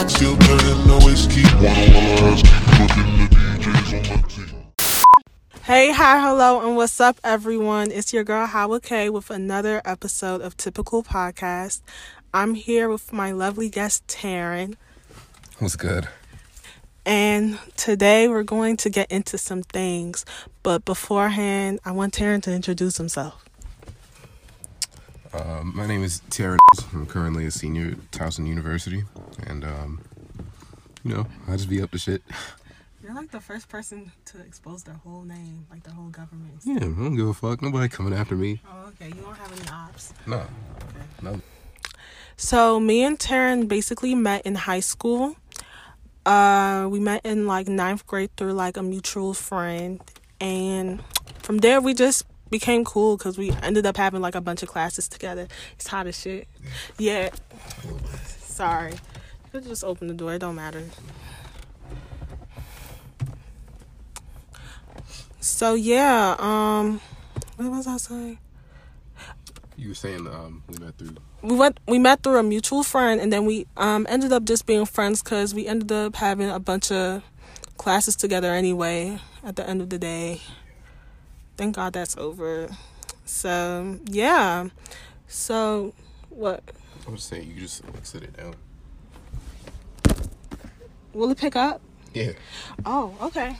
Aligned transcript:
relax. 0.00 0.14
Still 0.14 0.36
turning, 0.36 0.90
always 0.90 1.26
keep 1.26 1.52
one 1.56 1.66
on 1.66 2.36
keep 2.36 2.90
putting 2.90 3.16
the 3.18 3.28
DJs 3.60 4.10
on 4.12 4.22
my 4.22 4.28
team. 4.28 4.56
Hey, 5.62 5.92
hi, 5.92 6.20
hello, 6.20 6.66
and 6.66 6.76
what's 6.76 7.00
up, 7.00 7.18
everyone? 7.22 7.90
It's 7.92 8.12
your 8.12 8.24
girl 8.24 8.46
Howard 8.46 8.82
K 8.82 9.08
with 9.10 9.30
another 9.30 9.80
episode 9.84 10.40
of 10.40 10.56
Typical 10.56 11.02
Podcast. 11.02 11.82
I'm 12.32 12.54
here 12.54 12.88
with 12.88 13.12
my 13.12 13.32
lovely 13.32 13.68
guest 13.68 14.06
Taryn, 14.06 14.76
What's 15.58 15.76
good? 15.76 16.08
and 17.04 17.58
today 17.76 18.28
we're 18.28 18.42
going 18.42 18.76
to 18.78 18.90
get 18.90 19.10
into 19.10 19.36
some 19.38 19.62
things. 19.62 20.24
But 20.62 20.84
beforehand, 20.84 21.80
I 21.84 21.92
want 21.92 22.14
Taryn 22.14 22.42
to 22.44 22.52
introduce 22.52 22.96
himself. 22.98 23.44
Um, 25.32 25.72
my 25.76 25.86
name 25.86 26.02
is 26.02 26.22
Terrence. 26.30 26.60
I'm 26.92 27.06
currently 27.06 27.46
a 27.46 27.50
senior 27.50 27.92
at 27.92 28.10
Towson 28.10 28.48
University, 28.48 29.04
and 29.46 29.64
um, 29.64 30.00
you 31.04 31.14
know, 31.14 31.26
I 31.46 31.52
just 31.52 31.68
be 31.68 31.80
up 31.80 31.92
to 31.92 31.98
shit. 31.98 32.22
You're 33.02 33.14
like 33.14 33.30
the 33.30 33.40
first 33.40 33.68
person 33.68 34.10
to 34.26 34.40
expose 34.40 34.82
their 34.82 34.94
whole 34.94 35.22
name, 35.22 35.66
like 35.70 35.84
their 35.84 35.94
whole 35.94 36.08
government. 36.08 36.60
Yeah, 36.64 36.76
I 36.76 36.80
don't 36.80 37.14
give 37.16 37.28
a 37.28 37.34
fuck. 37.34 37.62
Nobody 37.62 37.88
coming 37.88 38.12
after 38.12 38.34
me. 38.34 38.60
Oh, 38.68 38.88
okay. 38.88 39.06
You 39.08 39.22
don't 39.22 39.36
have 39.36 39.52
any 39.52 39.68
ops. 39.70 40.12
No, 40.26 40.42
no. 41.22 41.40
So 42.36 42.80
me 42.80 43.04
and 43.04 43.18
Taryn 43.18 43.68
basically 43.68 44.14
met 44.14 44.44
in 44.44 44.56
high 44.56 44.80
school. 44.80 45.36
Uh, 46.26 46.88
we 46.90 46.98
met 46.98 47.24
in 47.24 47.46
like 47.46 47.68
ninth 47.68 48.06
grade 48.06 48.30
through 48.36 48.52
like 48.54 48.76
a 48.76 48.82
mutual 48.82 49.32
friend, 49.32 50.00
and 50.40 51.02
from 51.38 51.58
there 51.58 51.80
we 51.80 51.94
just 51.94 52.24
became 52.50 52.84
cool 52.84 53.16
because 53.16 53.38
we 53.38 53.50
ended 53.62 53.86
up 53.86 53.96
having 53.96 54.20
like 54.20 54.34
a 54.34 54.40
bunch 54.40 54.62
of 54.62 54.68
classes 54.68 55.08
together. 55.08 55.48
It's 55.74 55.86
hot 55.86 56.06
as 56.06 56.18
shit. 56.20 56.48
Yeah. 56.98 57.30
Sorry. 58.26 58.92
You 58.92 59.50
could 59.52 59.64
just 59.64 59.84
open 59.84 60.08
the 60.08 60.14
door. 60.14 60.34
It 60.34 60.40
don't 60.40 60.56
matter. 60.56 60.84
So 65.40 65.74
yeah. 65.74 66.36
Um, 66.38 67.00
what 67.56 67.70
was 67.70 67.86
I 67.86 67.96
saying? 67.96 68.38
You 69.76 69.88
were 69.88 69.94
saying 69.94 70.26
um, 70.26 70.62
we 70.68 70.76
met 70.84 70.98
through. 70.98 71.16
we 71.42 71.56
went 71.56 71.80
we 71.88 71.98
met 71.98 72.22
through 72.22 72.38
a 72.38 72.42
mutual 72.42 72.82
friend 72.82 73.18
and 73.18 73.32
then 73.32 73.46
we 73.46 73.66
um 73.78 74.06
ended 74.10 74.30
up 74.30 74.44
just 74.44 74.66
being 74.66 74.84
friends 74.84 75.22
because 75.22 75.54
we 75.54 75.66
ended 75.66 75.90
up 75.90 76.16
having 76.16 76.50
a 76.50 76.60
bunch 76.60 76.92
of 76.92 77.22
classes 77.78 78.14
together 78.14 78.52
anyway 78.52 79.18
at 79.42 79.56
the 79.56 79.66
end 79.66 79.80
of 79.80 79.88
the 79.88 79.98
day 79.98 80.38
thank 81.60 81.76
god 81.76 81.92
that's 81.92 82.16
over 82.16 82.70
so 83.26 83.98
yeah 84.06 84.66
so 85.28 85.92
what 86.30 86.62
I 87.06 87.10
was 87.10 87.22
saying 87.22 87.52
you 87.54 87.60
just 87.60 87.84
like 87.84 88.06
sit 88.06 88.22
it 88.22 88.34
down. 88.34 88.54
will 91.12 91.30
it 91.30 91.36
pick 91.36 91.56
up 91.56 91.82
Yeah. 92.14 92.32
Oh, 92.84 93.14
okay. 93.22 93.56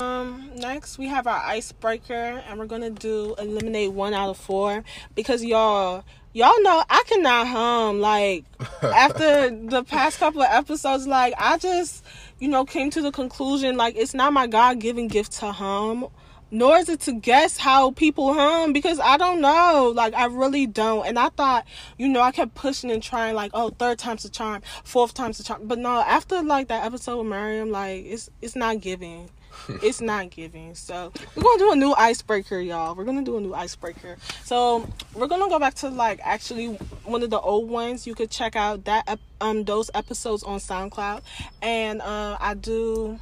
Um, 0.00 0.50
next 0.56 0.96
we 0.96 1.08
have 1.08 1.26
our 1.26 1.42
icebreaker, 1.44 2.42
and 2.48 2.58
we're 2.58 2.66
gonna 2.66 2.90
do 2.90 3.34
eliminate 3.38 3.92
one 3.92 4.14
out 4.14 4.30
of 4.30 4.38
four 4.38 4.84
because 5.14 5.44
y'all, 5.44 6.04
y'all 6.32 6.62
know 6.62 6.82
I 6.88 7.02
cannot 7.06 7.46
hum. 7.48 8.00
Like 8.00 8.44
after 8.82 9.50
the 9.50 9.84
past 9.84 10.18
couple 10.18 10.42
of 10.42 10.48
episodes, 10.50 11.06
like 11.06 11.34
I 11.38 11.58
just, 11.58 12.04
you 12.38 12.48
know, 12.48 12.64
came 12.64 12.90
to 12.90 13.02
the 13.02 13.12
conclusion 13.12 13.76
like 13.76 13.96
it's 13.96 14.14
not 14.14 14.32
my 14.32 14.46
God 14.46 14.80
given 14.80 15.08
gift 15.08 15.32
to 15.40 15.52
hum. 15.52 16.08
Nor 16.54 16.76
is 16.76 16.90
it 16.90 17.00
to 17.00 17.14
guess 17.14 17.56
how 17.56 17.92
people 17.92 18.34
hum 18.34 18.74
because 18.74 19.00
I 19.00 19.16
don't 19.16 19.40
know. 19.40 19.90
Like 19.96 20.12
I 20.12 20.26
really 20.26 20.66
don't. 20.66 21.06
And 21.06 21.18
I 21.18 21.30
thought, 21.30 21.66
you 21.96 22.08
know, 22.08 22.20
I 22.20 22.30
kept 22.30 22.54
pushing 22.54 22.90
and 22.90 23.02
trying 23.02 23.34
like, 23.34 23.52
oh, 23.54 23.70
third 23.70 23.98
time's 23.98 24.22
the 24.24 24.28
charm, 24.28 24.60
fourth 24.84 25.14
time's 25.14 25.38
the 25.38 25.44
charm. 25.44 25.62
But 25.64 25.78
no, 25.78 26.00
after 26.00 26.42
like 26.42 26.68
that 26.68 26.84
episode 26.84 27.18
with 27.18 27.28
Miriam, 27.28 27.70
like 27.70 28.04
it's 28.04 28.28
it's 28.42 28.54
not 28.54 28.80
giving. 28.80 29.30
it's 29.82 30.00
not 30.00 30.30
giving. 30.30 30.74
So 30.74 31.12
we're 31.36 31.42
gonna 31.42 31.58
do 31.58 31.72
a 31.72 31.76
new 31.76 31.92
icebreaker, 31.94 32.58
y'all. 32.60 32.94
We're 32.94 33.04
gonna 33.04 33.24
do 33.24 33.36
a 33.36 33.40
new 33.40 33.54
icebreaker. 33.54 34.16
So 34.44 34.88
we're 35.14 35.26
gonna 35.26 35.48
go 35.48 35.58
back 35.58 35.74
to 35.74 35.88
like 35.88 36.20
actually 36.22 36.74
one 37.04 37.22
of 37.22 37.30
the 37.30 37.40
old 37.40 37.68
ones. 37.68 38.06
You 38.06 38.14
could 38.14 38.30
check 38.30 38.56
out 38.56 38.84
that 38.84 39.18
um 39.40 39.64
those 39.64 39.90
episodes 39.94 40.42
on 40.42 40.58
SoundCloud, 40.58 41.22
and 41.60 42.00
uh, 42.02 42.36
I 42.40 42.54
do 42.54 43.18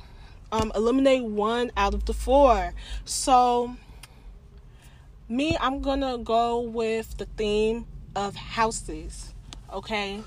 um 0.52 0.72
eliminate 0.74 1.24
one 1.24 1.70
out 1.76 1.94
of 1.94 2.06
the 2.06 2.14
four. 2.14 2.72
So 3.04 3.76
me, 5.28 5.56
I'm 5.60 5.80
gonna 5.80 6.18
go 6.18 6.60
with 6.60 7.16
the 7.18 7.26
theme 7.26 7.86
of 8.16 8.34
houses. 8.34 9.32
Okay. 9.72 10.22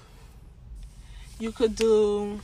You 1.39 1.51
could 1.51 1.75
do 1.75 2.39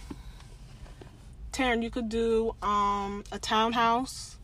Taryn, 1.52 1.84
you 1.84 1.90
could 1.90 2.10
do 2.10 2.56
um 2.62 3.24
a 3.32 3.40
townhouse, 3.40 4.38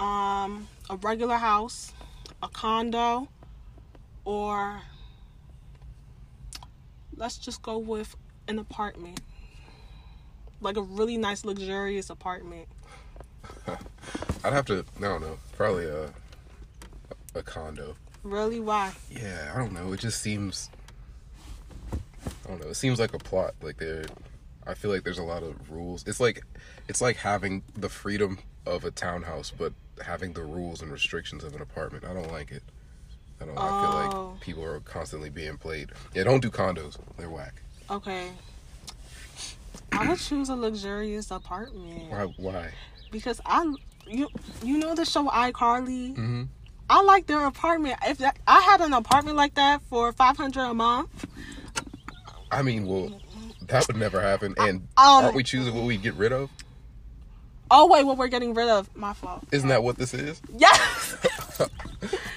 um, 0.00 0.68
a 0.90 0.96
regular 0.96 1.36
house, 1.36 1.92
a 2.42 2.48
condo, 2.48 3.28
or 4.24 4.80
let's 7.16 7.36
just 7.36 7.62
go 7.62 7.78
with 7.78 8.16
an 8.46 8.58
apartment. 8.58 9.20
Like 10.60 10.76
a 10.76 10.82
really 10.82 11.16
nice 11.16 11.44
luxurious 11.44 12.10
apartment. 12.10 12.66
I'd 14.44 14.52
have 14.52 14.66
to. 14.66 14.84
I 14.98 15.00
don't 15.00 15.20
know. 15.20 15.38
Probably 15.56 15.86
a 15.86 16.10
a 17.34 17.42
condo. 17.42 17.96
Really? 18.22 18.60
Why? 18.60 18.92
Yeah, 19.10 19.52
I 19.54 19.58
don't 19.58 19.72
know. 19.72 19.92
It 19.92 20.00
just 20.00 20.20
seems. 20.20 20.70
I 21.92 22.48
don't 22.48 22.60
know. 22.60 22.68
It 22.68 22.74
seems 22.74 22.98
like 22.98 23.14
a 23.14 23.18
plot. 23.18 23.54
Like 23.62 23.78
there, 23.78 24.04
I 24.68 24.74
feel 24.74 24.90
like 24.90 25.02
there's 25.02 25.18
a 25.18 25.22
lot 25.24 25.42
of 25.42 25.70
rules. 25.70 26.04
It's 26.06 26.20
like, 26.20 26.44
it's 26.88 27.00
like 27.00 27.16
having 27.16 27.62
the 27.74 27.88
freedom 27.88 28.38
of 28.66 28.84
a 28.84 28.90
townhouse, 28.90 29.50
but 29.50 29.72
having 30.04 30.34
the 30.34 30.42
rules 30.42 30.82
and 30.82 30.92
restrictions 30.92 31.42
of 31.42 31.54
an 31.56 31.62
apartment. 31.62 32.04
I 32.04 32.12
don't 32.12 32.30
like 32.30 32.52
it. 32.52 32.62
I 33.40 33.46
don't. 33.46 33.56
I 33.58 33.62
feel 33.66 34.18
Oh. 34.18 34.30
like 34.32 34.40
people 34.40 34.62
are 34.64 34.78
constantly 34.80 35.30
being 35.30 35.56
played. 35.56 35.90
Yeah, 36.14 36.24
don't 36.24 36.40
do 36.40 36.50
condos. 36.50 36.98
They're 37.16 37.30
whack. 37.30 37.54
Okay. 37.90 38.28
I 39.92 40.06
would 40.08 40.18
choose 40.18 40.48
a 40.50 40.54
luxurious 40.56 41.30
apartment. 41.30 42.10
Why? 42.10 42.24
Why? 42.36 42.70
because 43.10 43.40
I 43.46 43.64
you 44.06 44.28
you 44.62 44.76
know 44.78 44.94
the 44.94 45.04
show 45.06 45.28
iCarly. 45.28 46.10
Mm-hmm. 46.14 46.42
I 46.90 47.02
like 47.02 47.26
their 47.26 47.46
apartment. 47.46 47.96
If 48.06 48.18
that, 48.18 48.38
I 48.46 48.60
had 48.60 48.80
an 48.82 48.92
apartment 48.92 49.36
like 49.36 49.54
that 49.54 49.80
for 49.88 50.12
five 50.12 50.36
hundred 50.36 50.64
a 50.64 50.74
month, 50.74 51.24
I 52.50 52.62
mean, 52.62 52.86
well, 52.86 53.20
that 53.68 53.86
would 53.86 53.96
never 53.96 54.20
happen. 54.20 54.54
And 54.58 54.80
Um, 54.96 55.24
aren't 55.24 55.34
we 55.36 55.42
choosing 55.42 55.74
what 55.74 55.84
we 55.84 55.96
get 55.96 56.14
rid 56.14 56.32
of? 56.32 56.50
oh 57.70 57.86
wait, 57.86 58.04
what 58.04 58.16
we're 58.16 58.28
getting 58.28 58.54
rid 58.54 58.68
of? 58.68 58.94
My 58.96 59.12
fault. 59.12 59.44
Isn't 59.52 59.68
that 59.68 59.82
what 59.82 59.96
this 59.98 60.14
is? 60.14 60.40
Yes, 60.56 61.16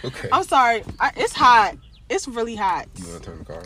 Okay. 0.04 0.30
I'm 0.32 0.44
sorry. 0.44 0.84
I, 1.00 1.12
it's 1.16 1.34
hot. 1.34 1.78
It's 2.10 2.28
really 2.28 2.56
hot. 2.56 2.88
You 2.98 3.08
want 3.08 3.24
to 3.24 3.30
turn 3.30 3.40
the 3.40 3.46
car 3.46 3.64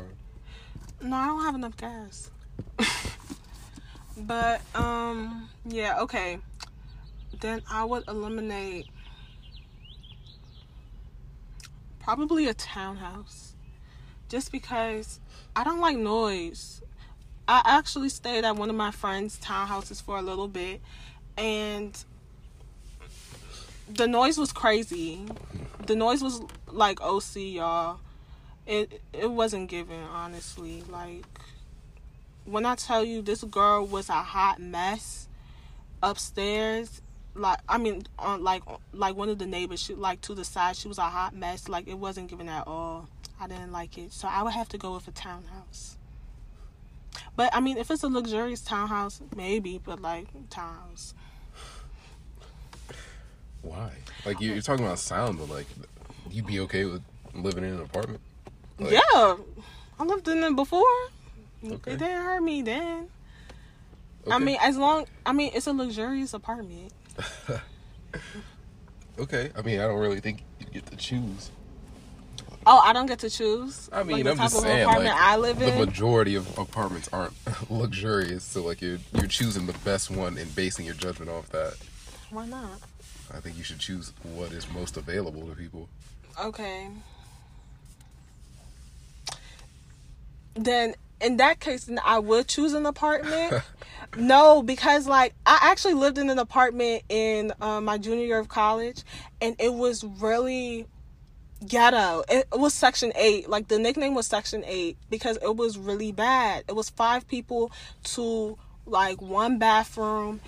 on? 1.02 1.10
No, 1.10 1.16
I 1.16 1.26
don't 1.28 1.44
have 1.44 1.56
enough 1.56 1.78
gas. 1.78 2.30
but 4.18 4.62
um, 4.76 5.50
yeah, 5.66 6.00
okay. 6.02 6.38
Then 7.40 7.62
I 7.70 7.84
would 7.86 8.08
eliminate 8.08 8.88
probably 12.00 12.48
a 12.48 12.54
townhouse, 12.54 13.54
just 14.30 14.52
because 14.52 15.20
I 15.56 15.64
don't 15.64 15.80
like 15.80 15.98
noise. 15.98 16.82
I 17.48 17.62
actually 17.66 18.10
stayed 18.10 18.44
at 18.44 18.56
one 18.56 18.70
of 18.70 18.76
my 18.76 18.92
friends' 18.92 19.38
townhouses 19.40 20.02
for 20.02 20.18
a 20.18 20.22
little 20.22 20.48
bit, 20.48 20.82
and 21.38 21.96
the 23.88 24.08
noise 24.08 24.38
was 24.38 24.52
crazy. 24.52 25.26
The 25.86 25.96
noise 25.96 26.24
was 26.24 26.42
like 26.68 27.00
OC, 27.02 27.36
y'all. 27.36 28.00
It 28.66 29.02
it 29.14 29.30
wasn't 29.30 29.70
given 29.70 30.02
honestly. 30.02 30.84
Like 30.90 31.26
when 32.46 32.66
i 32.66 32.76
tell 32.76 33.04
you 33.04 33.22
this 33.22 33.44
girl 33.44 33.86
was 33.86 34.08
a 34.08 34.14
hot 34.14 34.60
mess 34.60 35.28
upstairs 36.04 37.02
like 37.34 37.58
i 37.68 37.78
mean 37.78 38.04
on 38.20 38.44
like 38.44 38.62
like 38.94 39.16
one 39.16 39.30
of 39.30 39.40
the 39.40 39.48
neighbors 39.48 39.82
she 39.82 39.96
like 39.96 40.22
to 40.22 40.36
the 40.36 40.46
side 40.46 40.76
she 40.76 40.88
was 40.88 40.98
a 40.98 41.02
hot 41.02 41.36
mess. 41.36 41.68
Like 41.68 41.88
it 41.88 41.98
wasn't 41.98 42.30
given 42.30 42.48
at 42.48 42.68
all. 42.68 43.10
I 43.40 43.48
didn't 43.48 43.72
like 43.72 43.98
it. 43.98 44.14
So 44.14 44.28
i 44.28 44.42
would 44.42 44.54
have 44.54 44.70
to 44.70 44.78
go 44.78 44.94
with 44.94 45.08
a 45.08 45.12
townhouse 45.12 45.98
but 47.36 47.54
i 47.56 47.60
mean 47.60 47.78
if 47.78 47.90
it's 47.92 48.04
a 48.04 48.08
luxurious 48.08 48.62
townhouse 48.62 49.22
maybe 49.36 49.80
but 49.84 50.02
like 50.02 50.28
townhouse 50.50 51.14
Why? 53.62 53.92
Like 54.26 54.40
you, 54.42 54.54
you're 54.54 54.62
talking 54.62 54.86
about 54.86 55.00
sound, 55.00 55.40
but 55.40 55.50
like, 55.50 55.66
you'd 56.30 56.46
be 56.46 56.60
okay 56.62 56.86
with 56.86 57.02
living 57.34 57.64
in 57.64 57.74
an 57.74 57.82
apartment? 57.82 58.22
Like, 58.78 58.92
yeah 58.92 59.36
i 59.98 60.04
lived 60.04 60.28
in 60.28 60.44
it 60.44 60.56
before 60.56 60.84
Okay. 61.64 61.94
it 61.94 62.00
didn't 62.00 62.22
hurt 62.24 62.44
me 62.44 62.62
then 62.62 63.08
I 64.32 64.40
mean, 64.40 64.58
as 64.62 64.78
long 64.78 65.06
I 65.26 65.34
mean, 65.34 65.52
it's 65.54 65.68
a 65.68 65.74
luxurious 65.74 66.34
apartment. 66.34 66.92
okay. 69.20 69.52
I 69.56 69.62
mean, 69.62 69.80
I 69.80 69.84
don't 69.88 70.00
really 70.00 70.20
think 70.20 70.44
you 70.60 70.66
get 70.74 70.86
to 70.88 70.96
choose. 70.98 71.52
Oh, 72.68 72.82
I 72.84 72.94
don't 72.94 73.06
get 73.06 73.20
to 73.20 73.30
choose. 73.30 73.90
I 73.92 74.04
mean, 74.04 74.18
like, 74.18 74.24
the 74.24 74.32
I'm 74.32 74.38
type 74.38 74.46
just 74.46 74.56
of 74.58 74.62
saying, 74.64 74.84
apartment 74.84 75.16
like, 75.16 75.24
I 75.24 75.38
live 75.38 75.62
in. 75.62 75.78
the 75.78 75.86
majority 75.86 76.36
of 76.36 76.58
apartments 76.58 77.10
aren't 77.14 77.34
luxurious, 77.70 78.44
so 78.44 78.64
like 78.64 78.82
you're 78.82 79.00
you're 79.14 79.28
choosing 79.28 79.68
the 79.68 79.78
best 79.86 80.10
one 80.10 80.38
and 80.38 80.54
basing 80.56 80.86
your 80.86 80.96
judgment 80.96 81.30
off 81.30 81.50
that. 81.50 81.76
Why 82.32 82.48
not? 82.48 82.80
I 83.34 83.40
think 83.40 83.58
you 83.58 83.64
should 83.64 83.80
choose 83.80 84.14
what 84.24 84.52
is 84.52 84.70
most 84.72 84.98
available 84.98 85.48
to 85.48 85.56
people. 85.56 85.90
Okay. 86.44 86.88
Then 90.56 90.96
in 91.22 91.38
that 91.38 91.60
case, 91.60 91.90
I 92.04 92.20
would 92.20 92.48
choose 92.48 92.74
an 92.74 92.86
apartment. 92.86 93.64
no, 94.18 94.64
because 94.64 95.08
like 95.08 95.34
I 95.46 95.60
actually 95.62 95.94
lived 95.94 96.18
in 96.18 96.30
an 96.30 96.40
apartment 96.40 97.04
in 97.10 97.54
um, 97.62 97.86
my 97.86 97.98
junior 97.98 98.26
year 98.26 98.40
of 98.40 98.48
college, 98.48 99.04
and 99.42 99.56
it 99.60 99.74
was 99.74 100.04
really 100.04 100.88
ghetto. 101.68 102.24
It, 102.30 102.48
was 102.54 102.74
Section 102.74 103.12
Eight. 103.16 103.50
Like 103.50 103.68
the 103.68 103.80
nickname 103.80 104.16
was 104.16 104.28
Section 104.28 104.64
Eight 104.66 104.98
because 105.10 105.38
it 105.42 105.56
was 105.56 105.78
really 105.78 106.12
bad. 106.12 106.64
It 106.68 106.76
was 106.76 106.90
five 106.90 107.28
people 107.28 107.72
to 108.04 108.58
like 108.86 109.22
one 109.22 109.58
bathroom. 109.58 110.42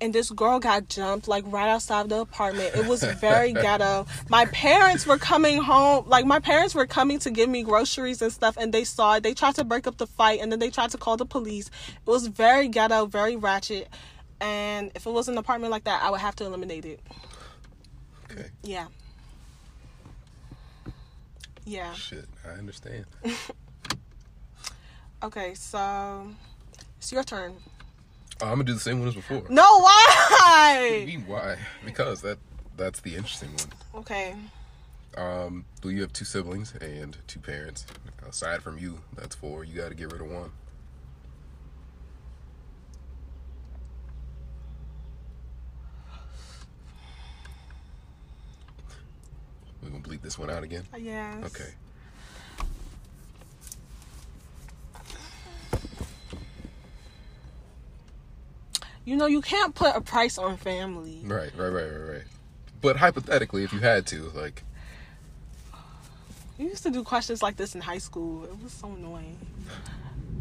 And 0.00 0.12
this 0.12 0.30
girl 0.30 0.58
got 0.58 0.88
jumped 0.88 1.28
like 1.28 1.44
right 1.46 1.68
outside 1.68 2.08
the 2.08 2.20
apartment. 2.20 2.74
It 2.74 2.86
was 2.86 3.04
very 3.04 3.52
ghetto. 3.64 4.06
My 4.28 4.44
parents 4.46 5.06
were 5.06 5.16
coming 5.16 5.62
home, 5.62 6.06
like 6.08 6.26
my 6.26 6.40
parents 6.40 6.74
were 6.74 6.86
coming 6.86 7.18
to 7.20 7.30
give 7.30 7.48
me 7.48 7.62
groceries 7.62 8.20
and 8.20 8.32
stuff, 8.32 8.56
and 8.58 8.72
they 8.72 8.84
saw 8.84 9.14
it. 9.14 9.22
They 9.22 9.34
tried 9.34 9.54
to 9.54 9.64
break 9.64 9.86
up 9.86 9.96
the 9.96 10.06
fight, 10.06 10.40
and 10.40 10.50
then 10.52 10.58
they 10.58 10.68
tried 10.68 10.90
to 10.90 10.98
call 10.98 11.16
the 11.16 11.24
police. 11.24 11.68
It 11.88 12.10
was 12.10 12.26
very 12.26 12.68
ghetto, 12.68 13.06
very 13.06 13.36
ratchet. 13.36 13.88
And 14.40 14.90
if 14.94 15.06
it 15.06 15.10
was 15.10 15.28
an 15.28 15.38
apartment 15.38 15.70
like 15.70 15.84
that, 15.84 16.02
I 16.02 16.10
would 16.10 16.20
have 16.20 16.36
to 16.36 16.44
eliminate 16.44 16.84
it. 16.84 17.00
Okay. 18.30 18.48
Yeah. 18.62 18.88
Yeah. 21.64 21.92
Shit, 21.94 22.26
I 22.46 22.50
understand. 22.58 23.06
Okay, 25.22 25.54
so 25.54 26.26
it's 26.98 27.10
your 27.10 27.24
turn. 27.24 27.54
Oh, 28.42 28.46
I'm 28.46 28.52
gonna 28.56 28.64
do 28.64 28.74
the 28.74 28.80
same 28.80 28.98
one 28.98 29.08
as 29.08 29.14
before. 29.14 29.42
No, 29.48 29.62
What 29.78 30.10
do 30.10 30.84
you 30.84 30.98
why? 31.00 31.04
mean 31.06 31.24
why? 31.26 31.56
Because 31.82 32.20
that 32.20 32.36
that's 32.76 33.00
the 33.00 33.14
interesting 33.16 33.48
one. 33.56 34.02
Okay. 34.02 34.34
Um, 35.16 35.64
do 35.80 35.88
you 35.88 36.02
have 36.02 36.12
two 36.12 36.26
siblings 36.26 36.74
and 36.78 37.16
two 37.26 37.40
parents. 37.40 37.86
Aside 38.28 38.60
from 38.62 38.76
you, 38.76 38.98
that's 39.16 39.34
four. 39.34 39.64
You 39.64 39.80
got 39.80 39.88
to 39.88 39.94
get 39.94 40.12
rid 40.12 40.20
of 40.20 40.30
one. 40.30 40.50
We're 49.82 49.90
gonna 49.90 49.93
bleep 50.04 50.22
this 50.22 50.38
one 50.38 50.50
out 50.50 50.62
again. 50.62 50.84
Yes. 50.96 51.44
Okay. 51.46 51.70
You 59.04 59.16
know, 59.16 59.26
you 59.26 59.42
can't 59.42 59.74
put 59.74 59.94
a 59.94 60.00
price 60.00 60.38
on 60.38 60.56
family. 60.56 61.20
Right, 61.24 61.50
right, 61.56 61.68
right, 61.68 61.84
right, 61.90 62.10
right. 62.12 62.22
But 62.80 62.96
hypothetically, 62.96 63.62
if 63.64 63.72
you 63.72 63.80
had 63.80 64.06
to, 64.08 64.30
like, 64.34 64.62
We 66.58 66.66
used 66.66 66.82
to 66.84 66.90
do 66.90 67.02
questions 67.02 67.42
like 67.42 67.56
this 67.56 67.74
in 67.74 67.80
high 67.80 67.98
school. 67.98 68.44
It 68.44 68.62
was 68.62 68.72
so 68.72 68.88
annoying. 68.88 69.38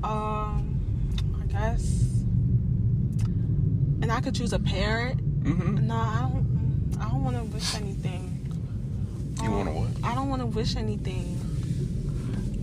Um, 0.03 0.79
I 1.41 1.45
guess. 1.47 1.83
And 4.01 4.11
I 4.11 4.21
could 4.21 4.35
choose 4.35 4.53
a 4.53 4.59
parent. 4.59 5.43
mm-hmm. 5.43 5.87
No, 5.87 5.95
I 5.95 6.19
don't. 6.21 6.97
I 7.01 7.09
don't 7.09 7.23
want 7.23 7.37
to 7.37 7.43
wish 7.43 7.75
anything. 7.75 8.32
You 9.41 9.51
wanna 9.51 9.71
what? 9.71 9.89
I 10.03 10.13
don't 10.15 10.29
want 10.29 10.41
to 10.41 10.45
wish 10.45 10.75
anything. 10.75 11.39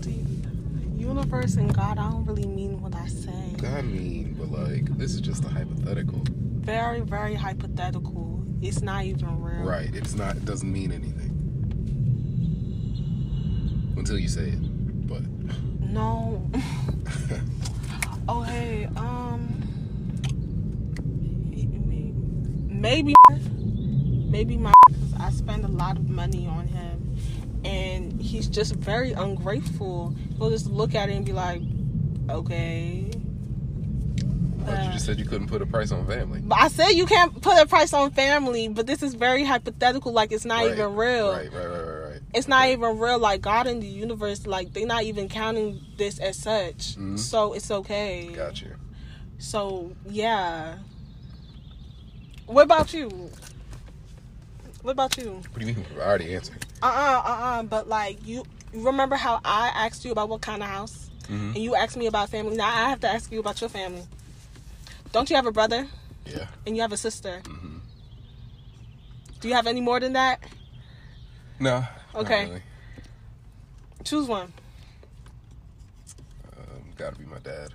The 0.00 1.00
universe 1.00 1.56
and 1.56 1.74
God, 1.74 1.98
I 1.98 2.10
don't 2.10 2.24
really 2.24 2.46
mean 2.46 2.80
what 2.80 2.94
I 2.94 3.06
say. 3.08 3.54
I 3.66 3.82
mean, 3.82 4.36
but 4.38 4.50
like, 4.50 4.84
this 4.96 5.14
is 5.14 5.20
just 5.20 5.44
a 5.44 5.48
hypothetical. 5.48 6.22
Very, 6.26 7.00
very 7.00 7.34
hypothetical. 7.34 8.42
It's 8.62 8.82
not 8.82 9.04
even 9.04 9.40
real. 9.42 9.62
Right. 9.64 9.94
It's 9.94 10.14
not. 10.14 10.36
It 10.36 10.44
doesn't 10.44 10.70
mean 10.70 10.92
anything 10.92 11.30
until 13.96 14.18
you 14.18 14.28
say 14.28 14.48
it. 14.48 15.06
But 15.08 15.22
No. 15.80 16.50
oh 18.28 18.42
hey, 18.42 18.88
um 18.96 19.46
maybe 22.68 23.14
maybe 24.30 24.56
my 24.56 24.72
I 25.30 25.32
spend 25.32 25.64
a 25.64 25.68
lot 25.68 25.96
of 25.96 26.08
money 26.10 26.48
on 26.48 26.66
him 26.66 27.16
and 27.64 28.20
he's 28.20 28.48
just 28.48 28.74
very 28.74 29.12
ungrateful. 29.12 30.12
He'll 30.36 30.50
just 30.50 30.66
look 30.66 30.96
at 30.96 31.08
it 31.08 31.12
and 31.14 31.24
be 31.24 31.32
like, 31.32 31.62
"Okay." 32.28 33.06
but 34.66 34.84
you 34.84 34.90
just 34.92 35.06
said 35.06 35.18
you 35.18 35.24
couldn't 35.24 35.46
put 35.46 35.62
a 35.62 35.66
price 35.66 35.90
on 35.92 36.04
family. 36.06 36.40
But 36.42 36.58
I 36.58 36.68
said 36.68 36.90
you 36.90 37.06
can't 37.06 37.40
put 37.40 37.56
a 37.62 37.66
price 37.66 37.92
on 37.92 38.10
family, 38.10 38.66
but 38.68 38.86
this 38.88 39.02
is 39.04 39.14
very 39.14 39.44
hypothetical 39.44 40.12
like 40.12 40.32
it's 40.32 40.44
not 40.44 40.64
Right, 40.64 40.72
even 40.72 40.96
real. 40.96 41.30
Right, 41.32 41.50
right, 41.52 41.66
right, 41.66 41.78
right, 41.80 42.10
right. 42.10 42.20
it's 42.34 42.48
not 42.48 42.68
even 42.68 42.98
real. 42.98 43.18
Like 43.20 43.40
God 43.40 43.68
in 43.68 43.78
the 43.80 43.86
universe, 43.86 44.46
like 44.48 44.72
they're 44.72 44.84
not 44.84 45.04
even 45.04 45.28
counting 45.28 45.80
this 45.96 46.18
as 46.18 46.36
such. 46.36 46.96
Mhm. 46.96 47.18
So 47.18 47.52
it's 47.52 47.70
okay. 47.70 48.30
Got 48.34 48.60
you. 48.62 48.74
So 49.38 49.92
yeah. 50.08 50.78
What 52.46 52.64
about 52.64 52.92
you? 52.92 53.30
What 54.82 54.92
about 54.92 55.16
you? 55.18 55.42
What 55.52 55.58
do 55.60 55.66
you 55.66 55.74
mean? 55.74 55.84
I 55.96 56.00
already 56.00 56.34
answered. 56.34 56.64
Uh 56.82 56.86
uh 56.86 57.22
uh 57.24 57.30
uh. 57.30 57.62
But 57.64 57.88
like 57.88 58.26
you, 58.26 58.44
you 58.72 58.84
remember 58.86 59.16
how 59.16 59.40
I 59.44 59.68
asked 59.74 60.04
you 60.04 60.12
about 60.12 60.28
what 60.28 60.40
kind 60.40 60.62
of 60.62 60.68
house, 60.68 61.10
Mhm. 61.24 61.54
and 61.54 61.58
you 61.58 61.74
asked 61.74 61.96
me 61.96 62.06
about 62.06 62.30
family. 62.30 62.56
Now 62.56 62.68
I 62.68 62.88
have 62.88 63.00
to 63.00 63.08
ask 63.08 63.30
you 63.30 63.40
about 63.40 63.60
your 63.60 63.68
family. 63.70 64.04
Don't 65.12 65.28
you 65.28 65.36
have 65.36 65.46
a 65.46 65.52
brother 65.52 65.86
Yeah. 66.26 66.46
and 66.66 66.76
you 66.76 66.82
have 66.82 66.92
a 66.92 66.96
sister? 66.96 67.42
hmm 67.46 67.78
Do 69.40 69.48
you 69.48 69.54
have 69.54 69.66
any 69.66 69.80
more 69.80 70.00
than 70.00 70.12
that? 70.14 70.42
No. 71.58 71.84
Okay. 72.14 72.44
Really. 72.46 72.62
Choose 74.04 74.26
one. 74.28 74.52
Um, 76.56 76.82
gotta 76.96 77.16
be 77.16 77.24
my 77.26 77.38
dad. 77.38 77.74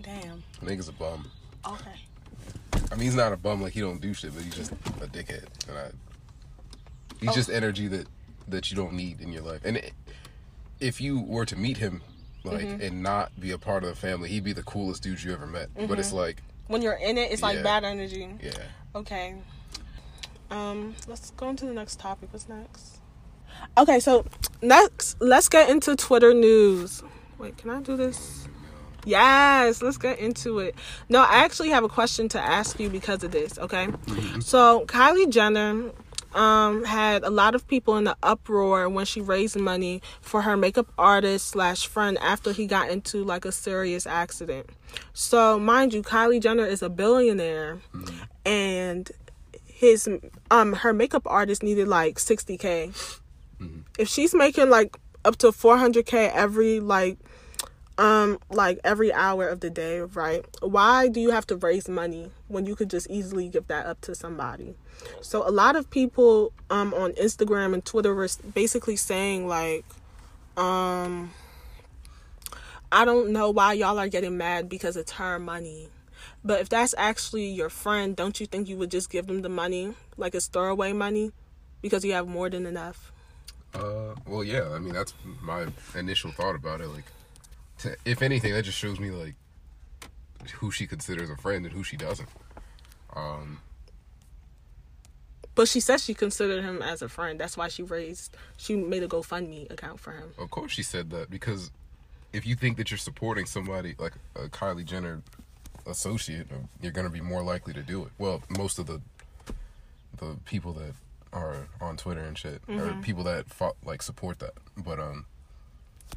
Damn. 0.00 0.42
Nigga's 0.62 0.88
a 0.88 0.92
bum. 0.92 1.30
Okay. 1.66 1.94
I 2.90 2.94
mean, 2.94 3.04
he's 3.04 3.14
not 3.14 3.32
a 3.32 3.36
bum 3.36 3.60
like 3.62 3.72
he 3.74 3.80
don't 3.80 4.00
do 4.00 4.14
shit, 4.14 4.34
but 4.34 4.42
he's 4.42 4.54
just 4.54 4.72
a 4.72 5.06
dickhead. 5.06 5.44
And 5.68 5.78
I, 5.78 5.90
he's 7.20 7.30
Oh. 7.30 7.34
just 7.34 7.50
energy 7.50 7.88
that 7.88 8.06
that 8.48 8.70
you 8.70 8.76
don't 8.76 8.94
need 8.94 9.20
in 9.20 9.30
your 9.30 9.42
life. 9.42 9.60
And 9.64 9.76
it, 9.76 9.92
if 10.80 11.00
you 11.02 11.20
were 11.20 11.44
to 11.44 11.54
meet 11.56 11.76
him, 11.76 12.00
like, 12.44 12.64
Mm-hmm. 12.64 12.80
and 12.80 13.02
not 13.02 13.38
be 13.38 13.50
a 13.50 13.58
part 13.58 13.84
of 13.84 13.90
the 13.90 13.96
family, 13.96 14.30
he'd 14.30 14.42
be 14.44 14.54
the 14.54 14.62
coolest 14.62 15.02
dude 15.02 15.22
you 15.22 15.34
ever 15.34 15.46
met. 15.46 15.68
But 15.86 15.98
it's 15.98 16.12
like, 16.14 16.42
When 16.66 16.80
you're 16.80 16.94
in 16.94 17.18
it, 17.18 17.30
it's 17.30 17.42
like 17.42 17.62
bad 17.62 17.84
energy. 17.84 18.26
yeah. 18.42 18.52
Okay. 18.94 19.34
Um, 20.50 20.94
let's 21.06 21.30
go 21.32 21.50
into 21.50 21.66
the 21.66 21.74
next 21.74 21.98
topic. 22.00 22.30
What's 22.32 22.48
next? 22.48 22.98
Okay, 23.76 24.00
so 24.00 24.24
next, 24.62 25.20
let's 25.20 25.48
get 25.50 25.68
into 25.68 25.94
Twitter 25.94 26.32
news. 26.32 27.02
Wait, 27.36 27.58
can 27.58 27.68
I 27.70 27.80
do 27.82 27.96
this? 27.98 28.48
Yes, 29.08 29.80
let's 29.80 29.96
get 29.96 30.18
into 30.18 30.58
it. 30.58 30.74
No, 31.08 31.20
I 31.22 31.44
actually 31.44 31.70
have 31.70 31.82
a 31.82 31.88
question 31.88 32.28
to 32.30 32.40
ask 32.40 32.78
you 32.78 32.90
because 32.90 33.24
of 33.24 33.30
this, 33.30 33.58
okay? 33.58 33.88
So, 34.40 34.84
Kylie 34.86 35.30
Jenner 35.30 35.90
um 36.34 36.84
had 36.84 37.24
a 37.24 37.30
lot 37.30 37.54
of 37.54 37.66
people 37.66 37.96
in 37.96 38.04
the 38.04 38.14
uproar 38.22 38.86
when 38.90 39.06
she 39.06 39.18
raised 39.18 39.58
money 39.58 40.02
for 40.20 40.42
her 40.42 40.58
makeup 40.58 40.86
artist 40.98 41.48
slash 41.48 41.86
friend 41.86 42.18
after 42.18 42.52
he 42.52 42.66
got 42.66 42.90
into 42.90 43.24
like 43.24 43.46
a 43.46 43.52
serious 43.52 44.06
accident. 44.06 44.68
So, 45.14 45.58
mind 45.58 45.94
you, 45.94 46.02
Kylie 46.02 46.40
Jenner 46.40 46.66
is 46.66 46.82
a 46.82 46.90
billionaire 46.90 47.78
and 48.44 49.10
his 49.64 50.06
um 50.50 50.72
her 50.74 50.92
makeup 50.92 51.22
artist 51.24 51.62
needed 51.62 51.88
like 51.88 52.16
60k 52.16 53.20
if 53.98 54.08
she's 54.08 54.34
making 54.34 54.68
like 54.68 54.98
up 55.24 55.36
to 55.36 55.48
400k 55.48 56.30
every 56.32 56.80
like 56.80 57.18
um 57.98 58.38
like 58.48 58.78
every 58.84 59.12
hour 59.12 59.48
of 59.48 59.60
the 59.60 59.68
day 59.68 60.00
right 60.00 60.44
why 60.62 61.08
do 61.08 61.20
you 61.20 61.30
have 61.30 61.46
to 61.46 61.56
raise 61.56 61.88
money 61.88 62.30
when 62.46 62.64
you 62.64 62.74
could 62.76 62.88
just 62.88 63.10
easily 63.10 63.48
give 63.48 63.66
that 63.66 63.86
up 63.86 64.00
to 64.00 64.14
somebody 64.14 64.74
so 65.20 65.46
a 65.46 65.50
lot 65.50 65.74
of 65.76 65.90
people 65.90 66.52
um 66.70 66.94
on 66.94 67.12
instagram 67.12 67.74
and 67.74 67.84
twitter 67.84 68.14
were 68.14 68.28
basically 68.54 68.94
saying 68.96 69.48
like 69.48 69.84
um 70.56 71.32
i 72.92 73.04
don't 73.04 73.30
know 73.30 73.50
why 73.50 73.72
y'all 73.72 73.98
are 73.98 74.08
getting 74.08 74.36
mad 74.36 74.68
because 74.68 74.96
it's 74.96 75.12
her 75.12 75.38
money 75.40 75.88
but 76.44 76.60
if 76.60 76.68
that's 76.68 76.94
actually 76.96 77.46
your 77.46 77.68
friend 77.68 78.14
don't 78.14 78.38
you 78.38 78.46
think 78.46 78.68
you 78.68 78.76
would 78.76 78.90
just 78.92 79.10
give 79.10 79.26
them 79.26 79.42
the 79.42 79.48
money 79.48 79.92
like 80.16 80.34
it's 80.36 80.46
throwaway 80.46 80.92
money 80.92 81.32
because 81.82 82.04
you 82.04 82.12
have 82.12 82.28
more 82.28 82.48
than 82.48 82.64
enough 82.64 83.12
Uh, 83.74 84.14
well, 84.26 84.42
yeah. 84.42 84.64
I 84.74 84.78
mean, 84.78 84.94
that's 84.94 85.12
my 85.42 85.66
initial 85.94 86.32
thought 86.32 86.56
about 86.56 86.80
it. 86.80 86.88
Like, 86.88 87.04
to, 87.78 87.96
if 88.04 88.22
anything, 88.22 88.52
that 88.52 88.64
just 88.64 88.78
shows 88.78 88.98
me 89.00 89.10
like 89.10 89.34
who 90.54 90.70
she 90.70 90.86
considers 90.86 91.30
a 91.30 91.36
friend 91.36 91.64
and 91.64 91.74
who 91.74 91.82
she 91.84 91.96
doesn't. 91.96 92.28
Um, 93.14 93.60
But 95.54 95.68
she 95.68 95.80
said 95.80 96.00
she 96.00 96.14
considered 96.14 96.62
him 96.64 96.82
as 96.82 97.02
a 97.02 97.08
friend. 97.08 97.38
That's 97.40 97.56
why 97.56 97.68
she 97.68 97.82
raised, 97.82 98.36
she 98.56 98.76
made 98.76 99.02
a 99.02 99.08
GoFundMe 99.08 99.70
account 99.70 99.98
for 99.98 100.12
him. 100.12 100.32
Of 100.38 100.50
course, 100.50 100.70
she 100.72 100.82
said 100.84 101.10
that 101.10 101.30
because 101.30 101.70
if 102.32 102.46
you 102.46 102.54
think 102.54 102.76
that 102.76 102.90
you're 102.90 102.98
supporting 102.98 103.46
somebody 103.46 103.94
like 103.98 104.12
a 104.36 104.48
Kylie 104.48 104.84
Jenner 104.84 105.22
associate, 105.86 106.46
you're 106.80 106.92
going 106.92 107.06
to 107.06 107.12
be 107.12 107.20
more 107.20 107.42
likely 107.42 107.72
to 107.74 107.82
do 107.82 108.02
it. 108.04 108.10
Well, 108.18 108.42
most 108.56 108.78
of 108.78 108.86
the 108.86 109.00
the 110.18 110.36
people 110.44 110.72
that 110.72 110.94
are 111.32 111.68
on 111.80 111.96
Twitter 111.96 112.20
and 112.22 112.36
shit 112.36 112.60
are 112.68 112.92
people 113.02 113.22
that 113.24 113.48
fought, 113.48 113.76
like 113.84 114.02
support 114.02 114.38
that. 114.40 114.54
But 114.76 114.98
um, 114.98 115.26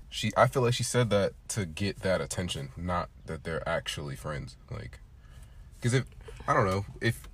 she 0.10 0.32
I 0.36 0.48
feel 0.48 0.62
like 0.62 0.74
she 0.74 0.84
said 0.84 1.10
that 1.10 1.34
to 1.50 1.66
get 1.66 2.02
that 2.02 2.22
attention, 2.22 2.70
not 2.78 3.10
that 3.26 3.44
they're 3.44 3.68
actually 3.68 4.16
friends. 4.16 4.58
Like, 4.70 5.00
because 5.80 5.94
if 5.94 6.06
I 6.48 6.54
don't 6.54 6.66
know 6.66 6.86
if 7.00 7.28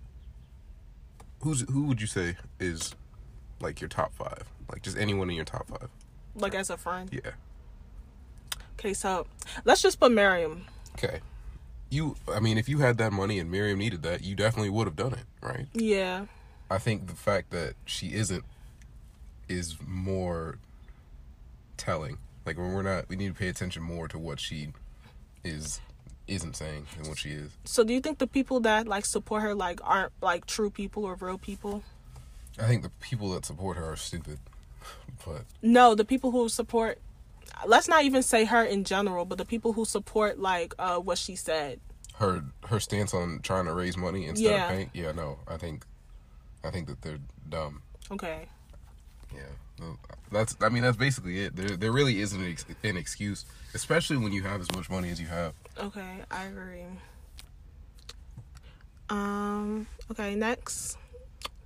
who's 1.42 1.62
who 1.70 1.84
would 1.84 2.02
you 2.02 2.08
say 2.08 2.36
is 2.60 2.96
like 3.60 3.82
your 3.82 3.88
top 3.88 4.14
five? 4.14 4.44
Like 4.72 4.82
just 4.82 4.98
anyone 4.98 5.30
in 5.30 5.36
your 5.36 5.46
top 5.46 5.68
five? 5.68 5.90
Like 6.36 6.56
as 6.56 6.70
a 6.70 6.78
friend. 6.78 7.10
Yeah. 7.12 7.32
Okay, 8.80 8.94
so 8.94 9.26
let's 9.66 9.82
just 9.82 10.00
put 10.00 10.12
Miriam. 10.12 10.66
Okay. 10.94 11.20
You, 11.90 12.16
I 12.32 12.40
mean, 12.40 12.58
if 12.58 12.70
you 12.70 12.80
had 12.80 12.98
that 12.98 13.12
money 13.12 13.40
and 13.40 13.50
Miriam 13.50 13.80
needed 13.80 14.04
that, 14.04 14.24
you 14.24 14.36
definitely 14.36 14.70
would 14.70 14.86
have 14.86 14.96
done 14.96 15.14
it, 15.14 15.24
right? 15.42 15.68
Yeah. 15.74 16.26
I 16.70 16.78
think 16.78 17.08
the 17.08 17.16
fact 17.16 17.50
that 17.52 17.76
she 17.86 18.14
isn't 18.14 18.44
is 19.48 19.78
more 19.86 20.60
telling. 21.78 22.18
Like 22.48 22.58
when 22.58 22.72
we're 22.74 22.82
not, 22.82 23.10
we 23.10 23.16
need 23.18 23.27
to 23.27 23.34
pay 23.34 23.50
attention 23.50 23.84
more 23.84 24.08
to 24.08 24.18
what 24.18 24.39
she 24.39 24.70
is 25.44 25.80
isn't 26.27 26.56
saying 26.56 26.86
than 26.98 27.08
what 27.10 27.18
she 27.18 27.30
is. 27.32 27.51
So 27.66 27.84
do 27.84 27.94
you 27.94 28.01
think 28.01 28.18
the 28.20 28.27
people 28.27 28.60
that 28.62 28.88
like 28.88 29.06
support 29.06 29.42
her 29.44 29.54
like 29.54 29.80
aren't 29.84 30.12
like 30.22 30.46
true 30.46 30.70
people 30.70 31.06
or 31.06 31.16
real 31.16 31.38
people? 31.38 31.84
I 32.60 32.66
think 32.68 32.84
the 32.84 32.89
people 33.01 33.32
that 33.34 33.46
support 33.46 33.77
her 33.77 33.92
are 33.92 33.96
stupid, 33.98 34.39
but 35.25 35.44
No, 35.62 35.94
the 35.94 36.04
people 36.06 36.32
who 36.32 36.50
support 36.50 36.98
let's 37.66 37.88
not 37.88 38.04
even 38.04 38.24
say 38.24 38.46
her 38.46 38.63
in 38.63 38.84
general, 38.84 39.25
but 39.25 39.38
the 39.38 39.46
people 39.46 39.74
who 39.74 39.84
support 39.86 40.39
like 40.39 40.74
uh 40.80 40.98
what 40.98 41.18
she 41.18 41.36
said. 41.36 41.80
her 42.16 42.44
her 42.66 42.80
stance 42.80 43.13
on 43.13 43.39
trying 43.44 43.66
to 43.66 43.74
raise 43.74 43.96
money 43.98 44.25
instead 44.25 44.50
Yeah. 44.51 44.63
of 44.63 44.70
paying, 44.70 44.89
yeah, 44.94 45.12
no, 45.12 45.39
I 45.48 45.58
think, 45.58 45.86
I 46.63 46.72
think 46.72 46.88
that 46.88 47.01
they're 47.01 47.20
dumb. 47.50 47.82
Okay. 48.12 48.48
Yeah, 49.34 49.42
that's. 50.31 50.55
I 50.62 50.69
mean, 50.69 50.84
that's 50.84 50.98
basically 50.98 51.39
it. 51.39 51.55
There, 51.55 51.77
there 51.77 51.91
really 51.91 52.22
isn't 52.22 52.39
an, 52.39 52.50
ex- 52.50 52.65
an 52.84 52.98
excuse, 52.98 53.46
especially 53.74 54.17
when 54.17 54.31
you 54.31 54.43
have 54.43 54.62
as 54.62 54.72
much 54.74 54.89
money 54.89 55.10
as 55.10 55.19
you 55.19 55.27
have. 55.27 55.53
Okay, 55.79 56.24
I 56.31 56.46
agree. 56.46 56.84
Um, 59.10 59.88
okay, 60.12 60.36
next. 60.36 60.98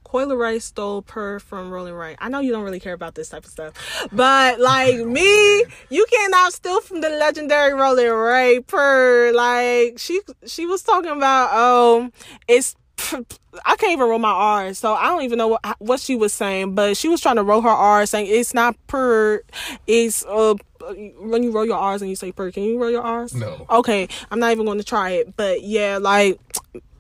Coi 0.04 0.26
Leray 0.26 0.62
stole 0.62 1.02
per 1.02 1.40
from 1.40 1.72
Rolling 1.72 1.94
Ray. 1.94 2.18
I 2.20 2.28
know 2.28 2.42
you 2.42 2.52
don't 2.52 2.64
really 2.64 2.82
care 2.82 2.94
about 2.94 3.16
this 3.16 3.30
type 3.30 3.46
of 3.46 3.52
stuff, 3.52 4.08
but 4.12 4.60
like 4.60 4.98
me, 5.06 5.64
you 5.90 6.06
cannot 6.12 6.52
steal 6.52 6.82
from 6.82 7.00
the 7.00 7.10
legendary 7.10 7.74
Rolling 7.74 8.10
Ray 8.12 8.60
per. 8.60 9.32
Like 9.34 10.00
she, 10.00 10.20
she 10.46 10.66
was 10.66 10.84
talking 10.84 11.12
about, 11.12 11.54
um, 11.54 12.12
it's. 12.48 12.76
I 13.66 13.76
can't 13.76 13.92
even 13.92 14.08
roll 14.08 14.20
my 14.20 14.32
R's, 14.32 14.78
so 14.78 14.94
I 14.94 15.08
don't 15.08 15.24
even 15.24 15.38
know 15.38 15.50
what 15.50 15.76
what 15.80 16.00
she 16.00 16.16
was 16.16 16.34
saying. 16.34 16.76
But 16.76 16.98
she 16.98 17.08
was 17.08 17.22
trying 17.22 17.36
to 17.36 17.44
roll 17.44 17.62
her 17.62 17.70
R's, 17.70 18.10
saying 18.10 18.28
it's 18.30 18.54
not 18.54 18.76
per, 18.88 19.42
it's 19.88 20.26
uh 20.26 20.56
when 21.20 21.44
you 21.44 21.52
roll 21.52 21.66
your 21.66 21.78
R's 21.78 22.02
and 22.02 22.10
you 22.10 22.16
say 22.16 22.32
per. 22.32 22.52
Can 22.52 22.64
you 22.64 22.80
roll 22.80 22.92
your 22.92 23.04
R's? 23.04 23.34
No. 23.34 23.66
Okay, 23.70 24.08
I'm 24.30 24.40
not 24.40 24.52
even 24.52 24.66
going 24.66 24.78
to 24.78 24.84
try 24.84 25.12
it. 25.12 25.36
But 25.36 25.64
yeah, 25.64 25.98
like 25.98 26.40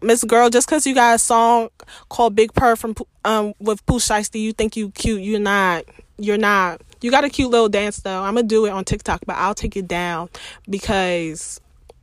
Miss 0.01 0.23
Girl, 0.23 0.49
just 0.49 0.67
because 0.67 0.85
you 0.85 0.95
got 0.95 1.15
a 1.15 1.19
song 1.19 1.69
called 2.09 2.35
Big 2.35 2.53
Purr 2.53 2.75
from 2.75 2.95
um 3.25 3.53
with 3.59 3.85
Pooh 3.85 3.99
Shiesty, 3.99 4.41
you 4.41 4.53
think 4.53 4.75
you 4.75 4.91
cute. 4.91 5.21
You're 5.21 5.39
not. 5.39 5.85
You're 6.17 6.37
not. 6.37 6.81
You 7.01 7.09
got 7.09 7.23
a 7.23 7.29
cute 7.29 7.49
little 7.49 7.69
dance 7.69 7.97
though. 7.97 8.21
I'm 8.21 8.35
gonna 8.35 8.47
do 8.47 8.65
it 8.65 8.71
on 8.71 8.83
TikTok, 8.85 9.21
but 9.25 9.35
I'll 9.37 9.55
take 9.55 9.75
it 9.75 9.87
down 9.87 10.29
because 10.69 11.59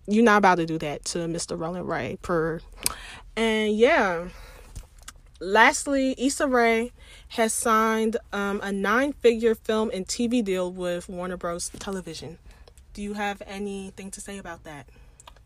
you're 0.08 0.24
not 0.24 0.38
about 0.38 0.56
to 0.56 0.66
do 0.66 0.78
that 0.78 1.04
to 1.06 1.18
Mr. 1.18 1.58
Rolling 1.58 1.84
Ray 1.84 2.18
per. 2.22 2.60
And 3.38 3.76
yeah. 3.76 4.30
Lastly, 5.38 6.16
Issa 6.18 6.48
Rae 6.48 6.90
has 7.28 7.52
signed 7.52 8.16
um, 8.32 8.60
a 8.64 8.72
nine-figure 8.72 9.54
film 9.54 9.92
and 9.94 10.04
TV 10.04 10.42
deal 10.42 10.72
with 10.72 11.08
Warner 11.08 11.36
Bros. 11.36 11.68
Television. 11.78 12.38
Do 12.94 13.00
you 13.00 13.12
have 13.12 13.40
anything 13.46 14.10
to 14.10 14.20
say 14.20 14.38
about 14.38 14.64
that? 14.64 14.88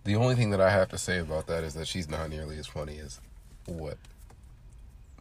The 0.05 0.17
only 0.17 0.35
thing 0.37 0.49
that 0.53 0.61
I 0.61 0.71
have 0.71 0.89
to 0.89 0.97
say 0.99 1.19
about 1.19 1.47
that 1.49 1.65
is 1.65 1.75
that 1.75 1.87
she's 1.87 2.09
not 2.09 2.31
nearly 2.31 2.57
as 2.57 2.67
funny 2.67 2.99
as 2.99 3.21
what. 3.67 3.99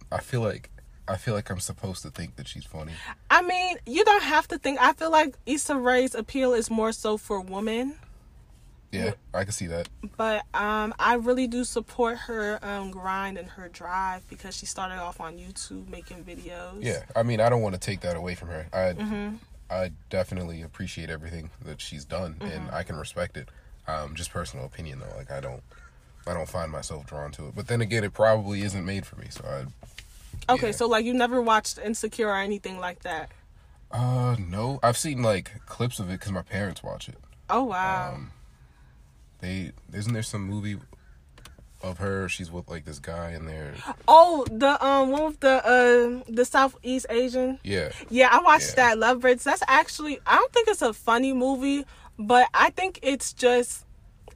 I 0.09 0.21
feel 0.21 0.39
like 0.39 0.69
I 1.09 1.17
feel 1.17 1.33
like 1.33 1.49
I'm 1.49 1.59
supposed 1.59 2.03
to 2.03 2.09
think 2.09 2.37
that 2.37 2.47
she's 2.47 2.63
funny. 2.63 2.93
I 3.29 3.41
mean, 3.41 3.79
you 3.85 4.05
don't 4.05 4.23
have 4.23 4.47
to 4.47 4.57
think. 4.57 4.79
I 4.79 4.93
feel 4.93 5.11
like 5.11 5.35
Issa 5.45 5.75
Rae's 5.75 6.15
appeal 6.15 6.53
is 6.53 6.71
more 6.71 6.93
so 6.93 7.17
for 7.17 7.41
women, 7.41 7.95
Yeah, 8.91 9.11
I 9.33 9.43
can 9.43 9.53
see 9.53 9.67
that. 9.67 9.87
but 10.17 10.43
um, 10.53 10.93
I 10.99 11.15
really 11.15 11.47
do 11.47 11.63
support 11.63 12.17
her 12.17 12.59
um, 12.61 12.91
grind 12.91 13.37
and 13.37 13.47
her 13.51 13.69
drive 13.69 14.27
because 14.29 14.55
she 14.55 14.65
started 14.65 14.97
off 14.99 15.21
on 15.21 15.37
YouTube 15.37 15.87
making 15.89 16.23
videos. 16.25 16.79
Yeah, 16.81 17.03
I 17.15 17.23
mean, 17.23 17.39
I 17.39 17.49
don't 17.49 17.61
want 17.61 17.73
to 17.75 17.79
take 17.79 18.01
that 18.01 18.15
away 18.17 18.35
from 18.35 18.49
her. 18.49 18.67
I 18.73 18.95
I 19.73 19.91
definitely 20.09 20.61
appreciate 20.61 21.09
everything 21.09 21.49
that 21.63 21.79
she's 21.79 22.03
done, 22.03 22.35
and 22.41 22.69
I 22.71 22.83
can 22.83 22.97
respect 22.97 23.37
it. 23.37 23.47
Um, 23.87 24.13
just 24.15 24.31
personal 24.31 24.65
opinion 24.65 24.99
though, 24.99 25.15
like 25.17 25.31
I 25.31 25.39
don't 25.39 25.63
I 26.27 26.33
don't 26.33 26.49
find 26.49 26.71
myself 26.71 27.05
drawn 27.07 27.31
to 27.31 27.47
it. 27.47 27.55
But 27.55 27.67
then 27.67 27.79
again, 27.81 28.03
it 28.03 28.13
probably 28.13 28.61
isn't 28.63 28.85
made 28.85 29.05
for 29.05 29.15
me. 29.15 29.27
So 29.29 29.43
I 29.45 30.51
Okay, 30.53 30.67
Yeah. 30.67 30.71
so 30.73 30.87
like 30.87 31.05
you 31.05 31.13
never 31.13 31.41
watched 31.41 31.77
Insecure 31.79 32.27
or 32.27 32.35
anything 32.37 32.79
like 32.79 33.03
that. 33.03 33.29
uh 33.91 34.35
no, 34.37 34.79
I've 34.83 34.97
seen 34.97 35.21
like 35.23 35.65
clips 35.65 35.99
of 35.99 36.09
it 36.09 36.19
because 36.19 36.31
my 36.33 36.41
parents 36.41 36.83
watch 36.83 37.07
it. 37.09 37.17
Oh 37.49 37.63
wow. 37.63 38.13
Um, 38.15 38.31
They 39.41 39.71
isn't 39.93 40.13
there 40.13 40.23
some 40.23 40.43
movie 40.47 40.77
of 41.83 41.97
her? 41.97 42.29
She's 42.29 42.51
with 42.51 42.69
like 42.69 42.85
this 42.85 42.99
guy 42.99 43.31
in 43.31 43.45
there. 43.45 43.73
oh, 44.07 44.45
the 44.51 44.83
um 44.85 45.09
one 45.11 45.25
with 45.25 45.39
the 45.39 45.65
uh 45.65 46.23
the 46.31 46.45
Southeast 46.45 47.07
Asian. 47.09 47.59
Yeah, 47.63 47.89
Yeah, 48.09 48.29
I 48.31 48.39
watched 48.41 48.69
Yeah. 48.77 48.95
that 48.95 48.97
Lovebirds. 48.99 49.43
That's 49.43 49.63
actually 49.67 50.19
I 50.25 50.35
don't 50.35 50.53
think 50.53 50.67
it's 50.67 50.81
a 50.83 50.93
funny 50.93 51.33
movie, 51.33 51.85
but 52.19 52.47
I 52.53 52.69
think 52.69 52.99
it's 53.01 53.33
just 53.33 53.85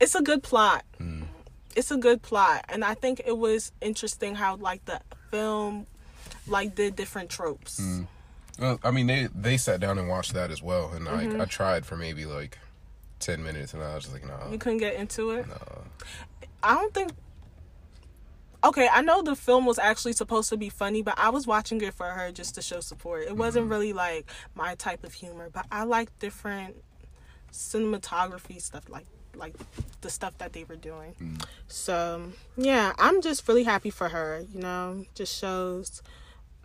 it's 0.02 0.16
a 0.16 0.22
good 0.22 0.44
plot. 0.44 0.84
It's 1.76 1.92
a 1.92 1.98
good 1.98 2.22
plot, 2.22 2.64
and 2.70 2.86
I 2.86 2.94
think 2.94 3.22
it 3.26 3.38
was 3.38 3.74
interesting 3.82 4.34
how 4.36 4.56
like 4.56 4.86
the 4.86 5.02
film 5.30 5.88
like 6.48 6.74
did 6.74 6.96
different 6.96 7.30
tropes. 7.30 7.82
Well, 8.58 8.80
I 8.82 8.92
mean, 8.92 9.08
they 9.08 9.28
they 9.36 9.58
sat 9.58 9.82
down 9.82 9.98
and 10.00 10.08
watched 10.08 10.34
that 10.36 10.52
as 10.52 10.64
well, 10.64 10.92
and 10.96 11.06
Mm-hmm. 11.06 11.40
I 11.42 11.44
I 11.44 11.46
tried 11.46 11.86
for 11.86 11.98
maybe 11.98 12.26
like 12.26 12.58
ten 13.26 13.44
minutes, 13.44 13.74
and 13.74 13.84
I 13.84 13.96
was 13.96 14.04
just 14.04 14.14
like, 14.14 14.26
no. 14.26 14.52
You 14.52 14.58
couldn't 14.58 14.78
get 14.80 14.96
into 14.96 15.32
it. 15.32 15.48
nah. 15.48 15.56
I 16.64 16.76
don't 16.76 16.94
think. 16.94 17.12
Okay, 18.64 18.88
I 18.92 19.02
know 19.02 19.22
the 19.22 19.36
film 19.36 19.66
was 19.66 19.78
actually 19.78 20.14
supposed 20.14 20.50
to 20.50 20.58
be 20.58 20.70
funny, 20.70 21.04
but 21.04 21.14
I 21.20 21.30
was 21.30 21.46
watching 21.46 21.80
it 21.82 21.94
for 21.94 22.08
her 22.08 22.32
just 22.32 22.56
to 22.56 22.62
show 22.62 22.80
support. 22.80 23.28
It 23.28 23.38
wasn't 23.38 23.66
mm-hmm. 23.66 23.74
really 23.74 23.94
like 23.94 24.30
my 24.56 24.74
type 24.76 25.04
of 25.04 25.14
humor, 25.14 25.50
but 25.54 25.68
I 25.72 25.84
like 25.84 26.18
different 26.18 26.76
cinematography 27.52 28.60
stuff, 28.62 28.90
like 28.90 29.06
like 29.36 29.54
the 30.02 30.10
stuff 30.10 30.38
that 30.40 30.54
they 30.54 30.64
were 30.64 30.78
doing. 30.78 31.14
Mm. 31.22 31.46
So 31.68 32.32
yeah, 32.58 32.94
I'm 32.98 33.22
just 33.22 33.48
really 33.48 33.64
happy 33.64 33.90
for 33.92 34.10
her. 34.10 34.44
You 34.52 34.62
know, 34.62 35.06
just 35.14 35.38
shows 35.38 36.02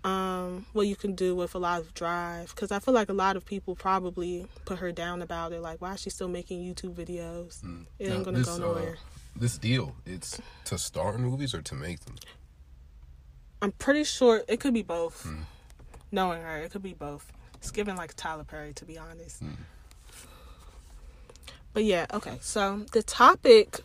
um 0.03 0.65
what 0.73 0.87
you 0.87 0.97
can 0.97 1.15
do 1.15 1.35
with 1.37 1.55
a 1.55 1.59
lot 1.59 1.81
of 1.81 1.93
drive 1.93 2.49
because 2.55 2.73
i 2.73 2.79
feel 2.79 2.95
like 2.95 3.11
a 3.11 3.13
lot 3.15 3.37
of 3.37 3.45
people 3.45 3.75
probably 3.75 4.47
put 4.65 4.79
her 4.79 4.91
down 4.93 5.21
about 5.21 5.53
it 5.53 5.61
like 5.61 5.81
why 5.83 5.93
is 5.93 6.01
she 6.01 6.09
still 6.09 6.29
making 6.29 6.63
youtube 6.63 6.95
videos 6.95 7.63
it 7.99 8.07
ain't 8.09 8.19
Now, 8.19 8.25
gonna 8.25 8.39
this, 8.39 8.47
go 8.47 8.55
uh, 8.55 8.59
nowhere 8.59 8.97
this 9.37 9.59
deal, 9.59 9.95
it's 10.05 10.41
to 10.65 10.77
star 10.77 11.15
in 11.15 11.23
movies 11.23 11.55
or 11.55 11.63
to 11.63 11.75
make 11.75 12.01
them. 12.01 12.17
I'm 13.63 13.73
pretty 13.73 14.05
sure 14.05 14.43
it 14.49 14.59
could 14.61 14.75
be 14.75 14.83
both. 14.83 15.27
Knowing 16.11 16.43
her, 16.43 16.59
it 16.59 16.73
could 16.73 16.83
be 16.83 16.95
both. 16.95 17.31
It's 17.55 17.71
given 17.71 17.97
like 17.97 18.15
Tyler 18.17 18.45
Perry, 18.45 18.73
to 18.75 18.85
be 18.85 18.99
honest. 18.99 19.43
But 21.73 21.85
yeah, 21.85 22.07
okay. 22.13 22.39
So 22.41 22.85
the 22.93 23.03
topic. 23.03 23.81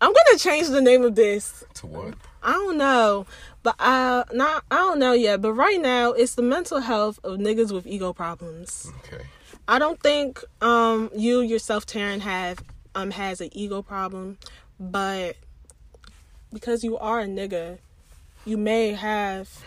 I'm 0.00 0.12
gonna 0.12 0.38
change 0.38 0.68
the 0.68 0.80
name 0.82 1.02
of 1.02 1.14
this. 1.14 1.64
To 1.74 1.86
what? 1.86 2.14
I 2.42 2.52
don't 2.52 2.78
know, 2.78 3.26
but 3.62 3.74
uh, 3.78 4.24
not 4.32 4.64
I 4.70 4.76
don't 4.76 4.98
know 4.98 5.12
yet. 5.12 5.40
But 5.42 5.52
right 5.52 5.80
now, 5.80 6.12
it's 6.12 6.34
the 6.34 6.42
mental 6.42 6.80
health 6.80 7.20
of 7.24 7.38
niggas 7.38 7.72
with 7.72 7.86
ego 7.86 8.12
problems. 8.12 8.90
Okay. 9.04 9.24
I 9.68 9.78
don't 9.78 10.00
think 10.00 10.42
um 10.60 11.10
you 11.14 11.40
yourself, 11.40 11.86
Taryn, 11.86 12.20
have 12.20 12.62
um 12.94 13.10
has 13.12 13.40
an 13.40 13.50
ego 13.52 13.82
problem, 13.82 14.38
but 14.78 15.36
because 16.52 16.82
you 16.82 16.98
are 16.98 17.20
a 17.20 17.26
nigga, 17.26 17.78
you 18.44 18.56
may 18.56 18.92
have 18.92 19.64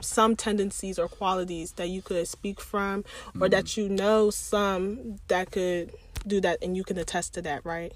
some 0.00 0.34
tendencies 0.34 0.98
or 0.98 1.06
qualities 1.06 1.72
that 1.72 1.88
you 1.88 2.02
could 2.02 2.26
speak 2.26 2.60
from, 2.60 3.04
or 3.40 3.48
that 3.48 3.76
you 3.76 3.88
know 3.88 4.30
some 4.30 5.16
that 5.28 5.50
could 5.50 5.92
do 6.26 6.40
that, 6.40 6.58
and 6.62 6.76
you 6.76 6.82
can 6.82 6.98
attest 6.98 7.34
to 7.34 7.42
that, 7.42 7.64
right? 7.64 7.92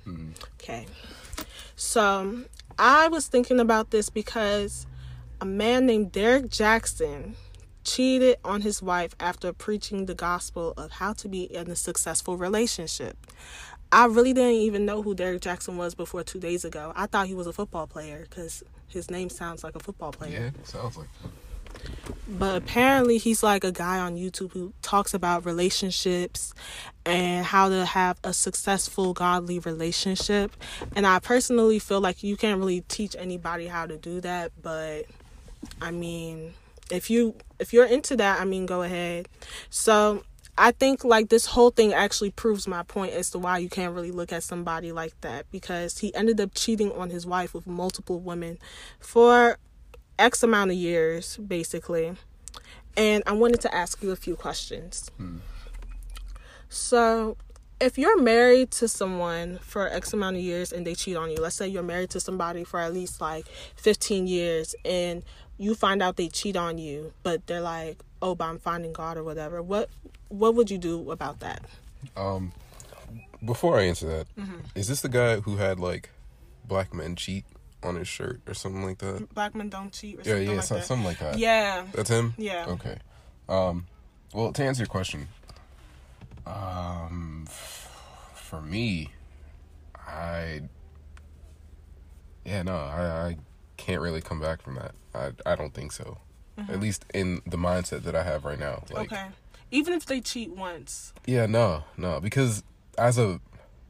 Okay. 0.61 0.87
So 1.75 2.45
I 2.79 3.09
was 3.09 3.27
thinking 3.27 3.59
about 3.59 3.91
this 3.91 4.11
because 4.11 4.87
a 5.41 5.45
man 5.45 5.87
named 5.87 6.13
Derrick 6.13 6.47
Jaxn 6.47 7.35
cheated 7.85 8.37
on 8.45 8.61
his 8.61 8.83
wife 8.83 9.15
after 9.19 9.53
preaching 9.53 10.07
the 10.07 10.15
gospel 10.15 10.75
of 10.77 10.93
how 10.93 11.13
to 11.15 11.29
be 11.29 11.45
in 11.45 11.71
a 11.71 11.77
successful 11.77 12.37
relationship. 12.37 13.17
I 13.93 14.07
really 14.07 14.33
didn't 14.33 14.53
even 14.53 14.85
know 14.85 15.03
who 15.03 15.15
Derrick 15.15 15.43
Jaxn 15.43 15.77
was 15.77 15.95
before 15.95 16.23
two 16.23 16.39
days 16.39 16.65
ago. 16.65 16.93
I 16.95 17.07
thought 17.07 17.27
he 17.27 17.35
was 17.35 17.47
a 17.47 17.53
football 17.53 17.87
player 17.87 18.27
because 18.29 18.63
his 18.87 19.11
name 19.11 19.31
sounds 19.31 19.65
like 19.65 19.75
a 19.75 19.81
football 19.81 20.13
player. 20.13 20.53
Yeah, 20.55 20.65
sounds 20.65 20.97
like. 20.97 21.09
But 22.29 22.57
apparently, 22.57 23.19
he's 23.19 23.43
like 23.43 23.65
a 23.65 23.73
guy 23.73 23.99
on 23.99 24.17
YouTube 24.17 24.53
who 24.53 24.73
talks 24.83 25.15
about 25.15 25.45
relationships 25.45 26.55
and 27.05 27.45
how 27.45 27.69
to 27.69 27.85
have 27.85 28.19
a 28.23 28.33
successful, 28.33 29.13
godly 29.13 29.59
relationship. 29.59 30.53
And 30.95 31.07
I 31.07 31.19
personally 31.19 31.79
feel 31.79 32.01
like 32.01 32.23
you 32.23 32.37
can't 32.37 32.59
really 32.59 32.83
teach 32.83 33.17
anybody 33.19 33.67
how 33.67 33.87
to 33.87 33.97
do 33.97 34.21
that. 34.21 34.53
But 34.63 35.07
I 35.81 35.91
mean, 35.91 36.55
if 36.91 37.11
you 37.11 37.37
if 37.59 37.73
you're 37.73 37.87
into 37.87 38.17
that, 38.17 38.41
I 38.41 38.45
mean, 38.45 38.67
go 38.67 38.83
ahead. 38.83 39.29
So 39.69 40.25
I 40.59 40.73
think 40.73 41.05
like 41.05 41.29
this 41.29 41.47
whole 41.47 41.71
thing 41.71 41.93
actually 41.95 42.31
proves 42.31 42.69
my 42.69 42.83
point 42.83 43.15
as 43.15 43.31
to 43.31 43.39
why 43.39 43.59
you 43.59 43.69
can't 43.69 43.95
really 43.95 44.11
look 44.11 44.33
at 44.33 44.43
somebody 44.43 44.93
like 44.93 45.19
that 45.23 45.51
because 45.51 45.99
he 45.99 46.15
ended 46.15 46.41
up 46.41 46.51
cheating 46.55 46.93
on 46.93 47.11
his 47.11 47.27
wife 47.27 47.55
with 47.55 47.67
multiple 47.67 48.21
women 48.21 48.59
for 48.99 49.59
X 50.19 50.43
amount 50.43 50.71
of 50.71 50.77
years, 50.77 51.39
basically. 51.39 52.15
And 52.97 53.23
I 53.27 53.33
wanted 53.33 53.61
to 53.63 53.75
ask 53.75 54.03
you 54.03 54.11
a 54.11 54.17
few 54.17 54.37
questions. 54.37 55.11
Hmm. 55.17 55.39
So, 56.69 57.37
if 57.81 57.97
you're 57.97 58.21
married 58.21 58.71
to 58.73 58.89
someone 58.89 59.59
for 59.63 59.89
X 59.89 60.13
amount 60.13 60.37
of 60.37 60.43
years 60.43 60.73
and 60.73 60.87
they 60.87 60.95
cheat 60.95 61.17
on 61.17 61.31
you, 61.31 61.39
let's 61.39 61.57
say 61.57 61.67
you're 61.67 61.83
married 61.83 62.11
to 62.11 62.21
somebody 62.21 62.63
for 62.65 62.79
at 62.79 62.93
least 62.93 63.21
like 63.21 63.47
15 63.77 64.27
years 64.27 64.75
and 64.85 65.25
you 65.61 65.75
find 65.75 66.03
out 66.03 66.17
they 66.17 66.29
cheat 66.29 66.57
on 66.57 66.79
you, 66.79 67.13
but 67.23 67.47
they're 67.47 67.61
like, 67.61 67.99
"Oh, 68.23 68.35
but 68.35 68.47
I'm 68.47 68.59
finding 68.59 68.93
God" 68.93 69.17
or 69.17 69.23
whatever. 69.23 69.61
What 69.63 69.91
what 70.29 70.55
would 70.57 70.71
you 70.71 70.79
do 70.79 71.11
about 71.13 71.41
that? 71.41 71.63
Um, 72.17 72.53
before 73.45 73.79
I 73.79 73.83
answer 73.85 74.07
that, 74.09 74.27
is 74.37 74.45
Mm-hmm. 74.47 74.59
this 74.75 75.01
the 75.03 75.09
guy 75.11 75.41
who 75.41 75.57
had 75.57 75.79
like 75.79 76.11
black 76.65 76.95
men 76.95 77.15
cheat 77.15 77.45
on 77.83 77.97
his 77.97 78.09
shirt 78.09 78.41
or 78.47 78.55
something 78.55 78.85
like 78.85 78.99
that? 78.99 79.33
Black 79.35 79.55
men 79.55 79.69
don't 79.69 79.93
cheat 79.93 80.17
or 80.17 80.23
Yeah, 80.23 80.25
something 80.35 80.49
yeah, 80.49 80.55
like 80.57 80.65
so- 80.65 80.75
that. 80.77 80.85
something 80.87 81.05
like 81.07 81.19
that. 81.19 81.39
Yeah. 81.39 81.85
That's 81.93 82.09
him? 82.11 82.35
Yeah. 82.39 82.67
Okay. 82.69 82.97
Um 83.49 83.87
well 84.33 84.53
to 84.53 84.63
answer 84.65 84.81
your 84.83 84.89
question, 84.89 85.29
um 86.47 87.47
for 88.35 88.61
me, 88.63 89.11
I 89.95 90.63
Yeah, 92.45 92.63
no, 92.63 92.77
I, 92.77 93.29
I 93.29 93.37
can't 93.81 94.01
really 94.01 94.21
come 94.21 94.41
back 94.41 94.63
from 94.63 94.75
that. 94.77 94.93
I 95.15 95.33
I 95.51 95.57
don't 95.57 95.75
think 95.75 95.93
so. 95.93 96.19
At 96.69 96.79
least 96.81 97.07
in 97.15 97.41
the 97.47 97.57
mindset 97.57 98.03
that 98.03 98.15
I 98.15 98.23
have 98.23 98.45
right 98.45 98.59
now. 98.59 98.83
Like 98.93 99.09
Mm-hmm. 99.11 99.15
okay. 99.15 99.27
Even 99.71 99.95
if 99.95 100.05
they 100.05 100.21
cheat 100.21 100.51
once. 100.51 101.13
Yeah, 101.27 101.47
no, 101.47 101.85
no, 101.97 102.21
because 102.21 102.63
as 102.99 103.19
a, 103.19 103.41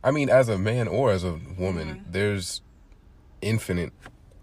I 0.05 0.11
mean, 0.13 0.29
as 0.31 0.49
a 0.49 0.57
man 0.59 0.87
or 0.87 1.11
as 1.11 1.25
a 1.25 1.39
woman, 1.59 1.89
Mm-hmm. 1.89 2.13
there's 2.13 2.61
infinite 3.43 3.93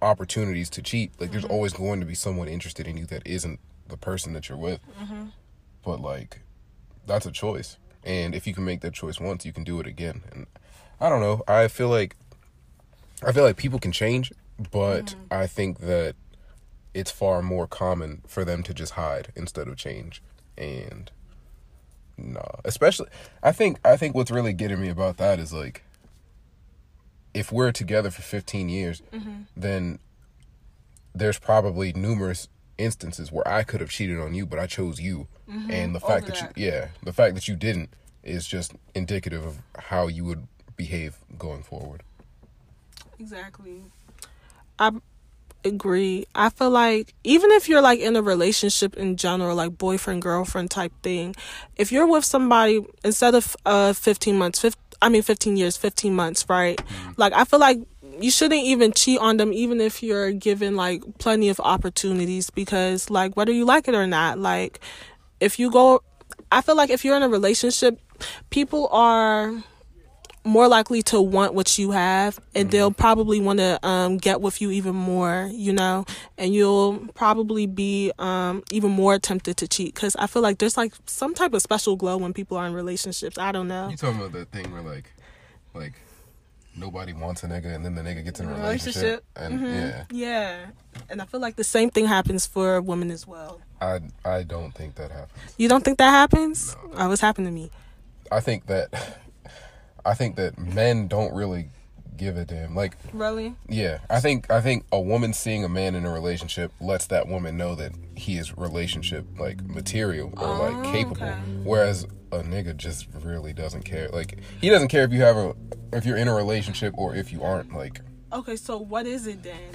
opportunities 0.02 0.70
to 0.72 0.82
cheat. 0.82 1.12
Like, 1.20 1.30
Mm-hmm. 1.30 1.32
there's 1.40 1.46
always 1.46 1.74
going 1.74 2.00
to 2.02 2.06
be 2.06 2.16
someone 2.16 2.48
interested 2.50 2.86
in 2.88 2.98
you 2.98 3.06
that 3.06 3.22
isn't 3.26 3.60
the 3.88 3.98
person 3.98 4.34
that 4.34 4.50
you're 4.50 4.58
with. 4.58 4.82
Mm-hmm. 5.02 5.26
But 5.86 6.02
like, 6.02 6.42
that's 7.06 7.26
a 7.26 7.32
choice, 7.32 7.78
and 8.04 8.36
if 8.36 8.46
you 8.46 8.54
can 8.54 8.66
make 8.66 8.82
that 8.82 8.94
choice 8.94 9.20
once, 9.22 9.46
you 9.46 9.54
can 9.54 9.64
do 9.64 9.80
it 9.80 9.88
again. 9.88 10.24
And 10.34 10.48
I 11.00 11.08
don't 11.08 11.22
know. 11.22 11.44
I 11.48 11.68
feel 11.70 11.88
like, 11.90 12.18
I 13.26 13.32
feel 13.32 13.44
like 13.44 13.56
people 13.58 13.80
can 13.80 13.92
change, 13.94 14.34
but 14.72 15.06
Mm-hmm. 15.08 15.22
I 15.34 15.48
think 15.48 15.80
that 15.80 16.16
it's 16.94 17.12
far 17.12 17.42
more 17.42 17.68
common 17.68 18.22
for 18.28 18.44
them 18.44 18.64
to 18.64 18.74
just 18.74 18.94
hide 18.94 19.32
instead 19.36 19.68
of 19.68 19.78
change. 19.78 20.22
And 20.58 21.12
no, 22.18 22.44
especially 22.66 23.10
I 23.44 23.52
think 23.52 23.78
I 23.86 23.96
think 23.98 24.16
what's 24.16 24.32
really 24.32 24.54
getting 24.54 24.82
me 24.82 24.90
about 24.90 25.18
that 25.18 25.40
is 25.40 25.54
like 25.54 25.84
if 27.34 27.52
we're 27.52 27.72
together 27.72 28.10
for 28.10 28.24
15 28.24 28.70
years, 28.70 29.02
Mm-hmm. 29.14 29.42
then 29.56 30.00
there's 31.14 31.38
probably 31.40 31.94
numerous 31.94 32.48
instances 32.80 33.32
where 33.32 33.48
I 33.48 33.64
could 33.64 33.82
have 33.82 33.90
cheated 33.90 34.20
on 34.20 34.34
you, 34.34 34.46
but 34.46 34.60
I 34.60 34.66
chose 34.68 35.00
you. 35.00 35.28
And 35.70 35.96
the 35.96 36.00
fact 36.00 36.26
Mm-hmm. 36.26 36.32
Over 36.32 36.42
that, 36.42 36.56
that. 36.56 36.58
you 36.58 36.66
yeah, 36.68 36.88
the 37.04 37.14
fact 37.14 37.36
that 37.36 37.48
you 37.48 37.56
didn't 37.56 37.90
is 38.24 38.48
just 38.48 38.74
indicative 38.96 39.46
of 39.46 39.60
how 39.78 40.08
you 40.08 40.26
would 40.26 40.48
behave 40.76 41.18
going 41.38 41.64
forward. 41.64 42.02
Exactly. 43.20 43.82
I 44.80 44.92
agree. 45.64 46.26
I 46.36 46.50
feel 46.50 46.70
like 46.70 47.14
even 47.24 47.52
if 47.52 47.68
you're 47.68 47.82
like 47.82 48.00
in 48.00 48.16
a 48.16 48.22
relationship 48.22 48.96
in 48.96 49.18
general, 49.18 49.56
like 49.56 49.78
boyfriend 49.78 50.22
girlfriend 50.22 50.72
type 50.72 50.94
thing, 51.04 51.36
if 51.76 51.92
you're 51.92 52.08
with 52.08 52.26
somebody 52.26 52.86
instead 53.04 53.36
of 53.36 53.56
uh 53.66 53.94
15 53.94 54.38
months, 54.38 54.60
15, 54.60 54.82
I 55.02 55.10
mean 55.10 55.22
15 55.22 55.58
years, 55.58 55.78
15 55.78 56.14
months, 56.14 56.46
right? 56.50 56.80
Like 57.18 57.34
I 57.34 57.44
feel 57.44 57.60
like 57.60 57.80
you 58.20 58.32
shouldn't 58.32 58.64
even 58.64 58.94
cheat 58.94 59.20
on 59.20 59.38
them 59.38 59.54
even 59.54 59.80
if 59.80 60.02
you're 60.02 60.32
given 60.32 60.76
like 60.76 61.04
plenty 61.20 61.50
of 61.50 61.60
opportunities 61.60 62.50
because 62.50 63.10
like 63.10 63.36
whether 63.38 63.52
you 63.52 63.66
like 63.66 63.88
it 63.88 63.96
or 63.96 64.08
not, 64.08 64.40
like 64.40 64.80
if 65.40 65.60
you 65.60 65.70
go 65.72 66.02
I 66.52 66.62
feel 66.62 66.76
like 66.76 66.90
if 66.90 67.04
you're 67.04 67.18
in 67.18 67.24
a 67.24 67.30
relationship, 67.30 68.00
people 68.50 68.88
are 68.92 69.64
more 70.48 70.68
likely 70.68 71.02
to 71.04 71.22
want 71.22 71.54
what 71.54 71.78
you 71.78 71.92
have 71.92 72.40
and 72.56 72.72
they'll 72.72 72.92
probably 72.92 73.40
want 73.40 73.60
to 73.60 73.78
um, 73.86 74.18
get 74.18 74.42
with 74.42 74.62
you 74.62 74.72
even 74.72 74.96
more 74.96 75.50
you 75.54 75.74
know? 75.74 76.06
And 76.38 76.54
you'll 76.54 77.00
probably 77.14 77.68
be 77.68 78.12
um, 78.18 78.64
even 78.72 78.92
more 78.92 79.20
tempted 79.20 79.58
to 79.58 79.68
cheat 79.68 79.94
because 79.94 80.16
i 80.16 80.26
feel 80.28 80.42
like 80.42 80.58
there's 80.60 80.78
like 80.78 80.94
some 81.06 81.34
type 81.34 81.54
of 81.54 81.62
special 81.62 81.96
glow 81.96 82.18
when 82.18 82.34
people 82.34 82.58
are 82.58 82.66
in 82.66 82.74
relationships. 82.74 83.38
I 83.38 83.52
don't 83.52 83.68
know. 83.68 83.90
You 83.90 83.98
talking 83.98 84.20
about 84.20 84.32
that 84.34 84.52
thing 84.52 84.72
where 84.72 84.82
like, 84.82 85.12
like 85.74 85.94
nobody 86.76 87.14
wants 87.14 87.44
a 87.44 87.48
nigga, 87.48 87.74
and 87.76 87.84
then 87.84 87.96
the 87.96 88.02
nigga 88.02 88.24
gets 88.24 88.40
in 88.40 88.48
a 88.48 88.54
relationship, 88.54 89.04
Relationship. 89.04 89.26
and 89.36 89.62
yeah, 89.62 90.04
yeah. 90.12 90.66
And 91.10 91.22
i 91.22 91.26
feel 91.26 91.40
like 91.40 91.56
the 91.56 91.64
same 91.64 91.90
thing 91.90 92.06
happens 92.06 92.46
for 92.46 92.82
women 92.82 93.12
as 93.12 93.28
well. 93.28 93.60
I 93.82 94.00
I 94.24 94.44
don't 94.44 94.72
think 94.74 94.96
that 94.96 95.12
happens. 95.12 95.54
you 95.58 95.68
don't 95.68 95.84
think 95.84 95.98
that 95.98 96.12
happens? 96.12 96.76
Oh 96.96 97.10
what's 97.10 97.22
happened 97.22 97.48
to 97.48 97.52
me. 97.52 97.70
I 98.32 98.40
think 98.40 98.66
that 98.68 98.90
I 100.08 100.14
think 100.14 100.36
that 100.38 100.58
men 100.58 101.08
don't 101.08 101.34
really 101.36 101.70
give 102.16 102.36
a 102.38 102.46
damn. 102.46 102.76
Like, 102.76 102.98
really 103.14 103.54
yeah, 103.70 104.00
I 104.10 104.20
think 104.20 104.50
I 104.50 104.62
think 104.62 104.86
a 104.92 105.00
woman 105.00 105.34
seeing 105.34 105.64
a 105.64 105.70
man 105.70 105.94
in 105.96 106.06
a 106.06 106.12
relationship 106.12 106.72
lets 106.82 107.06
that 107.08 107.28
woman 107.28 107.58
know 107.58 107.76
that 107.76 107.92
he 108.16 108.38
is 108.38 108.58
relationship 108.58 109.26
like 109.40 109.64
material 109.64 110.34
or 110.38 110.58
like 110.72 110.92
capable. 110.92 111.24
okay. 111.28 111.36
Whereas 111.64 112.06
a 112.32 112.40
nigga 112.40 112.76
just 112.76 113.08
really 113.24 113.54
doesn't 113.54 113.84
care. 113.84 114.10
Like 114.10 114.40
he 114.60 114.70
doesn't 114.70 114.88
care 114.88 115.04
if 115.04 115.12
you 115.14 115.22
have 115.22 115.38
a 115.38 115.56
if 115.94 116.06
you're 116.06 116.18
in 116.18 116.28
a 116.28 116.34
relationship 116.34 116.94
or 116.98 117.16
if 117.16 117.32
you 117.32 117.44
aren't. 117.44 117.74
Like 117.74 118.02
okay 118.34 118.56
so 118.56 118.78
what 118.78 119.06
is 119.06 119.28
it 119.28 119.44
then 119.44 119.72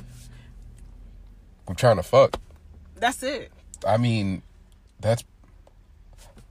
I'm 1.68 1.74
trying 1.76 1.96
to 1.96 2.02
fuck. 2.02 2.38
that's 2.96 3.22
it 3.22 3.50
I 3.86 3.96
mean, 3.96 4.42
that's. 5.00 5.24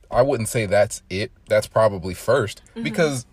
I 0.10 0.22
wouldn't 0.22 0.50
say 0.50 0.66
that's 0.66 1.02
it. 1.10 1.32
That's 1.48 1.68
probably 1.68 2.14
1st 2.14 2.56
Mm-hmm. 2.56 2.84
because 2.84 3.26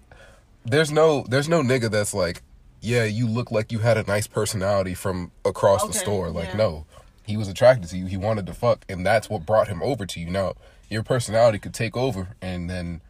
there's 0.64 0.90
no 0.90 1.24
there's 1.28 1.48
no 1.48 1.62
nigga 1.62 1.90
that's 1.90 2.14
like, 2.14 2.42
yeah, 2.80 3.04
you 3.04 3.26
look 3.26 3.50
like 3.50 3.72
you 3.72 3.78
had 3.78 3.96
a 3.96 4.04
nice 4.04 4.26
personality 4.26 4.94
from 4.94 5.32
across 5.44 5.86
the 5.86 5.92
store. 5.92 6.30
Like, 6.30 6.48
yeah. 6.48 6.56
no, 6.56 6.86
he 7.26 7.36
was 7.36 7.48
attracted 7.48 7.88
to 7.90 7.96
you. 7.96 8.06
He 8.06 8.16
wanted 8.16 8.46
to 8.46 8.54
fuck, 8.54 8.84
and 8.88 9.04
that's 9.04 9.28
what 9.28 9.46
brought 9.46 9.68
him 9.68 9.82
over 9.82 10.06
to 10.06 10.20
you. 10.20 10.30
Now, 10.30 10.54
your 10.88 11.02
personality 11.02 11.58
could 11.58 11.74
take 11.74 11.96
over, 11.96 12.36
and 12.40 12.68
then 12.68 13.00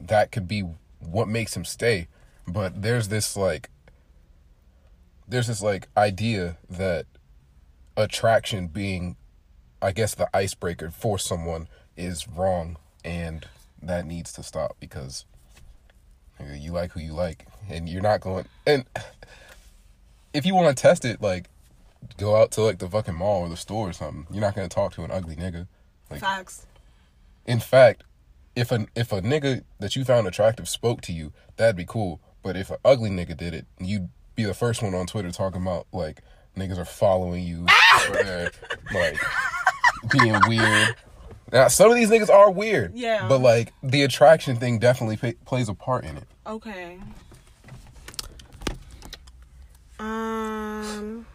that 0.00 0.32
could 0.32 0.46
be 0.46 0.64
what 1.00 1.28
makes 1.28 1.56
him 1.56 1.64
stay. 1.64 2.08
But 2.46 2.82
there's 2.82 3.08
this 3.08 3.36
like, 3.36 3.70
there's 5.26 5.48
this 5.48 5.62
like 5.62 5.88
idea 5.96 6.56
that 6.70 7.06
attraction 7.96 8.68
being 8.68 9.16
I 9.80 9.92
guess 9.92 10.14
the 10.14 10.28
icebreaker 10.34 10.90
for 10.90 11.18
someone 11.18 11.68
is 11.96 12.26
wrong 12.28 12.76
and 13.04 13.46
that 13.80 14.06
needs 14.06 14.32
to 14.32 14.42
stop 14.42 14.76
because 14.80 15.24
you 16.58 16.72
like 16.72 16.92
who 16.92 17.00
you 17.00 17.12
like 17.12 17.46
and 17.68 17.88
you're 17.88 18.02
not 18.02 18.20
going 18.20 18.46
and 18.66 18.84
if 20.32 20.46
you 20.46 20.54
want 20.54 20.76
to 20.76 20.80
test 20.80 21.04
it 21.04 21.20
like 21.20 21.48
go 22.16 22.36
out 22.36 22.50
to 22.52 22.62
like 22.62 22.78
the 22.78 22.88
fucking 22.88 23.14
mall 23.14 23.42
or 23.42 23.48
the 23.48 23.56
store 23.56 23.88
or 23.88 23.92
something. 23.92 24.26
You're 24.30 24.40
not 24.40 24.54
going 24.54 24.68
to 24.68 24.74
talk 24.74 24.92
to 24.94 25.04
an 25.04 25.10
ugly 25.10 25.36
nigga. 25.36 25.66
Like 26.10 26.20
facts. 26.20 26.66
in 27.44 27.60
fact 27.60 28.02
if 28.56 28.72
a 28.72 28.86
if 28.96 29.12
a 29.12 29.20
nigga 29.20 29.62
that 29.78 29.94
you 29.94 30.04
found 30.04 30.26
attractive 30.26 30.68
spoke 30.68 31.02
to 31.02 31.12
you 31.12 31.32
that'd 31.56 31.76
be 31.76 31.84
cool. 31.84 32.20
But 32.42 32.56
if 32.56 32.70
an 32.70 32.78
ugly 32.84 33.10
nigga 33.10 33.36
did 33.36 33.52
it 33.52 33.66
you'd 33.78 34.08
be 34.34 34.44
the 34.44 34.54
first 34.54 34.82
one 34.82 34.94
on 34.94 35.06
twitter 35.06 35.30
talking 35.30 35.60
about 35.60 35.86
like 35.92 36.22
niggas 36.56 36.78
are 36.78 36.84
following 36.84 37.44
you. 37.44 37.64
Or 37.64 37.68
ah! 37.68 38.48
like 38.94 39.18
being 40.10 40.40
weird 40.46 40.96
now 41.52 41.68
some 41.68 41.90
of 41.90 41.96
these 41.96 42.10
niggas 42.10 42.28
are 42.30 42.50
weird 42.50 42.94
Yeah. 42.94 43.26
but 43.28 43.40
like 43.40 43.72
the 43.82 44.02
attraction 44.02 44.56
thing 44.56 44.78
definitely 44.78 45.34
plays 45.44 45.68
a 45.68 45.74
part 45.74 46.04
in 46.04 46.16
it 46.16 46.24
Okay. 46.46 46.98
Um. 49.98 51.26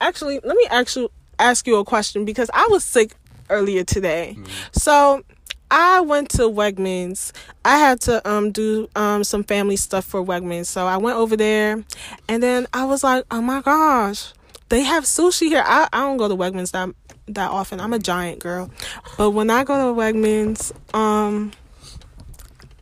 Actually, 0.00 0.40
let 0.44 0.56
me 0.56 0.66
actually 0.70 1.08
ask 1.38 1.66
you 1.66 1.76
a 1.76 1.84
question 1.84 2.24
because 2.24 2.50
I 2.54 2.66
was 2.70 2.84
sick 2.84 3.14
earlier 3.50 3.84
today. 3.84 4.36
So 4.72 5.22
I 5.70 6.00
went 6.00 6.30
to 6.30 6.42
Wegmans. 6.42 7.32
I 7.64 7.78
had 7.78 8.00
to 8.02 8.26
um 8.28 8.52
do 8.52 8.88
um 8.94 9.24
some 9.24 9.42
family 9.42 9.76
stuff 9.76 10.04
for 10.04 10.24
Wegmans. 10.24 10.66
So 10.66 10.86
I 10.86 10.96
went 10.96 11.16
over 11.16 11.36
there 11.36 11.82
and 12.28 12.42
then 12.42 12.66
I 12.72 12.84
was 12.84 13.02
like, 13.02 13.24
"Oh 13.30 13.42
my 13.42 13.60
gosh, 13.62 14.32
they 14.68 14.82
have 14.82 15.04
sushi 15.04 15.48
here." 15.48 15.64
I, 15.66 15.88
I 15.92 16.00
don't 16.00 16.16
go 16.18 16.28
to 16.28 16.36
Wegmans 16.36 16.70
that 16.72 16.88
that 17.28 17.50
often. 17.50 17.80
I'm 17.80 17.92
a 17.92 17.98
giant 17.98 18.38
girl. 18.38 18.70
But 19.16 19.30
when 19.30 19.50
I 19.50 19.64
go 19.64 19.94
to 19.94 20.00
Wegmans, 20.00 20.72
um 20.94 21.52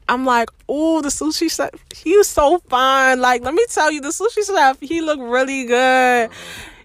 I'm 0.09 0.27
like, 0.27 0.51
oh, 0.69 1.01
the 1.01 1.09
sushi 1.09 1.51
chef, 1.51 1.71
he 1.95 2.17
was 2.17 2.29
so 2.29 2.59
fine. 2.69 3.21
Like, 3.21 3.43
let 3.43 3.55
me 3.55 3.65
tell 3.71 3.91
you, 3.91 4.03
the 4.03 4.09
sushi 4.09 4.45
chef, 4.47 4.79
he 4.81 5.01
looked 5.01 5.23
really 5.23 5.65
good. 5.65 6.31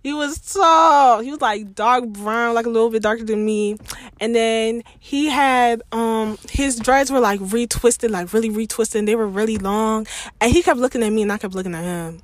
He 0.02 0.14
was 0.14 0.40
tall. 0.54 1.20
He 1.20 1.30
was 1.30 1.42
like 1.42 1.76
dark 1.76 2.08
brown, 2.08 2.56
like 2.56 2.66
a 2.66 2.70
little 2.70 2.90
bit 2.90 3.04
darker 3.04 3.24
than 3.24 3.46
me. 3.46 3.78
And 4.22 4.34
then 4.34 4.84
he 5.00 5.28
had 5.28 5.82
um 5.92 6.38
his 6.50 6.78
dreads 6.78 7.12
were 7.12 7.20
like 7.20 7.42
retwisted, 7.42 8.10
like 8.10 8.32
really 8.34 8.50
retwisted. 8.50 9.06
They 9.06 9.16
were 9.16 9.28
really 9.28 9.58
long. 9.58 10.08
And 10.40 10.52
he 10.52 10.64
kept 10.64 10.80
looking 10.80 11.04
at 11.04 11.12
me, 11.12 11.24
and 11.24 11.32
I 11.32 11.38
kept 11.38 11.54
looking 11.54 11.76
at 11.76 11.84
him. 11.84 12.22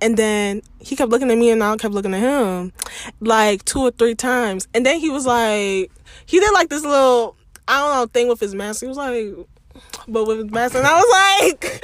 And 0.00 0.16
then 0.16 0.62
he 0.80 0.96
kept 0.96 1.10
looking 1.10 1.30
at 1.30 1.38
me, 1.38 1.50
and 1.50 1.62
I 1.62 1.76
kept 1.76 1.94
looking 1.94 2.14
at 2.14 2.20
him, 2.20 2.72
like 3.20 3.64
two 3.64 3.80
or 3.80 3.90
three 3.90 4.14
times. 4.14 4.68
And 4.74 4.86
then 4.86 5.00
he 5.00 5.10
was 5.10 5.26
like, 5.26 5.90
he 6.26 6.40
did 6.40 6.52
like 6.52 6.68
this 6.68 6.84
little, 6.84 7.36
I 7.66 7.78
don't 7.78 7.96
know, 7.96 8.06
thing 8.06 8.28
with 8.28 8.40
his 8.40 8.54
mask. 8.54 8.80
He 8.80 8.86
was 8.86 8.96
like, 8.96 9.34
but 10.06 10.24
with 10.24 10.38
his 10.38 10.50
mask, 10.50 10.74
and 10.74 10.86
I 10.86 10.94
was 10.94 11.52
like, 11.52 11.82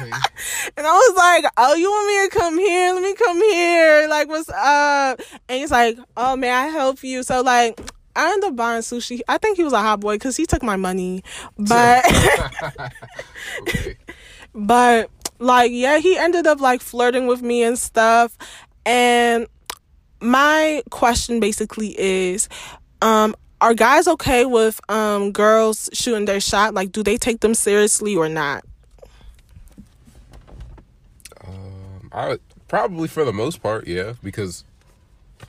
and 0.76 0.86
I 0.86 0.92
was 0.92 1.16
like, 1.16 1.52
oh, 1.56 1.74
you 1.74 1.90
want 1.90 2.08
me 2.08 2.28
to 2.28 2.38
come 2.38 2.58
here? 2.58 2.92
Let 2.92 3.02
me 3.02 3.14
come 3.14 3.40
here. 3.42 4.06
Like, 4.08 4.28
what's 4.28 4.48
up? 4.50 5.20
And 5.48 5.58
he's 5.60 5.70
like, 5.70 5.98
oh, 6.16 6.36
may 6.36 6.50
I 6.50 6.66
help 6.66 7.02
you? 7.02 7.22
So 7.22 7.42
like. 7.42 7.80
I 8.16 8.30
ended 8.30 8.50
up 8.50 8.54
buying 8.54 8.82
sushi. 8.82 9.22
I 9.26 9.38
think 9.38 9.56
he 9.56 9.64
was 9.64 9.72
a 9.72 9.80
hot 9.80 9.98
boy 9.98 10.14
because 10.14 10.36
he 10.36 10.46
took 10.46 10.62
my 10.62 10.76
money, 10.76 11.24
but 11.58 12.04
Okay. 13.60 13.96
but 14.54 15.10
like 15.44 15.70
yeah 15.72 15.98
he 15.98 16.16
ended 16.16 16.46
up 16.46 16.60
like 16.60 16.80
flirting 16.80 17.26
with 17.26 17.42
me 17.42 17.62
and 17.62 17.78
stuff. 17.78 18.36
And 18.86 19.46
my 20.20 20.82
question 20.90 21.40
basically 21.40 21.94
is 21.98 22.48
um 23.02 23.34
are 23.60 23.74
guys 23.74 24.06
okay 24.08 24.44
with 24.44 24.80
um 24.90 25.32
girls 25.32 25.88
shooting 25.92 26.24
their 26.24 26.40
shot? 26.40 26.74
Like 26.74 26.92
do 26.92 27.02
they 27.02 27.16
take 27.16 27.40
them 27.40 27.54
seriously 27.54 28.16
or 28.16 28.28
not? 28.28 28.64
Um, 31.46 32.10
I 32.12 32.28
would, 32.28 32.40
probably 32.68 33.08
for 33.08 33.24
the 33.24 33.32
most 33.32 33.62
part, 33.62 33.86
yeah, 33.86 34.14
because 34.22 34.64
I, 35.40 35.44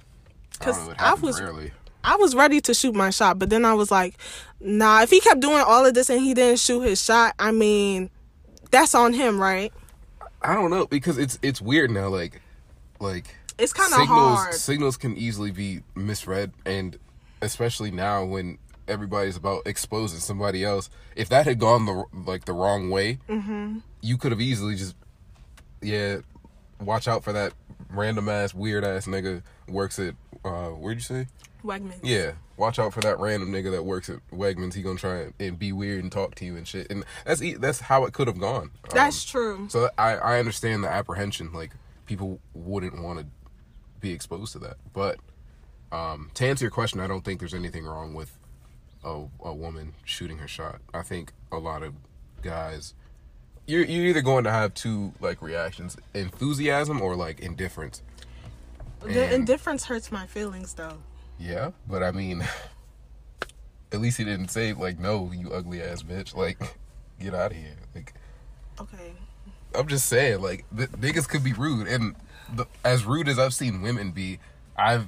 don't 0.66 0.74
'Cause 0.74 0.86
know, 0.86 0.92
it 0.92 1.02
I 1.02 1.14
was- 1.16 1.42
rarely. 1.42 1.72
i 2.04 2.16
was 2.18 2.36
ready 2.36 2.62
to 2.62 2.74
shoot 2.74 2.94
my 2.96 3.10
shot 3.10 3.38
but 3.40 3.50
then 3.50 3.66
i 3.66 3.74
was 3.74 3.90
like 3.92 4.16
nah 4.62 5.02
if 5.02 5.10
he 5.10 5.20
kept 5.20 5.42
doing 5.42 5.64
all 5.68 5.86
of 5.86 5.94
this 5.96 6.08
and 6.10 6.22
he 6.22 6.34
didn't 6.36 6.60
shoot 6.60 6.82
his 6.82 7.04
shot 7.04 7.34
i 7.40 7.52
mean 7.52 8.10
that's 8.72 8.94
on 8.96 9.12
him 9.12 9.40
right 9.42 9.74
I 10.42 10.54
don't 10.54 10.70
know 10.70 10.86
because 10.88 11.18
it's 11.18 11.40
it's 11.42 11.62
weird 11.62 11.92
now. 11.92 12.08
Like, 12.10 12.42
like 13.00 13.36
it's 13.58 13.74
kind 13.74 13.92
of 13.94 14.00
signals 14.00 14.38
hard 14.40 14.54
signals 14.54 14.98
can 14.98 15.18
easily 15.18 15.52
be 15.52 15.82
misread, 15.96 16.52
and 16.66 16.98
especially 17.42 17.92
now 17.92 18.24
when 18.26 18.58
everybody's 18.88 19.36
about 19.36 19.64
exposing 19.66 20.20
somebody 20.20 20.64
else. 20.64 20.90
If 21.16 21.30
that 21.30 21.46
had 21.46 21.60
gone 21.60 21.86
the 21.86 22.04
like 22.14 22.46
the 22.46 22.54
wrong 22.54 22.90
way, 22.90 23.20
Mm-hmm. 23.30 23.80
you 24.02 24.18
could 24.18 24.32
have 24.32 24.42
easily 24.42 24.76
just 24.76 24.96
yeah, 25.82 26.18
watch 26.80 27.08
out 27.08 27.24
for 27.24 27.34
that 27.34 27.54
random 27.90 28.30
ass 28.30 28.54
weird 28.54 28.84
ass 28.84 29.06
nigga 29.08 29.42
works 29.68 29.98
at 30.00 30.16
uh 30.44 30.70
where'd 30.70 30.98
you 30.98 31.02
say? 31.02 31.28
Wegmans. 31.64 32.00
Yeah, 32.04 32.34
watch 32.58 32.80
out 32.80 32.94
for 32.94 33.02
that 33.02 33.20
random 33.20 33.52
nigga 33.52 33.72
that 33.72 33.84
works 33.84 34.10
at 34.10 34.20
Wegmans. 34.32 34.74
He 34.74 34.82
gonna 34.82 34.98
try 35.00 35.18
and, 35.22 35.34
and 35.40 35.60
be 35.60 35.72
weird 35.72 36.04
and 36.04 36.12
talk 36.12 36.36
to 36.36 36.46
you 36.46 36.56
and 36.56 36.68
shit. 36.68 36.90
And 36.90 37.04
that's 37.26 37.42
that's 37.60 37.80
how 37.82 38.06
it 38.06 38.14
could 38.14 38.28
have 38.28 38.40
gone. 38.40 38.64
Um, 38.84 38.90
that's 38.94 39.24
true 39.24 39.68
so 39.70 39.90
I 39.98 40.16
I 40.16 40.40
understand 40.40 40.84
the 40.84 40.90
apprehension. 40.90 41.52
Like 41.54 41.72
people 42.06 42.40
wouldn't 42.54 43.02
want 43.02 43.20
to 43.20 43.26
be 44.00 44.12
exposed 44.12 44.54
to 44.54 44.60
that. 44.60 44.78
But 44.94 45.20
um, 45.92 46.30
to 46.36 46.46
answer 46.46 46.66
your 46.66 46.72
question, 46.72 47.00
I 47.00 47.08
don't 47.08 47.24
think 47.24 47.40
there's 47.40 47.54
anything 47.54 47.86
wrong 47.86 48.14
with 48.14 48.38
a 49.04 49.26
a 49.44 49.54
woman 49.54 49.94
shooting 50.04 50.38
her 50.40 50.48
shot. 50.48 50.80
I 50.94 51.02
think 51.04 51.34
a 51.52 51.58
lot 51.58 51.84
of 51.84 51.94
guys. 52.42 52.94
You're, 53.68 53.84
you're 53.84 54.06
either 54.06 54.22
going 54.22 54.44
to 54.44 54.52
have 54.52 54.76
two 54.76 55.14
like 55.20 55.42
reactions 55.42 55.98
enthusiasm 56.14 57.02
or 57.02 57.16
like 57.16 57.40
indifference 57.40 58.04
the 59.02 59.24
And- 59.24 59.34
indifference 59.34 59.86
hurts 59.86 60.12
my 60.12 60.28
feelings 60.28 60.76
though 60.76 60.98
Yeah, 61.40 61.72
but 61.88 62.04
I 62.04 62.12
mean, 62.12 62.44
at 63.92 64.00
least 64.00 64.18
he 64.18 64.24
didn't 64.24 64.50
say 64.50 64.74
like, 64.74 65.00
"No, 65.00 65.32
you 65.34 65.52
ugly 65.52 65.82
ass 65.82 66.04
bitch." 66.04 66.36
Like, 66.36 66.58
get 67.20 67.34
out 67.34 67.52
of 67.52 67.58
here. 67.58 67.78
Like, 67.94 68.14
okay 68.80 69.14
I'm 69.74 69.88
just 69.88 70.08
saying, 70.08 70.42
like, 70.42 70.64
the, 70.72 70.88
niggas 70.88 71.28
could 71.28 71.44
be 71.44 71.52
rude, 71.52 71.88
and 71.88 72.16
the, 72.54 72.66
as 72.86 73.04
rude 73.04 73.28
as 73.28 73.38
I've 73.38 73.54
seen 73.54 73.82
women 73.82 74.12
be, 74.12 74.40
I've, 74.78 75.08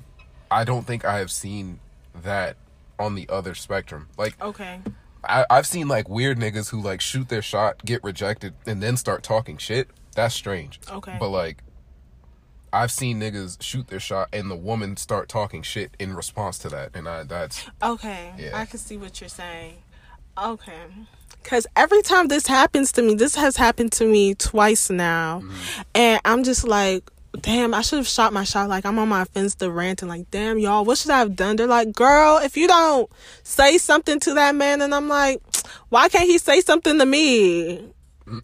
I 0.52 0.66
don't 0.66 0.86
think 0.86 1.06
I 1.06 1.20
have 1.20 1.32
seen 1.32 1.80
that 2.24 2.58
on 3.00 3.16
the 3.16 3.30
other 3.30 3.56
spectrum. 3.56 4.10
Like, 4.18 4.42
okay 4.42 4.82
I, 5.24 5.46
I've 5.50 5.68
seen 5.68 5.88
like 5.88 6.10
weird 6.10 6.38
niggas 6.38 6.70
who 6.70 6.82
like 6.82 7.02
shoot 7.02 7.30
their 7.30 7.42
shot, 7.42 7.84
get 7.86 8.04
rejected, 8.04 8.54
and 8.66 8.82
then 8.82 8.98
start 8.98 9.24
talking 9.24 9.58
shit. 9.58 9.90
That's 10.16 10.34
strange. 10.34 10.80
Okay. 10.90 11.18
But 11.20 11.30
like, 11.30 11.64
I've 12.78 12.92
seen 12.92 13.20
niggas 13.20 13.62
shoot 13.62 13.88
their 13.88 14.00
shot 14.00 14.30
and 14.32 14.52
the 14.52 14.56
woman 14.56 14.98
start 14.98 15.30
talking 15.30 15.64
shit 15.64 15.92
in 16.00 16.16
response 16.16 16.60
to 16.60 16.70
that, 16.70 16.92
and 16.94 17.08
I 17.08 17.24
that's 17.24 17.68
Okay, 17.82 18.34
Yeah. 18.38 18.58
I 18.58 18.66
can 18.66 18.80
see 18.80 18.98
what 18.98 19.20
you're 19.20 19.30
saying. 19.30 19.76
Okay. 20.38 20.84
Because 21.42 21.66
every 21.76 22.02
time 22.02 22.28
this 22.28 22.46
happens 22.46 22.92
to 22.94 23.02
me, 23.02 23.16
this 23.16 23.36
has 23.36 23.58
happened 23.58 23.94
to 23.94 24.06
me 24.06 24.36
twice 24.36 24.90
now. 24.90 25.40
Mm-hmm. 25.40 25.82
And 25.96 26.22
I'm 26.26 26.44
just 26.44 26.68
like, 26.68 27.10
damn, 27.42 27.74
I 27.74 27.82
should 27.82 27.98
have 27.98 28.08
shot 28.08 28.34
my 28.34 28.44
shot. 28.44 28.70
Like, 28.70 28.86
I'm 28.86 29.00
on 29.00 29.10
my 29.10 29.26
fence 29.26 29.56
to 29.56 29.72
ranting, 29.72 30.10
like, 30.10 30.30
damn, 30.30 30.60
y'all, 30.60 30.86
what 30.86 30.98
should 30.98 31.12
I 31.12 31.20
have 31.20 31.36
done? 31.36 31.56
They're 31.56 31.68
like, 31.68 31.94
girl, 31.94 32.38
if 32.38 32.58
you 32.58 32.68
don't 32.68 33.10
say 33.44 33.78
something 33.78 34.20
to 34.22 34.34
that 34.36 34.56
man, 34.56 34.82
and 34.82 34.94
I'm 34.94 35.08
like, 35.08 35.42
why 35.90 36.10
can't 36.10 36.28
he 36.28 36.38
say 36.38 36.62
something 36.62 37.00
to 37.00 37.06
me? 37.06 37.94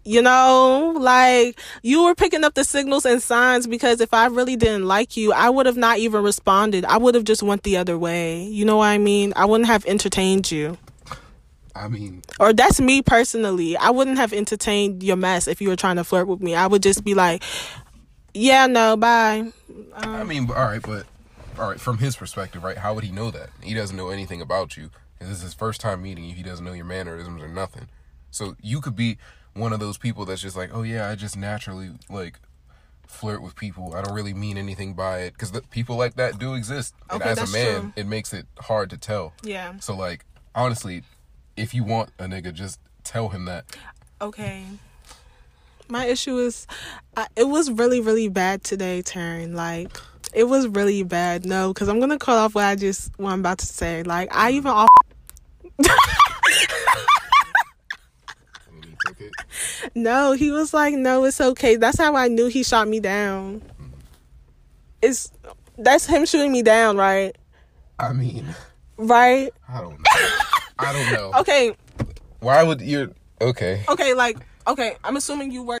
You 0.04 0.22
know, 0.22 0.94
like 0.98 1.60
you 1.82 2.04
were 2.04 2.14
picking 2.14 2.44
up 2.44 2.54
the 2.54 2.64
signals 2.64 3.04
and 3.04 3.22
signs 3.22 3.66
because 3.66 4.00
if 4.00 4.14
I 4.14 4.26
really 4.26 4.56
didn't 4.56 4.86
like 4.86 5.16
you, 5.16 5.32
I 5.32 5.50
would 5.50 5.66
have 5.66 5.76
not 5.76 5.98
even 5.98 6.22
responded. 6.22 6.84
I 6.84 6.96
would 6.96 7.14
have 7.14 7.24
just 7.24 7.42
went 7.42 7.64
the 7.64 7.76
other 7.76 7.98
way. 7.98 8.42
You 8.44 8.64
know 8.64 8.78
what 8.78 8.86
I 8.86 8.98
mean? 8.98 9.32
I 9.36 9.44
wouldn't 9.44 9.68
have 9.68 9.84
entertained 9.86 10.50
you. 10.50 10.78
I 11.76 11.88
mean, 11.88 12.22
Or 12.38 12.52
that's 12.52 12.80
me 12.80 13.02
personally. 13.02 13.76
I 13.76 13.90
wouldn't 13.90 14.16
have 14.16 14.32
entertained 14.32 15.02
your 15.02 15.16
mess 15.16 15.48
if 15.48 15.60
you 15.60 15.68
were 15.68 15.76
trying 15.76 15.96
to 15.96 16.04
flirt 16.04 16.28
with 16.28 16.40
me. 16.40 16.54
I 16.54 16.68
would 16.68 16.82
just 16.82 17.02
be 17.04 17.14
like, 17.14 17.42
"Yeah, 18.32 18.68
no, 18.68 18.96
bye." 18.96 19.52
I 19.96 20.22
mean, 20.22 20.48
all 20.50 20.64
right, 20.66 20.80
but 20.80 21.04
all 21.58 21.68
right, 21.68 21.80
from 21.80 21.98
his 21.98 22.14
perspective, 22.16 22.62
right? 22.62 22.78
How 22.78 22.94
would 22.94 23.02
he 23.04 23.10
know 23.10 23.30
that? 23.32 23.50
He 23.60 23.74
doesn't 23.74 23.96
know 23.96 24.10
anything 24.10 24.40
about 24.40 24.76
you. 24.76 24.90
This 25.18 25.30
is 25.30 25.42
his 25.42 25.54
first 25.54 25.80
time 25.80 26.02
meeting 26.02 26.24
you. 26.24 26.34
He 26.34 26.42
doesn't 26.42 26.64
know 26.64 26.72
your 26.72 26.84
mannerisms 26.84 27.42
or 27.42 27.48
nothing. 27.48 27.88
So 28.30 28.56
you 28.60 28.80
could 28.80 28.96
be 28.96 29.18
one 29.54 29.72
of 29.72 29.80
those 29.80 29.98
people 29.98 30.24
that's 30.24 30.42
just 30.42 30.56
like, 30.56 30.70
oh 30.72 30.82
yeah, 30.82 31.08
I 31.08 31.14
just 31.14 31.36
naturally 31.36 31.92
like 32.10 32.38
flirt 33.06 33.42
with 33.42 33.56
people. 33.56 33.94
I 33.94 34.02
don't 34.02 34.14
really 34.14 34.34
mean 34.34 34.58
anything 34.58 34.94
by 34.94 35.20
it 35.20 35.32
because 35.32 35.52
people 35.70 35.96
like 35.96 36.16
that 36.16 36.38
do 36.38 36.54
exist. 36.54 36.94
Okay, 37.10 37.28
and 37.30 37.38
as 37.38 37.50
a 37.50 37.52
man, 37.56 37.80
true. 37.80 37.92
it 37.96 38.06
makes 38.06 38.32
it 38.32 38.46
hard 38.60 38.90
to 38.90 38.98
tell. 38.98 39.32
Yeah. 39.42 39.78
So 39.78 39.96
like, 39.96 40.24
honestly, 40.54 41.02
if 41.56 41.74
you 41.74 41.84
want 41.84 42.10
a 42.18 42.24
nigga, 42.24 42.52
just 42.52 42.80
tell 43.04 43.28
him 43.28 43.44
that. 43.46 43.64
Okay. 44.20 44.64
My 45.88 46.06
issue 46.06 46.38
is, 46.38 46.66
I, 47.16 47.26
it 47.36 47.44
was 47.44 47.70
really, 47.70 48.00
really 48.00 48.28
bad 48.28 48.64
today, 48.64 49.02
Taryn. 49.02 49.54
Like, 49.54 49.90
it 50.32 50.44
was 50.44 50.66
really 50.66 51.02
bad. 51.02 51.44
No, 51.44 51.72
because 51.72 51.88
I'm 51.88 52.00
gonna 52.00 52.18
cut 52.18 52.38
off 52.38 52.54
what 52.54 52.64
I 52.64 52.74
just 52.74 53.12
what 53.18 53.32
I'm 53.32 53.40
about 53.40 53.58
to 53.58 53.66
say. 53.66 54.02
Like, 54.02 54.34
I 54.34 54.52
even 54.52 54.70
off. 54.70 54.88
And 58.66 58.84
he 58.84 58.96
took 59.06 59.20
it. 59.20 59.32
No, 59.94 60.32
he 60.32 60.50
was 60.50 60.72
like, 60.74 60.94
no, 60.94 61.24
it's 61.24 61.40
okay. 61.40 61.76
That's 61.76 61.98
how 61.98 62.16
I 62.16 62.28
knew 62.28 62.46
he 62.46 62.62
shot 62.62 62.88
me 62.88 63.00
down. 63.00 63.62
It's 65.02 65.30
that's 65.76 66.06
him 66.06 66.24
shooting 66.24 66.52
me 66.52 66.62
down, 66.62 66.96
right? 66.96 67.36
I 67.98 68.12
mean, 68.12 68.54
Right? 68.96 69.52
I 69.68 69.80
don't 69.80 69.98
know. 69.98 70.20
I 70.78 70.92
don't 70.92 71.12
know. 71.12 71.32
Okay, 71.40 71.74
Why 72.40 72.62
would 72.62 72.80
you? 72.80 73.14
Okay. 73.40 73.84
okay, 73.88 74.14
like, 74.14 74.38
okay, 74.66 74.96
I'm 75.02 75.16
assuming 75.16 75.50
you 75.50 75.62
work. 75.62 75.80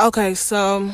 Okay, 0.00 0.34
so. 0.34 0.90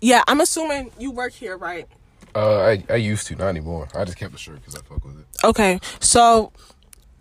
Yeah, 0.00 0.22
I'm 0.28 0.40
assuming 0.40 0.92
you 0.98 1.10
work 1.10 1.32
here, 1.32 1.56
right? 1.56 1.86
Uh, 2.34 2.60
I 2.60 2.84
I 2.88 2.96
used 2.96 3.26
to, 3.28 3.36
not 3.36 3.48
anymore. 3.48 3.88
I 3.94 4.04
just 4.04 4.16
kept 4.16 4.32
the 4.32 4.38
shirt 4.38 4.56
because 4.56 4.74
I 4.74 4.78
fuck 4.82 5.04
with 5.04 5.18
it. 5.18 5.26
Okay, 5.44 5.80
so 6.00 6.52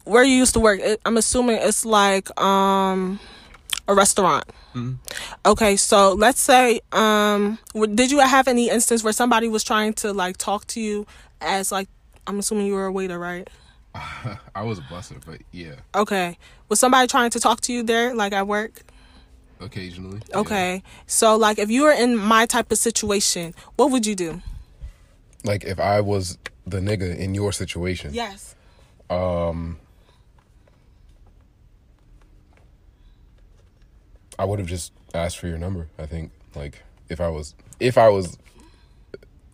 where 0.07 0.23
you 0.23 0.35
used 0.35 0.53
to 0.53 0.59
work, 0.59 0.79
it, 0.79 0.99
I'm 1.05 1.17
assuming 1.17 1.57
it's 1.61 1.85
like 1.85 2.27
um 2.39 3.19
a 3.87 3.93
restaurant. 3.95 4.45
Okay, 5.43 5.75
so 5.75 6.13
let's 6.13 6.39
say, 6.39 6.81
um, 6.91 7.57
w- 7.73 7.95
did 7.95 8.11
you 8.11 8.19
have 8.19 8.47
any 8.47 8.69
instance 8.69 9.03
where 9.03 9.11
somebody 9.11 9.47
was 9.47 9.63
trying 9.63 9.93
to 9.93 10.13
like 10.13 10.37
talk 10.37 10.67
to 10.67 10.79
you 10.79 11.07
as 11.41 11.71
like, 11.71 11.87
I'm 12.27 12.37
assuming 12.37 12.67
you 12.67 12.75
were 12.75 12.85
a 12.85 12.91
waiter, 12.91 13.17
right? 13.17 13.49
I 13.95 14.61
was 14.61 14.77
a 14.77 14.83
busser, 14.83 15.19
but 15.25 15.41
yeah, 15.51 15.75
Okay, 15.95 16.37
was 16.69 16.79
somebody 16.79 17.07
trying 17.07 17.31
to 17.31 17.39
talk 17.39 17.61
to 17.61 17.73
you 17.73 17.81
there, 17.81 18.13
like 18.13 18.33
at 18.33 18.45
work? 18.45 18.83
occasionally. 19.59 20.19
yeah. 20.29 20.37
Okay, 20.37 20.83
so 21.07 21.35
like 21.35 21.57
if 21.57 21.71
you 21.71 21.81
were 21.81 21.91
in 21.91 22.15
my 22.15 22.45
type 22.45 22.71
of 22.71 22.77
situation, 22.77 23.55
what 23.77 23.89
would 23.89 24.05
you 24.05 24.13
do? 24.13 24.43
Like 25.43 25.63
if 25.63 25.79
I 25.79 26.01
was 26.01 26.37
the 26.67 26.79
nigga 26.81 27.17
in 27.17 27.33
your 27.33 27.51
situation. 27.51 28.13
Yes. 28.13 28.53
I 34.39 34.45
would 34.45 34.59
have 34.59 34.67
just 34.67 34.91
asked 35.13 35.37
for 35.37 35.47
your 35.47 35.57
number. 35.57 35.87
I 35.97 36.05
think 36.05 36.31
like 36.55 36.83
if 37.09 37.19
I 37.21 37.29
was 37.29 37.55
if 37.79 37.97
I 37.97 38.09
was 38.09 38.37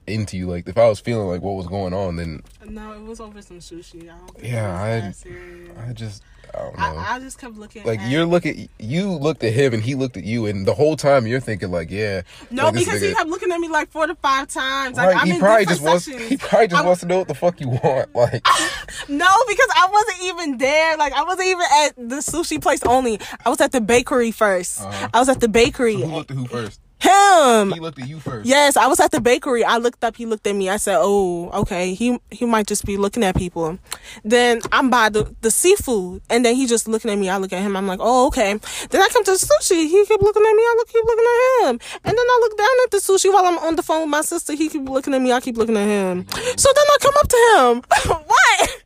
into 0.08 0.38
you, 0.38 0.48
like 0.50 0.68
if 0.68 0.78
I 0.78 0.88
was 0.88 1.00
feeling 1.00 1.28
like 1.28 1.42
what 1.42 1.56
was 1.56 1.68
going 1.68 1.94
on, 1.94 2.16
then 2.18 2.44
No, 2.68 2.94
it 2.94 3.02
was 3.02 3.20
over 3.20 3.42
some 3.42 3.60
sushi. 3.60 4.04
I 4.04 4.18
don't 4.18 4.36
think 4.36 4.52
Yeah, 4.54 4.82
I- 4.82 5.90
I 5.90 5.94
just 5.94 6.24
I 6.56 6.60
don't 6.60 6.78
know. 6.78 6.84
I, 6.86 7.16
I 7.16 7.20
just 7.20 7.40
kept 7.40 7.56
looking. 7.56 7.84
like 7.84 8.00
at, 8.00 8.12
you're 8.12 8.28
looking, 8.28 8.70
you 8.78 9.10
looked 9.12 9.44
at 9.44 9.54
him 9.54 9.74
and 9.74 9.82
he 9.82 9.96
looked 9.96 10.18
at 10.18 10.24
you, 10.24 10.46
and 10.46 10.68
the 10.68 10.74
whole 10.76 10.96
time 10.96 11.26
you're 11.26 11.40
thinking 11.40 11.72
like, 11.72 11.90
yeah, 11.90 12.22
No, 12.52 12.66
like, 12.66 12.76
because 12.76 13.02
he 13.02 13.12
kept 13.12 13.28
looking 13.28 13.52
at 13.52 13.60
me 13.60 13.70
like 13.70 13.90
four 13.90 14.06
to 14.06 14.14
five 14.14 14.50
times. 14.50 14.98
Like, 14.98 15.16
Right, 15.16 15.28
he 15.34 15.40
probably 15.40 15.66
just 15.66 15.82
wants. 15.82 16.06
He 16.06 16.38
probably 16.38 16.68
just 16.68 16.76
I'm- 16.78 16.86
wants 16.86 17.02
to 17.02 17.08
know 17.08 17.18
what 17.18 17.28
the 17.28 17.34
fuck 17.34 17.60
you 17.60 17.70
want. 17.70 18.10
Like, 18.16 18.46
No, 19.10 19.28
because 19.48 19.68
I 19.76 19.88
wasn't 19.92 20.24
even 20.26 20.58
there. 20.60 20.96
Like 20.98 21.14
I 21.14 21.24
wasn't 21.24 21.48
even 21.48 21.66
at 21.86 21.96
the 21.96 22.18
sushi 22.18 22.62
place 22.62 22.84
only. 22.86 23.20
I 23.44 23.50
was 23.50 23.60
at 23.60 23.72
the 23.72 23.82
bakery 23.82 24.32
1st 24.32 24.82
Uh-huh. 24.86 25.10
I 25.12 25.20
was 25.20 25.30
at 25.30 25.40
the 25.40 25.48
bakery. 25.48 25.96
who 25.96 26.06
looked 26.06 26.30
at 26.30 26.38
who 26.38 26.46
first? 26.46 26.80
Him. 27.04 27.74
He 27.74 27.82
looked 27.82 28.00
at 28.00 28.08
you 28.08 28.20
first. 28.20 28.48
Yes, 28.48 28.78
I 28.78 28.88
was 28.88 29.00
at 29.02 29.12
the 29.12 29.20
bakery. 29.20 29.64
I 29.66 29.76
looked 29.78 30.04
up. 30.06 30.16
He 30.16 30.26
looked 30.26 30.48
at 30.48 30.56
me. 30.56 30.70
I 30.70 30.78
said, 30.78 30.98
"Oh, 31.02 31.50
okay. 31.50 31.94
He 31.94 32.18
he 32.32 32.46
might 32.46 32.66
just 32.66 32.86
be 32.86 32.96
looking 32.96 33.24
at 33.24 33.36
people." 33.36 33.78
Then 34.24 34.62
I'm 34.72 34.90
by 34.90 35.10
the 35.10 35.36
the 35.42 35.52
seafood, 35.52 36.22
and 36.30 36.46
then 36.46 36.56
he 36.56 36.66
just 36.66 36.88
looking 36.88 37.12
at 37.12 37.18
me. 37.18 37.28
I 37.28 37.38
look 37.38 37.52
at 37.52 37.62
him. 37.62 37.76
I'm 37.76 37.88
like, 37.88 38.00
"Oh, 38.02 38.28
okay." 38.28 38.58
Then 38.90 39.02
I 39.02 39.10
come 39.10 39.26
to 39.26 39.32
the 39.32 39.38
sushi. 39.38 39.90
He 39.90 40.06
keep 40.06 40.22
looking 40.22 40.44
at 40.44 40.56
me. 40.56 40.64
I 40.64 40.76
look 40.78 40.88
keep 40.88 41.04
looking 41.04 41.26
at 41.26 41.70
him, 41.70 41.80
and 42.06 42.18
then 42.18 42.26
I 42.26 42.38
look 42.42 42.58
down 42.58 42.68
at 42.86 42.92
the 42.92 42.98
sushi 42.98 43.34
while 43.34 43.46
I'm 43.46 43.58
on 43.58 43.76
the 43.76 43.84
phone 43.84 44.02
with 44.02 44.10
my 44.10 44.22
sister. 44.22 44.54
He 44.54 44.70
keep 44.70 44.88
looking 44.88 45.14
at 45.14 45.22
me. 45.22 45.34
I 45.34 45.42
keep 45.42 45.58
looking 45.58 45.76
at 45.76 45.86
him. 45.86 46.26
So 46.56 46.70
then 46.74 46.86
I 46.88 46.98
come 47.02 47.14
up 47.18 47.28
to 47.28 47.38
him. 47.58 47.84
what? 48.28 48.84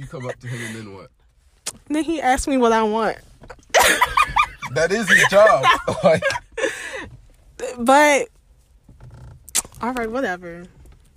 You 0.00 0.06
come 0.06 0.26
up 0.26 0.38
to 0.38 0.46
him 0.46 0.60
and 0.66 0.76
then 0.76 0.94
what? 0.94 1.10
Then 1.88 2.04
he 2.04 2.20
asked 2.20 2.46
me 2.46 2.56
what 2.56 2.72
I 2.72 2.84
want. 2.84 3.18
That 4.74 4.90
is 4.92 5.08
his 5.08 5.24
job. 5.28 5.64
like, 6.04 6.22
But 7.78 8.28
all 9.80 9.92
right, 9.92 10.10
whatever. 10.10 10.64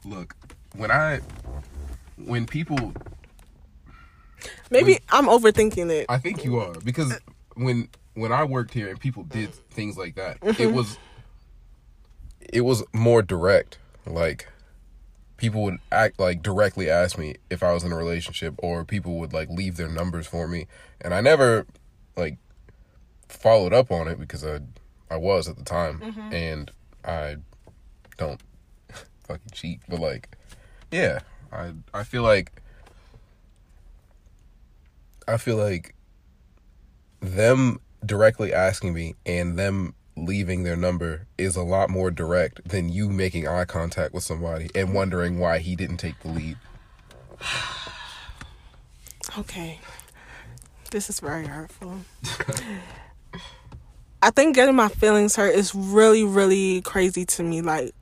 look, 0.04 0.36
when 0.76 0.92
I, 0.92 1.20
when 2.18 2.46
people, 2.46 2.94
Maybe 4.70 4.94
Wait. 4.94 5.04
I'm 5.10 5.26
overthinking 5.28 5.90
it. 5.92 6.06
I 6.10 6.18
think 6.18 6.44
you 6.44 6.58
are 6.60 6.74
because 6.84 7.18
when 7.56 7.88
when 8.16 8.32
I 8.32 8.44
worked 8.44 8.74
here 8.74 8.88
and 8.90 9.00
people 9.00 9.24
did 9.24 9.54
things 9.72 9.98
like 9.98 10.16
that, 10.16 10.40
Mm-hmm. 10.42 10.62
it 10.62 10.72
was, 10.74 10.98
it 12.42 12.62
was 12.62 12.84
more 12.94 13.22
direct. 13.22 13.78
Like, 14.06 14.48
people 15.38 15.64
would 15.64 15.78
act 15.92 16.20
like 16.20 16.42
directly 16.42 16.90
ask 16.90 17.18
me 17.18 17.36
if 17.50 17.62
I 17.64 17.74
was 17.74 17.84
in 17.84 17.92
a 17.92 17.96
relationship, 17.98 18.56
or 18.60 18.84
people 18.86 19.18
would 19.20 19.34
like 19.34 19.50
leave 19.50 19.78
their 19.78 19.90
numbers 19.90 20.26
for 20.28 20.48
me, 20.48 20.68
and 21.02 21.14
I 21.14 21.22
never 21.22 21.66
like 22.16 22.38
followed 23.28 23.74
up 23.74 23.92
on 23.92 24.08
it 24.08 24.20
because 24.20 24.46
I 24.46 24.60
I 25.10 25.18
was 25.18 25.48
at 25.48 25.58
the 25.58 25.64
time, 25.64 26.00
Mm-hmm. 26.00 26.34
and 26.34 26.72
I 27.04 27.38
don't 28.18 28.42
fucking 29.28 29.52
cheat, 29.52 29.82
but 29.88 30.00
like, 30.00 30.36
yeah, 30.92 31.20
I 31.52 31.74
I 31.94 32.04
feel 32.04 32.24
like 32.24 32.62
I 35.28 35.38
feel 35.38 35.58
like 35.58 35.96
them 37.20 37.80
directly 38.06 38.54
asking 38.54 38.94
me 38.94 39.16
and 39.26 39.58
them 39.58 39.96
leaving 40.16 40.64
their 40.64 40.76
number 40.76 41.26
is 41.38 41.56
a 41.56 41.64
lot 41.64 41.90
more 41.90 42.10
direct 42.12 42.68
than 42.70 42.88
you 42.90 43.10
making 43.10 43.48
eye 43.48 43.66
contact 43.66 44.14
with 44.14 44.24
somebody 44.24 44.70
and 44.76 44.94
wondering 44.94 45.40
why 45.40 45.58
he 45.60 45.76
didn't 45.76 45.98
take 45.98 46.20
the 46.22 46.30
lead. 46.30 46.58
Okay. 49.38 49.80
This 50.92 51.10
is 51.10 51.20
very 51.20 51.48
hurtful. 51.48 52.02
I 54.26 54.32
think 54.32 54.56
getting 54.56 54.76
my 54.76 54.88
feelings 54.90 55.36
hurt 55.36 55.54
is 55.54 55.76
really, 55.76 56.24
really 56.24 56.82
crazy 56.82 57.26
to 57.26 57.44
me. 57.44 57.62
Like, 57.62 57.94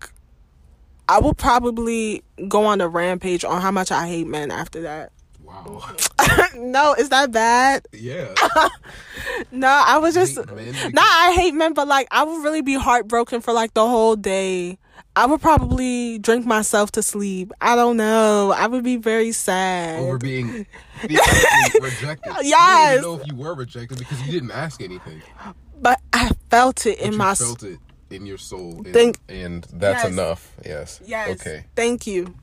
I 1.09 1.19
will 1.19 1.33
probably 1.33 2.23
go 2.47 2.63
on 2.65 2.79
a 2.79 2.87
rampage 2.87 3.43
on 3.43 3.61
how 3.61 3.71
much 3.71 3.91
I 3.91 4.07
hate 4.07 4.25
men 4.27 4.49
after 4.49 4.81
that. 4.83 5.11
Wow. 5.43 5.81
no, 6.55 6.93
is 6.93 7.09
that 7.09 7.31
bad? 7.31 7.85
Yeah. 7.91 8.33
No, 9.51 9.67
I 9.67 9.97
was 9.97 10.13
just. 10.13 10.35
Hate 10.37 10.47
men 10.55 10.65
because- 10.71 10.93
Nah, 10.93 11.01
I 11.03 11.33
hate 11.35 11.53
men, 11.53 11.73
but 11.73 11.87
like, 11.87 12.07
I 12.11 12.23
would 12.23 12.43
really 12.43 12.61
be 12.61 12.73
heartbroken 12.75 13.41
for 13.41 13.51
like 13.53 13.73
the 13.73 13.87
whole 13.87 14.15
day. 14.15 14.77
I 15.15 15.25
would 15.27 15.41
probably 15.41 16.17
drink 16.19 16.45
myself 16.45 16.91
to 16.93 17.03
sleep. 17.03 17.51
I 17.61 17.75
don't 17.75 17.97
know. 17.97 18.51
I 18.55 18.65
would 18.67 18.83
be 18.83 18.95
very 18.97 19.31
sad. 19.31 19.99
Over 19.99 20.17
being 20.17 20.65
rejected. 21.03 22.33
You 22.41 22.49
Yes. 22.49 22.91
didn't 22.95 23.03
know 23.03 23.21
if 23.21 23.27
you 23.27 23.35
were 23.35 23.53
rejected 23.53 23.99
because 23.99 24.21
you 24.25 24.31
didn't 24.31 24.51
ask 24.51 24.81
anything. 24.81 25.21
But 25.83 25.99
I 26.13 26.31
felt 26.49 26.85
it 26.87 26.97
But 26.97 27.05
in 27.07 27.11
you 27.11 27.17
my 27.19 27.35
felt 27.35 27.61
it 27.63 27.79
in 28.09 28.25
your 28.25 28.37
soul. 28.37 28.77
And, 28.85 28.93
Think- 28.93 29.19
and 29.27 29.67
that's 29.71 30.03
Yes. 30.05 30.11
enough. 30.13 30.51
Yes. 30.65 31.01
Yes. 31.05 31.29
Okay. 31.41 31.65
Thank 31.75 32.07
you. 32.07 32.33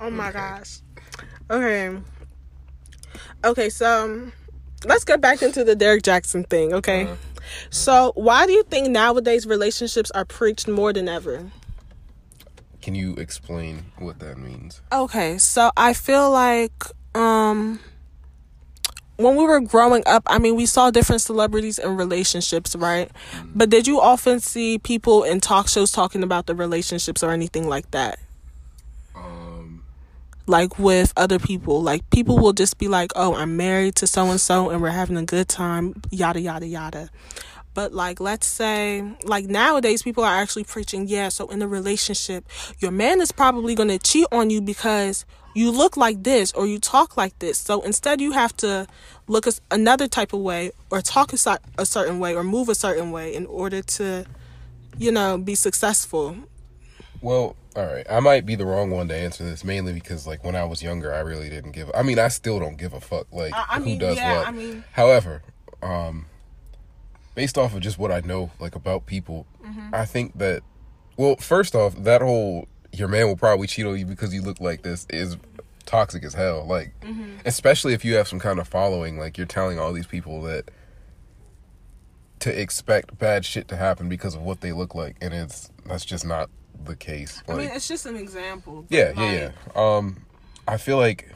Oh 0.00 0.10
my 0.10 0.32
gosh. 0.32 0.80
Okay. 1.50 1.96
Okay, 3.44 3.70
so 3.70 4.04
um, 4.04 4.32
let's 4.84 5.04
get 5.04 5.20
back 5.20 5.42
into 5.42 5.62
the 5.62 5.74
Derrick 5.76 6.02
Jaxn 6.02 6.48
thing, 6.48 6.72
okay? 6.74 7.04
Uh-huh. 7.04 7.16
So, 7.70 8.12
why 8.16 8.44
do 8.46 8.52
you 8.52 8.64
think 8.64 8.88
nowadays 8.88 9.46
relationships 9.46 10.10
are 10.10 10.24
preached 10.24 10.66
more 10.68 10.92
than 10.92 11.08
ever? 11.08 11.50
Can 12.82 12.94
you 12.94 13.14
explain 13.14 13.92
what 13.98 14.18
that 14.18 14.36
means? 14.38 14.80
Okay, 14.92 15.38
so 15.38 15.70
I 15.76 15.92
feel 15.92 16.30
like 16.30 16.84
um 17.14 17.78
when 19.16 19.36
we 19.36 19.44
were 19.44 19.60
growing 19.60 20.02
up, 20.06 20.22
I 20.26 20.38
mean, 20.38 20.56
we 20.56 20.66
saw 20.66 20.90
different 20.90 21.22
celebrities 21.22 21.78
in 21.78 21.96
relationships, 21.96 22.76
right? 22.76 23.10
But 23.54 23.70
did 23.70 23.86
you 23.86 24.00
often 24.00 24.40
see 24.40 24.78
people 24.78 25.24
in 25.24 25.40
talk 25.40 25.68
shows 25.68 25.90
talking 25.90 26.22
about 26.22 26.46
the 26.46 26.54
relationships 26.54 27.22
or 27.22 27.30
anything 27.30 27.68
like 27.68 27.90
that? 27.92 28.18
Um, 29.14 29.84
like 30.46 30.78
with 30.78 31.12
other 31.16 31.38
people. 31.38 31.82
Like 31.82 32.08
people 32.10 32.38
will 32.38 32.52
just 32.52 32.78
be 32.78 32.88
like, 32.88 33.12
"Oh, 33.16 33.34
I'm 33.34 33.56
married 33.56 33.96
to 33.96 34.06
so 34.06 34.30
and 34.30 34.40
so 34.40 34.70
and 34.70 34.82
we're 34.82 34.90
having 34.90 35.16
a 35.16 35.24
good 35.24 35.48
time, 35.48 36.02
yada 36.10 36.40
yada 36.40 36.66
yada." 36.66 37.10
But 37.72 37.92
like 37.92 38.20
let's 38.20 38.46
say 38.46 39.04
like 39.24 39.46
nowadays 39.46 40.02
people 40.02 40.24
are 40.24 40.34
actually 40.34 40.64
preaching, 40.64 41.08
yeah, 41.08 41.28
so 41.30 41.48
in 41.48 41.62
a 41.62 41.68
relationship, 41.68 42.46
your 42.80 42.90
man 42.90 43.20
is 43.20 43.32
probably 43.32 43.74
going 43.74 43.90
to 43.90 43.98
cheat 43.98 44.26
on 44.32 44.50
you 44.50 44.60
because 44.60 45.24
you 45.56 45.70
look 45.70 45.96
like 45.96 46.22
this 46.22 46.52
or 46.52 46.66
you 46.66 46.78
talk 46.78 47.16
like 47.16 47.36
this. 47.38 47.56
So 47.58 47.80
instead 47.82 48.20
you 48.20 48.32
have 48.32 48.54
to 48.58 48.86
look 49.26 49.46
as 49.46 49.60
another 49.70 50.06
type 50.06 50.32
of 50.32 50.40
way 50.40 50.70
or 50.90 51.00
talk 51.00 51.32
a, 51.32 51.58
a 51.78 51.86
certain 51.86 52.18
way 52.18 52.34
or 52.36 52.44
move 52.44 52.68
a 52.68 52.74
certain 52.74 53.10
way 53.10 53.34
in 53.34 53.46
order 53.46 53.80
to 53.98 54.26
you 54.98 55.12
know, 55.12 55.36
be 55.36 55.54
successful. 55.54 56.34
Well, 57.20 57.54
all 57.76 57.84
right. 57.86 58.06
I 58.10 58.20
might 58.20 58.46
be 58.46 58.54
the 58.54 58.64
wrong 58.64 58.90
one 58.90 59.08
to 59.08 59.14
answer 59.14 59.44
this 59.44 59.62
mainly 59.62 59.92
because, 59.92 60.26
like, 60.26 60.42
when 60.42 60.56
I 60.56 60.64
was 60.64 60.82
younger, 60.82 61.12
I 61.12 61.18
really 61.20 61.50
didn't 61.50 61.72
give. 61.72 61.90
I 61.94 62.02
mean, 62.02 62.18
I 62.18 62.28
still 62.28 62.58
don't 62.58 62.78
give 62.78 62.94
a 62.94 63.00
fuck. 63.00 63.26
Like, 63.30 63.52
I- 63.52 63.66
I 63.68 63.78
who 63.78 63.84
mean, 63.84 63.98
does 63.98 64.16
yeah, 64.16 64.38
what? 64.38 64.48
I 64.48 64.50
mean- 64.52 64.84
However, 64.92 65.42
um, 65.82 66.24
based 67.34 67.58
off 67.58 67.74
of 67.74 67.80
just 67.80 67.98
what 67.98 68.10
I 68.10 68.20
know, 68.20 68.50
like 68.58 68.74
about 68.74 69.06
people, 69.06 69.46
Mm-hmm. 69.64 69.94
I 69.94 70.04
think 70.06 70.38
that. 70.38 70.62
Well, 71.18 71.36
first 71.36 71.74
off, 71.74 71.94
that 71.96 72.22
whole 72.22 72.68
your 72.98 73.08
man 73.08 73.26
will 73.26 73.36
probably 73.36 73.66
cheat 73.66 73.86
on 73.86 73.98
you 73.98 74.06
because 74.06 74.32
you 74.34 74.42
look 74.42 74.60
like 74.60 74.82
this 74.82 75.06
is 75.10 75.36
toxic 75.84 76.24
as 76.24 76.34
hell. 76.34 76.66
Like, 76.66 76.92
Mm-hmm. 77.02 77.36
especially 77.44 77.92
if 77.94 78.04
you 78.04 78.14
have 78.16 78.26
some 78.28 78.38
kind 78.38 78.58
of 78.58 78.66
following, 78.68 79.18
like 79.18 79.36
you're 79.38 79.46
telling 79.46 79.78
all 79.78 79.92
these 79.92 80.06
people 80.06 80.42
that 80.42 80.70
to 82.40 82.60
expect 82.60 83.18
bad 83.18 83.44
shit 83.44 83.68
to 83.68 83.76
happen 83.76 84.08
because 84.08 84.34
of 84.34 84.42
what 84.42 84.60
they 84.60 84.72
look 84.72 84.94
like, 84.94 85.16
and 85.20 85.32
it's 85.34 85.70
that's 85.86 86.04
just 86.04 86.26
not 86.26 86.50
the 86.84 86.94
case. 86.96 87.42
I 87.48 87.54
mean, 87.54 87.70
it's 87.72 87.88
just 87.88 88.06
an 88.06 88.16
example. 88.16 88.84
yeah, 88.90 89.12
yeah, 89.16 89.32
yeah. 89.32 89.50
Um, 89.74 90.24
I 90.68 90.76
feel 90.76 90.96
like 90.98 91.30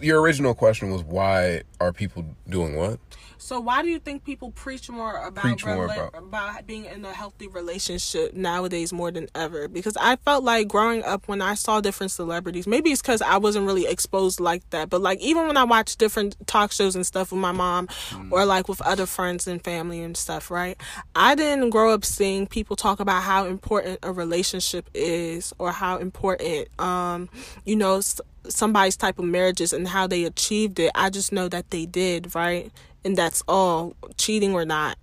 your 0.00 0.20
original 0.20 0.54
question 0.54 0.90
was 0.90 1.02
why 1.02 1.62
are 1.80 1.92
people 1.92 2.24
doing 2.48 2.76
what? 2.76 2.98
So 3.42 3.58
why 3.58 3.82
do 3.82 3.88
you 3.88 3.98
think 3.98 4.24
people 4.24 4.52
preach 4.52 4.88
more 4.88 5.16
about 5.16 5.42
Preach 5.42 5.66
more 5.66 5.88
rela- 5.88 6.08
about- 6.10 6.14
about 6.22 6.66
being 6.66 6.84
in 6.84 7.04
a 7.04 7.12
healthy 7.12 7.48
relationship 7.48 8.34
nowadays 8.34 8.92
more 8.92 9.10
than 9.10 9.26
ever? 9.34 9.66
Because 9.66 9.96
I 10.00 10.14
felt 10.16 10.44
like 10.44 10.68
growing 10.68 11.02
up 11.02 11.26
when 11.26 11.42
I 11.42 11.54
saw 11.54 11.80
different 11.80 12.12
celebrities, 12.12 12.68
maybe 12.68 12.92
it's 12.92 13.02
because 13.02 13.20
I 13.20 13.38
wasn't 13.38 13.66
really 13.66 13.84
exposed 13.86 14.38
like 14.38 14.62
that, 14.70 14.88
but 14.90 15.00
like 15.00 15.18
even 15.20 15.48
when 15.48 15.56
I 15.56 15.64
watched 15.64 15.98
different 15.98 16.36
talk 16.46 16.70
shows 16.70 16.94
and 16.94 17.04
stuff 17.04 17.32
with 17.32 17.40
my 17.40 17.50
mom 17.50 17.88
or 18.30 18.44
like 18.44 18.68
with 18.68 18.80
other 18.82 19.06
friends 19.06 19.48
and 19.48 19.62
family 19.62 20.00
and 20.00 20.16
stuff, 20.16 20.48
right? 20.48 20.76
I 21.16 21.34
didn't 21.34 21.70
grow 21.70 21.92
up 21.92 22.04
seeing 22.04 22.46
people 22.46 22.76
talk 22.76 23.00
about 23.00 23.22
how 23.24 23.44
important 23.46 23.98
a 24.04 24.12
relationship 24.12 24.88
is 24.94 25.52
or 25.58 25.72
how 25.72 25.96
important, 25.98 26.68
um, 26.80 27.28
you 27.64 27.74
know, 27.74 27.96
s- 27.98 28.20
somebody's 28.48 28.96
type 28.96 29.18
of 29.18 29.24
marriages 29.24 29.72
and 29.72 29.88
how 29.88 30.06
they 30.06 30.22
achieved 30.24 30.78
it. 30.78 30.92
I 30.94 31.10
just 31.10 31.32
know 31.32 31.48
that 31.48 31.70
they 31.70 31.86
did, 31.86 32.34
right? 32.36 32.70
And 33.04 33.16
that's 33.16 33.42
all, 33.48 33.96
cheating 34.16 34.54
or 34.54 34.64
not. 34.64 34.96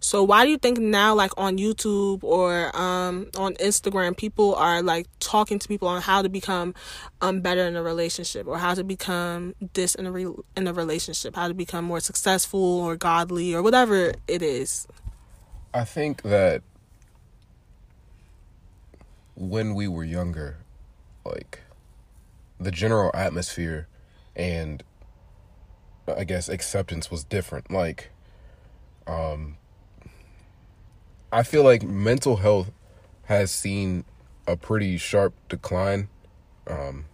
So 0.00 0.22
why 0.22 0.44
do 0.44 0.50
you 0.50 0.58
think 0.58 0.78
now 0.78 1.14
like 1.14 1.32
on 1.36 1.58
YouTube 1.58 2.22
or 2.22 2.74
um 2.76 3.28
on 3.36 3.54
Instagram 3.54 4.16
people 4.16 4.54
are 4.54 4.82
like 4.82 5.06
talking 5.20 5.58
to 5.58 5.68
people 5.68 5.88
on 5.88 6.00
how 6.02 6.22
to 6.22 6.28
become 6.28 6.74
um 7.20 7.40
better 7.40 7.66
in 7.66 7.76
a 7.76 7.82
relationship 7.82 8.46
or 8.46 8.58
how 8.58 8.74
to 8.74 8.84
become 8.84 9.54
this 9.74 9.94
in 9.94 10.06
a 10.06 10.12
re- 10.12 10.34
in 10.56 10.66
a 10.66 10.72
relationship, 10.72 11.34
how 11.36 11.48
to 11.48 11.54
become 11.54 11.84
more 11.84 12.00
successful 12.00 12.60
or 12.60 12.96
godly 12.96 13.54
or 13.54 13.62
whatever 13.62 14.12
it 14.28 14.42
is. 14.42 14.86
I 15.72 15.84
think 15.84 16.22
that 16.22 16.62
when 19.34 19.74
we 19.74 19.88
were 19.88 20.04
younger, 20.04 20.58
like 21.24 21.60
the 22.60 22.70
general 22.70 23.10
atmosphere 23.14 23.88
and 24.36 24.82
I 26.06 26.24
guess 26.24 26.48
acceptance 26.48 27.10
was 27.10 27.24
different. 27.24 27.70
Like, 27.70 28.10
um, 29.06 29.56
I 31.32 31.42
feel 31.42 31.64
like 31.64 31.82
mental 31.82 32.36
health 32.36 32.70
has 33.24 33.50
seen 33.50 34.04
a 34.46 34.56
pretty 34.56 34.98
sharp 34.98 35.34
decline, 35.48 36.08
um, 36.66 37.06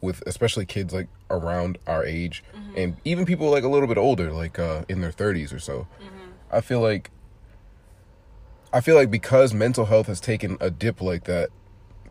with 0.00 0.22
especially 0.26 0.64
kids 0.64 0.94
like 0.94 1.08
around 1.30 1.76
our 1.86 2.04
age 2.04 2.42
and 2.74 2.96
even 3.04 3.26
people 3.26 3.50
like 3.50 3.64
a 3.64 3.68
little 3.68 3.88
bit 3.88 3.98
older, 3.98 4.32
like 4.32 4.58
uh, 4.58 4.84
in 4.88 5.00
their 5.00 5.10
thirties 5.10 5.52
or 5.52 5.58
so. 5.58 5.86
I 6.50 6.60
feel 6.60 6.80
like 6.80 7.10
I 8.72 8.80
feel 8.80 8.94
like 8.94 9.10
because 9.10 9.52
mental 9.52 9.86
health 9.86 10.06
has 10.06 10.20
taken 10.20 10.56
a 10.60 10.70
dip 10.70 11.00
like 11.00 11.24
that, 11.24 11.50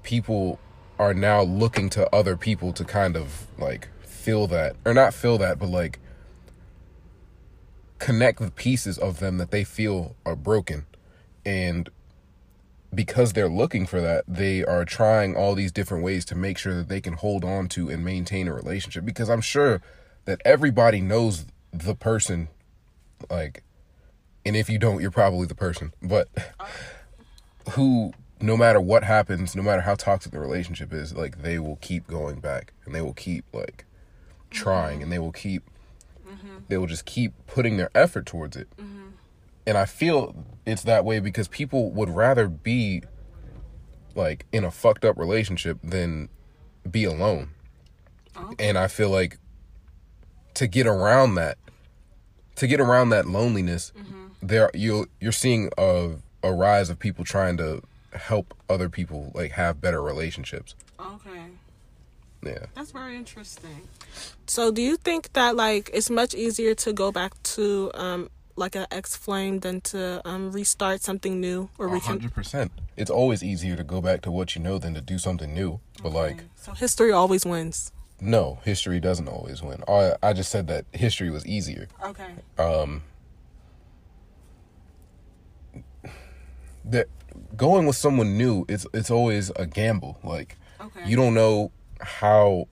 people 0.03 0.59
are 0.99 1.13
now 1.13 1.41
looking 1.41 1.89
to 1.91 2.13
other 2.13 2.35
people 2.35 2.73
to 2.73 2.83
kind 2.83 3.15
of 3.15 3.47
like 3.57 3.87
fill 4.01 4.47
that 4.47 4.75
or 4.85 4.93
not 4.93 5.13
fill 5.13 5.37
that, 5.37 5.59
but 5.59 5.69
like 5.69 5.99
connect 7.99 8.39
the 8.39 8.51
pieces 8.51 8.97
of 8.97 9.19
them 9.19 9.37
that 9.37 9.51
they 9.51 9.63
feel 9.63 10.15
are 10.25 10.35
broken. 10.35 10.85
And 11.45 11.89
because 12.93 13.33
they're 13.33 13.49
looking 13.49 13.85
for 13.85 14.01
that, 14.01 14.23
they 14.27 14.63
are 14.63 14.85
trying 14.85 15.35
all 15.35 15.55
these 15.55 15.71
different 15.71 16.03
ways 16.03 16.25
to 16.25 16.35
make 16.35 16.57
sure 16.57 16.75
that 16.75 16.89
they 16.89 17.01
can 17.01 17.13
hold 17.13 17.43
on 17.43 17.67
to 17.69 17.89
and 17.89 18.03
maintain 18.03 18.47
a 18.47 18.53
relationship. 18.53 19.05
Because 19.05 19.29
I'm 19.29 19.41
sure 19.41 19.81
that 20.25 20.41
everybody 20.45 21.01
knows 21.01 21.45
the 21.71 21.95
person, 21.95 22.49
like, 23.29 23.63
and 24.45 24.55
if 24.55 24.69
you 24.69 24.77
don't, 24.77 25.01
you're 25.01 25.11
probably 25.11 25.47
the 25.47 25.55
person, 25.55 25.93
but 26.01 26.29
who, 27.71 28.13
no 28.39 28.55
matter 28.55 28.79
what 28.79 29.03
happens, 29.03 29.55
no 29.55 29.63
matter 29.63 29.81
how 29.81 29.95
toxic 29.95 30.31
the 30.31 30.39
relationship 30.39 30.93
is, 30.93 31.13
like, 31.13 31.41
they 31.41 31.59
will 31.59 31.77
keep 31.77 32.07
going 32.07 32.39
back 32.39 32.73
and 32.85 32.95
they 32.95 33.01
will 33.01 33.13
keep, 33.13 33.45
like, 33.53 33.85
trying 34.49 34.95
mm-hmm. 34.95 35.03
and 35.03 35.11
they 35.11 35.19
will 35.19 35.31
keep, 35.31 35.63
they 36.67 36.77
will 36.77 36.87
just 36.87 37.05
keep 37.05 37.33
putting 37.47 37.77
their 37.77 37.89
effort 37.95 38.25
towards 38.25 38.55
it. 38.57 38.67
And 39.65 39.77
I 39.77 39.85
feel 39.85 40.45
it's 40.65 40.83
that 40.83 41.03
way 41.03 41.19
because 41.19 41.49
people 41.49 41.91
would 41.91 42.09
rather 42.09 42.47
be 42.47 43.03
like 44.15 44.45
in 44.51 44.63
a 44.63 44.71
fucked 44.71 45.03
up 45.03 45.17
relationship 45.17 45.77
than 45.83 46.29
be 46.89 47.03
alone. 47.03 47.49
And 48.59 48.77
I 48.77 48.87
feel 48.87 49.09
like 49.09 49.39
to 50.53 50.67
get 50.67 50.87
around 50.87 51.35
that, 51.35 51.57
to 52.55 52.67
get 52.67 52.79
around 52.79 53.09
that 53.09 53.27
loneliness, 53.27 53.91
mm-hmm. 53.97 54.27
there 54.41 54.71
you 54.73 55.09
you're 55.19 55.31
seeing 55.31 55.69
a 55.77 56.15
a 56.43 56.53
rise 56.53 56.89
of 56.89 56.97
people 56.97 57.25
trying 57.25 57.57
to 57.57 57.81
help 58.13 58.53
other 58.69 58.89
people 58.89 59.31
like 59.35 59.51
have 59.51 59.81
better 59.81 60.01
relationships. 60.01 60.75
Okay. 60.99 61.47
Yeah. 62.47 62.65
That's 62.75 62.91
very 62.91 63.15
interesting. 63.15 63.87
So, 64.47 64.71
do 64.71 64.81
you 64.81 64.95
think 64.97 65.33
that 65.33 65.55
like 65.55 65.89
it's 65.93 66.09
much 66.09 66.33
easier 66.33 66.73
to 66.75 66.93
go 66.93 67.11
back 67.11 67.31
to 67.55 67.91
um 67.93 68.29
like 68.55 68.75
an 68.75 68.87
ex 68.89 69.15
flame 69.15 69.59
than 69.59 69.81
to 69.81 69.99
um 70.25 70.51
restart 70.51 71.01
something 71.03 71.39
new 71.39 71.69
or 71.77 71.85
A 71.87 71.89
recon- 71.89 72.07
hundred 72.13 72.33
percent. 72.33 72.71
It's 72.95 73.11
always 73.11 73.43
easier 73.43 73.75
to 73.75 73.83
go 73.83 74.01
back 74.01 74.21
to 74.21 74.31
what 74.31 74.55
you 74.55 74.61
know 74.61 74.77
than 74.79 74.93
to 74.95 75.01
do 75.01 75.17
something 75.19 75.53
new. 75.53 75.79
But 76.01 76.13
like, 76.13 76.43
So 76.55 76.71
history 76.73 77.11
always 77.11 77.45
wins. 77.45 77.91
no, 78.19 78.59
history 78.63 78.99
doesn't 78.99 79.27
always 79.27 79.61
win. 79.61 79.83
I 79.87 80.13
I 80.23 80.33
just 80.33 80.49
said 80.49 80.65
that 80.67 80.85
history 80.93 81.29
was 81.29 81.45
easier. 81.45 81.87
Okay. 82.03 82.31
Um, 82.57 83.03
that 86.85 87.07
going 87.55 87.85
with 87.85 87.95
someone 87.95 88.37
new, 88.37 88.65
it's 88.67 88.87
it's 88.93 89.11
always 89.11 89.51
a 89.55 89.65
gamble. 89.67 90.17
Like 90.23 90.57
Okay. 90.79 91.05
you 91.09 91.15
don't 91.15 91.33
know 91.33 91.71
how 92.01 92.67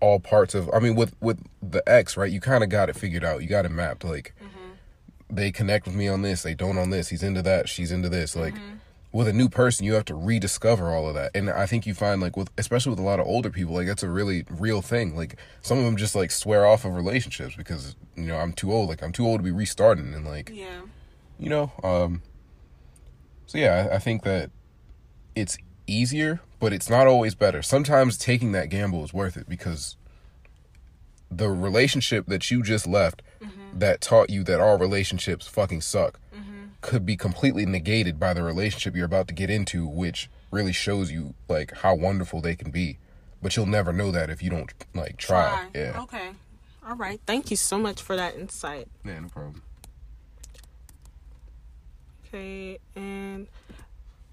all 0.00 0.20
parts 0.20 0.54
of. 0.54 0.70
I 0.72 0.78
mean, 0.80 0.94
with 0.94 1.14
with 1.20 1.40
the 1.62 1.82
ex, 1.88 2.16
right? 2.16 2.30
You 2.30 2.40
kind 2.40 2.62
of 2.64 2.70
got 2.70 2.88
it 2.88 2.96
figured 2.96 3.24
out. 3.24 3.42
You 3.42 3.48
got 3.48 3.64
it 3.64 3.70
mapped. 3.70 4.04
Like 4.04 4.34
they 5.28 5.50
connect 5.50 5.86
with 5.86 5.94
me 5.96 6.06
on 6.08 6.22
this, 6.22 6.42
they 6.42 6.54
don't 6.54 6.78
on 6.78 6.90
this. 6.90 7.08
He's 7.08 7.22
into 7.22 7.42
that, 7.42 7.68
she's 7.68 7.90
into 7.90 8.08
this. 8.08 8.36
Like 8.36 8.54
with 9.12 9.26
a 9.26 9.32
new 9.32 9.48
person, 9.48 9.84
you 9.86 9.94
have 9.94 10.04
to 10.04 10.14
rediscover 10.14 10.92
all 10.92 11.08
of 11.08 11.14
that. 11.14 11.30
And 11.34 11.48
I 11.50 11.66
think 11.66 11.86
you 11.86 11.94
find 11.94 12.20
like 12.20 12.36
with 12.36 12.50
especially 12.58 12.90
with 12.90 12.98
a 13.00 13.02
lot 13.02 13.18
of 13.18 13.26
older 13.26 13.50
people, 13.50 13.74
like 13.74 13.86
that's 13.88 14.02
a 14.04 14.08
really 14.10 14.44
real 14.50 14.82
thing. 14.82 15.16
Like 15.16 15.36
some 15.62 15.78
of 15.78 15.84
them 15.84 15.96
just 15.96 16.14
like 16.14 16.30
swear 16.30 16.64
off 16.66 16.84
of 16.84 16.94
relationships 16.94 17.56
because 17.56 17.96
you 18.14 18.26
know 18.26 18.36
I'm 18.36 18.52
too 18.52 18.72
old. 18.72 18.88
Like 18.88 19.02
I'm 19.02 19.12
too 19.12 19.26
old 19.26 19.40
to 19.40 19.42
be 19.44 19.50
restarting 19.50 20.14
and 20.14 20.24
like 20.24 20.50
Yeah. 20.54 20.82
you 21.38 21.48
know 21.50 21.72
um 21.82 22.22
so 23.46 23.58
yeah 23.58 23.88
I, 23.90 23.96
I 23.96 23.98
think 23.98 24.22
that 24.24 24.50
it's 25.34 25.56
easier 25.86 26.40
but 26.58 26.72
it's 26.72 26.88
not 26.88 27.06
always 27.06 27.34
better. 27.34 27.62
Sometimes 27.62 28.16
taking 28.16 28.52
that 28.52 28.68
gamble 28.68 29.04
is 29.04 29.12
worth 29.12 29.36
it 29.36 29.48
because 29.48 29.96
the 31.30 31.48
relationship 31.48 32.26
that 32.26 32.50
you 32.50 32.62
just 32.62 32.86
left 32.86 33.22
mm-hmm. 33.42 33.78
that 33.78 34.00
taught 34.00 34.30
you 34.30 34.42
that 34.44 34.60
all 34.60 34.78
relationships 34.78 35.46
fucking 35.46 35.80
suck 35.80 36.18
mm-hmm. 36.34 36.66
could 36.80 37.04
be 37.04 37.16
completely 37.16 37.66
negated 37.66 38.18
by 38.18 38.32
the 38.32 38.42
relationship 38.42 38.94
you're 38.94 39.04
about 39.04 39.28
to 39.28 39.34
get 39.34 39.50
into 39.50 39.86
which 39.86 40.30
really 40.50 40.72
shows 40.72 41.10
you 41.10 41.34
like 41.48 41.72
how 41.78 41.94
wonderful 41.94 42.40
they 42.40 42.54
can 42.54 42.70
be. 42.70 42.98
But 43.42 43.56
you'll 43.56 43.66
never 43.66 43.92
know 43.92 44.10
that 44.12 44.30
if 44.30 44.42
you 44.42 44.50
don't 44.50 44.72
like 44.94 45.18
try, 45.18 45.68
yeah. 45.74 46.00
Okay. 46.02 46.30
All 46.88 46.96
right. 46.96 47.20
Thank 47.26 47.50
you 47.50 47.56
so 47.56 47.78
much 47.78 48.00
for 48.00 48.16
that 48.16 48.34
insight. 48.34 48.88
yeah 49.04 49.20
no 49.20 49.28
problem. 49.28 49.62
Okay, 52.28 52.78
and 52.96 53.46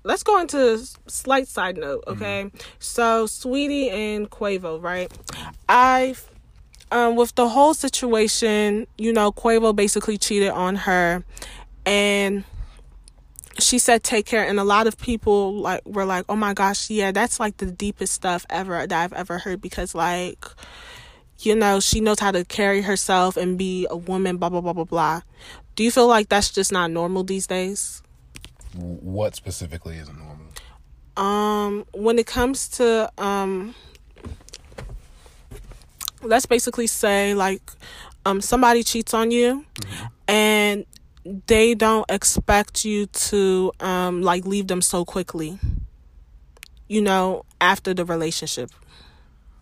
let's 0.03 0.23
go 0.23 0.39
into 0.39 0.85
slight 1.07 1.47
side 1.47 1.77
note. 1.77 2.03
Okay, 2.07 2.51
so 2.79 3.25
Saweetie 3.25 3.91
and 3.91 4.29
Quavo, 4.29 4.81
right? 4.81 5.11
I, 5.67 6.15
um, 6.91 7.15
with 7.15 7.35
the 7.35 7.49
whole 7.49 7.73
situation, 7.73 8.87
you 8.97 9.13
know, 9.13 9.31
Quavo 9.31 9.75
basically 9.75 10.17
cheated 10.17 10.51
on 10.51 10.75
her, 10.75 11.23
and 11.85 12.43
she 13.59 13.77
said 13.77 14.03
take 14.03 14.25
care 14.25 14.45
and 14.47 14.59
a 14.59 14.63
lot 14.63 14.87
of 14.87 14.97
people 14.97 15.53
like 15.53 15.85
were 15.85 16.05
like 16.05 16.25
oh 16.27 16.35
my 16.35 16.53
gosh 16.53 16.89
yeah 16.89 17.11
that's 17.11 17.39
like 17.39 17.57
the 17.57 17.67
deepest 17.67 18.11
stuff 18.13 18.45
ever 18.49 18.87
that 18.87 19.03
i've 19.03 19.13
ever 19.13 19.37
heard 19.37 19.61
because 19.61 19.93
like 19.93 20.45
you 21.39 21.55
know 21.55 21.79
she 21.79 21.99
knows 21.99 22.19
how 22.19 22.31
to 22.31 22.43
carry 22.45 22.81
herself 22.81 23.37
and 23.37 23.57
be 23.57 23.85
a 23.89 23.95
woman 23.95 24.37
blah 24.37 24.49
blah 24.49 24.61
blah 24.61 24.73
blah 24.73 24.83
blah 24.83 25.21
do 25.75 25.83
you 25.83 25.91
feel 25.91 26.07
like 26.07 26.29
that's 26.29 26.49
just 26.49 26.71
not 26.71 26.89
normal 26.89 27.23
these 27.23 27.45
days 27.45 28.01
what 28.75 29.35
specifically 29.35 29.97
isn't 29.97 30.17
normal? 30.17 30.47
Um 31.15 31.85
when 31.93 32.17
it 32.17 32.25
comes 32.25 32.67
to 32.69 33.11
um 33.17 33.75
let's 36.21 36.45
basically 36.45 36.87
say 36.87 37.33
like 37.35 37.61
um 38.25 38.41
somebody 38.41 38.83
cheats 38.83 39.13
on 39.13 39.31
you 39.31 39.65
and 40.27 40.85
they 41.47 41.75
don't 41.75 42.09
expect 42.09 42.83
you 42.85 43.05
to 43.07 43.71
um 43.79 44.21
like 44.21 44.45
leave 44.45 44.67
them 44.67 44.81
so 44.81 45.05
quickly 45.05 45.59
you 46.87 47.01
know 47.01 47.43
after 47.59 47.93
the 47.93 48.05
relationship. 48.05 48.69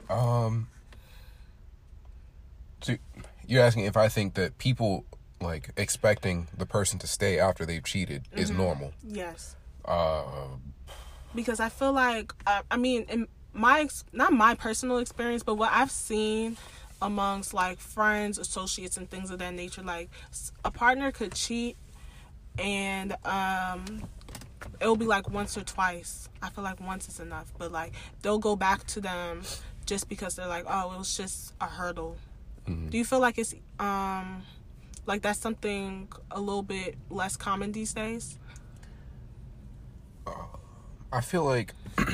Um, 0.09 0.67
so 2.81 2.97
you're 3.47 3.63
asking 3.63 3.85
if 3.85 3.95
I 3.95 4.09
think 4.09 4.33
that 4.33 4.57
people 4.57 5.05
like 5.41 5.71
expecting 5.77 6.47
the 6.57 6.65
person 6.65 6.99
to 6.99 7.07
stay 7.07 7.39
after 7.39 7.65
they've 7.65 7.83
cheated 7.83 8.27
is 8.31 8.51
normal. 8.51 8.93
yes 9.03 9.55
Uh, 9.85 10.23
because 11.33 11.59
I 11.59 11.69
feel 11.69 11.93
like 11.93 12.33
uh, 12.45 12.61
I 12.69 12.77
mean 12.77 13.05
in 13.09 13.27
my 13.53 13.81
ex- 13.81 14.05
not 14.13 14.31
my 14.33 14.55
personal 14.55 14.97
experience, 14.97 15.43
but 15.43 15.55
what 15.55 15.71
I've 15.73 15.91
seen 15.91 16.57
amongst 17.01 17.53
like 17.53 17.79
friends, 17.79 18.37
associates, 18.37 18.97
and 18.97 19.09
things 19.09 19.31
of 19.31 19.39
that 19.39 19.53
nature. 19.53 19.81
Like 19.81 20.09
a 20.63 20.71
partner 20.71 21.11
could 21.11 21.33
cheat, 21.33 21.75
and 22.59 23.15
um, 23.25 24.03
it'll 24.79 24.95
be 24.95 25.05
like 25.05 25.29
once 25.29 25.57
or 25.57 25.63
twice. 25.63 26.29
I 26.41 26.49
feel 26.49 26.63
like 26.63 26.79
once 26.79 27.09
is 27.09 27.19
enough, 27.19 27.51
but 27.57 27.71
like 27.71 27.93
they'll 28.21 28.39
go 28.39 28.55
back 28.55 28.85
to 28.87 29.01
them 29.01 29.41
just 29.85 30.07
because 30.07 30.35
they're 30.35 30.47
like, 30.47 30.65
oh, 30.67 30.93
it 30.93 30.97
was 30.97 31.17
just 31.17 31.53
a 31.59 31.65
hurdle. 31.65 32.17
Do 32.89 32.97
you 32.97 33.03
feel 33.03 33.19
like 33.19 33.37
it's 33.37 33.53
um 33.79 34.43
like 35.05 35.21
that's 35.21 35.39
something 35.39 36.07
a 36.29 36.39
little 36.39 36.63
bit 36.63 36.97
less 37.09 37.35
common 37.35 37.71
these 37.71 37.93
days? 37.93 38.37
Uh, 40.25 40.33
I 41.11 41.21
feel 41.21 41.43
like 41.43 41.73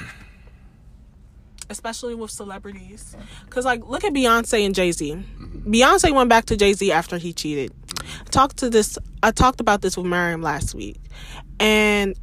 especially 1.70 2.16
with 2.16 2.32
celebrities. 2.32 3.16
Cause 3.50 3.66
like 3.66 3.86
look 3.86 4.04
at 4.04 4.14
Beyonce 4.14 4.66
and 4.66 4.74
Jay 4.74 4.92
Z. 4.92 5.24
Beyonce 5.40 6.14
went 6.14 6.30
back 6.30 6.46
to 6.46 6.58
Jay 6.58 6.74
Z 6.74 6.92
after 6.92 7.18
he 7.18 7.34
cheated. 7.34 7.74
I 8.22 8.30
talked 8.30 8.58
to 8.58 8.70
this. 8.70 8.98
I 9.22 9.32
talked 9.32 9.60
about 9.60 9.82
this 9.82 9.98
with 9.98 10.06
Miriam 10.06 10.42
last 10.42 10.74
week, 10.74 10.98
and 11.60 12.16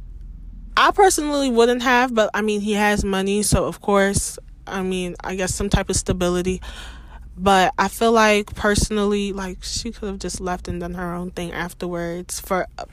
I 0.77 0.91
personally 0.91 1.49
wouldn't 1.49 1.83
have, 1.83 2.13
but 2.13 2.29
I 2.33 2.41
mean 2.41 2.61
he 2.61 2.73
has 2.73 3.03
money, 3.03 3.43
so 3.43 3.65
of 3.65 3.81
course, 3.81 4.39
I 4.65 4.81
mean 4.81 5.15
I 5.23 5.35
guess 5.35 5.53
some 5.53 5.69
type 5.69 5.89
of 5.89 5.95
stability. 5.95 6.61
But 7.37 7.73
I 7.77 7.89
feel 7.89 8.11
like 8.13 8.55
personally, 8.55 9.33
like 9.33 9.63
she 9.63 9.91
could 9.91 10.07
have 10.07 10.19
just 10.19 10.39
left 10.39 10.67
and 10.67 10.79
done 10.79 10.93
her 10.93 11.13
own 11.13 11.31
thing 11.31 11.51
afterwards 11.51 12.39
for 12.39 12.67
uh, 12.77 12.85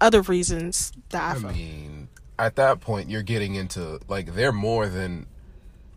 other 0.00 0.22
reasons 0.22 0.92
that 1.10 1.36
I, 1.36 1.48
I 1.48 1.52
mean, 1.52 2.08
at 2.38 2.56
that 2.56 2.80
point, 2.80 3.10
you're 3.10 3.22
getting 3.22 3.56
into 3.56 4.00
like 4.08 4.34
they're 4.34 4.52
more 4.52 4.86
than 4.86 5.26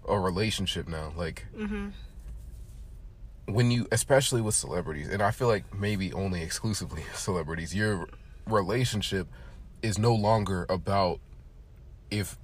a 0.08 0.20
relationship 0.20 0.88
now. 0.88 1.14
Like 1.16 1.46
when 3.46 3.72
you, 3.72 3.88
especially 3.92 4.42
with 4.42 4.56
celebrities, 4.56 5.10
and 5.10 5.22
I 5.22 5.32
feel 5.32 5.48
like 5.48 5.74
maybe 5.74 6.14
only 6.14 6.42
exclusively 6.42 7.04
celebrities, 7.14 7.76
your 7.76 8.08
relationship 8.48 9.28
is 9.82 9.98
no 9.98 10.14
longer 10.14 10.66
about 10.70 11.20
if 12.10 12.38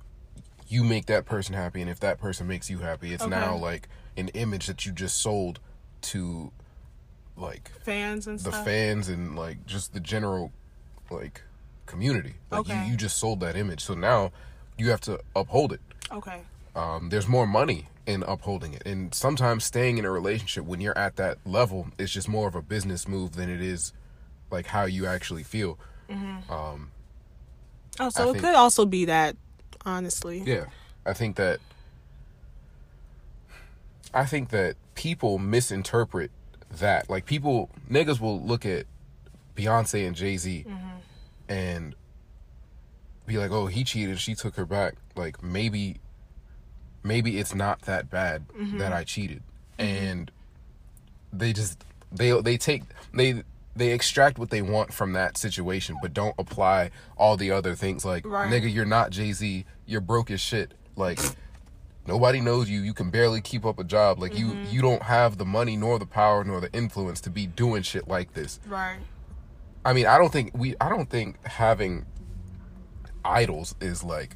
you 0.68 0.84
make 0.84 1.06
that 1.08 1.26
person 1.26 1.54
happy 1.56 1.82
and 1.82 1.90
if 1.90 2.00
that 2.02 2.20
person 2.20 2.48
makes 2.48 2.70
you 2.70 2.80
happy. 2.80 3.14
It's 3.14 3.24
Okay. 3.24 3.30
now 3.30 3.56
like 3.56 3.88
an 4.18 4.30
image 4.30 4.68
that 4.68 4.86
you 4.86 4.92
just 4.92 5.20
sold 5.20 5.60
to 6.02 6.52
like 7.36 7.72
fans 7.84 8.28
and 8.28 8.38
the 8.40 8.52
stuff. 8.52 8.66
fans 8.66 9.10
and 9.10 9.36
like 9.36 9.66
just 9.66 9.94
the 9.94 10.00
general 10.00 10.52
like 11.10 11.42
community. 11.86 12.36
Like 12.52 12.62
Okay. 12.62 12.86
you, 12.86 12.92
you 12.92 12.98
just 12.98 13.18
sold 13.18 13.40
that 13.42 13.56
image. 13.56 13.82
So 13.84 13.94
now 13.96 14.32
you 14.78 14.90
have 14.90 15.02
to 15.02 15.20
uphold 15.36 15.74
it. 15.74 15.82
okay. 16.12 16.42
Um, 16.76 17.10
there's 17.10 17.28
more 17.28 17.46
money 17.46 17.88
in 18.08 18.24
upholding 18.24 18.74
it. 18.74 18.82
And 18.86 19.14
sometimes 19.14 19.64
staying 19.64 19.98
in 20.00 20.06
a 20.06 20.12
relationship 20.12 20.66
when 20.66 20.82
you're 20.82 20.98
at 20.98 21.16
that 21.18 21.38
level 21.46 21.88
is 22.00 22.12
just 22.12 22.28
more 22.28 22.48
of 22.48 22.56
a 22.56 22.62
business 22.64 23.08
move 23.08 23.34
than 23.36 23.48
it 23.50 23.62
is 23.62 23.94
like 24.52 24.66
how 24.68 24.86
you 24.86 25.06
actually 25.06 25.44
feel. 25.44 25.78
Um, 26.50 26.92
oh, 28.00 28.10
so 28.10 28.26
I 28.26 28.30
it 28.30 28.32
think- 28.34 28.44
could 28.44 28.56
also 28.56 28.86
be 28.86 29.06
that, 29.06 29.36
honestly. 29.86 30.44
Yeah. 30.46 30.66
I 31.06 31.14
think 31.14 31.36
that 31.36 31.60
I 34.14 34.26
think 34.26 34.50
that 34.50 34.76
people 34.96 35.40
misinterpret 35.40 36.32
that. 36.80 37.10
Like 37.10 37.26
people 37.26 37.70
niggas 37.90 38.20
will 38.20 38.42
look 38.42 38.66
at 38.66 38.86
Beyonce 39.56 40.06
and 40.06 40.16
Jay-Z 40.16 40.66
mm-hmm. 40.68 40.88
and 41.50 41.96
be 43.26 43.38
like, 43.38 43.52
"Oh, 43.52 43.68
he 43.68 43.84
cheated, 43.84 44.20
she 44.20 44.36
took 44.36 44.56
her 44.56 44.66
back." 44.66 44.96
Like 45.16 45.44
maybe 45.44 46.00
maybe 47.04 47.40
it's 47.40 47.54
not 47.54 47.82
that 47.84 48.10
bad 48.10 48.46
that 48.48 48.58
mm-hmm. 48.58 48.94
I 48.94 49.04
cheated. 49.04 49.42
Mm-hmm. 49.78 50.06
And 50.06 50.32
they 51.32 51.54
just 51.54 51.84
they 52.12 52.40
they 52.42 52.58
take 52.58 52.84
they 53.14 53.44
they 53.76 53.92
extract 53.92 54.38
what 54.38 54.50
they 54.50 54.62
want 54.62 54.94
from 54.94 55.14
that 55.14 55.38
situation, 55.38 55.98
but 56.02 56.14
don't 56.14 56.36
apply 56.38 56.92
all 57.18 57.38
the 57.38 57.52
other 57.52 57.76
things. 57.76 58.06
Like, 58.06 58.26
Right. 58.26 58.52
nigga, 58.52 58.72
you're 58.72 58.86
not 58.86 59.10
Jay 59.10 59.32
Z. 59.32 59.66
You're 59.86 60.02
broke 60.02 60.30
as 60.30 60.40
shit. 60.42 60.74
Like, 60.96 61.20
nobody 62.08 62.40
knows 62.40 62.70
you. 62.70 62.82
You 62.82 62.94
can 62.94 63.10
barely 63.10 63.42
keep 63.42 63.66
up 63.66 63.80
a 63.80 63.84
job. 63.84 64.20
Like, 64.20 64.38
you 64.38 64.48
mm-hmm. 64.48 64.72
you 64.72 64.82
don't 64.82 65.04
have 65.04 65.38
the 65.38 65.46
money 65.46 65.76
nor 65.76 65.98
the 65.98 66.06
power 66.06 66.44
nor 66.44 66.62
the 66.62 66.72
influence 66.72 67.20
to 67.22 67.30
be 67.30 67.48
doing 67.48 67.82
shit 67.82 68.08
like 68.08 68.34
this. 68.34 68.60
Right. 68.68 69.00
I 69.86 69.94
mean, 69.94 70.06
I 70.06 70.18
don't 70.18 70.32
think 70.32 70.52
we. 70.54 70.76
I 70.80 70.90
don't 70.90 71.10
think 71.10 71.44
having 71.46 72.06
idols 73.26 73.76
is 73.82 74.04
like 74.04 74.36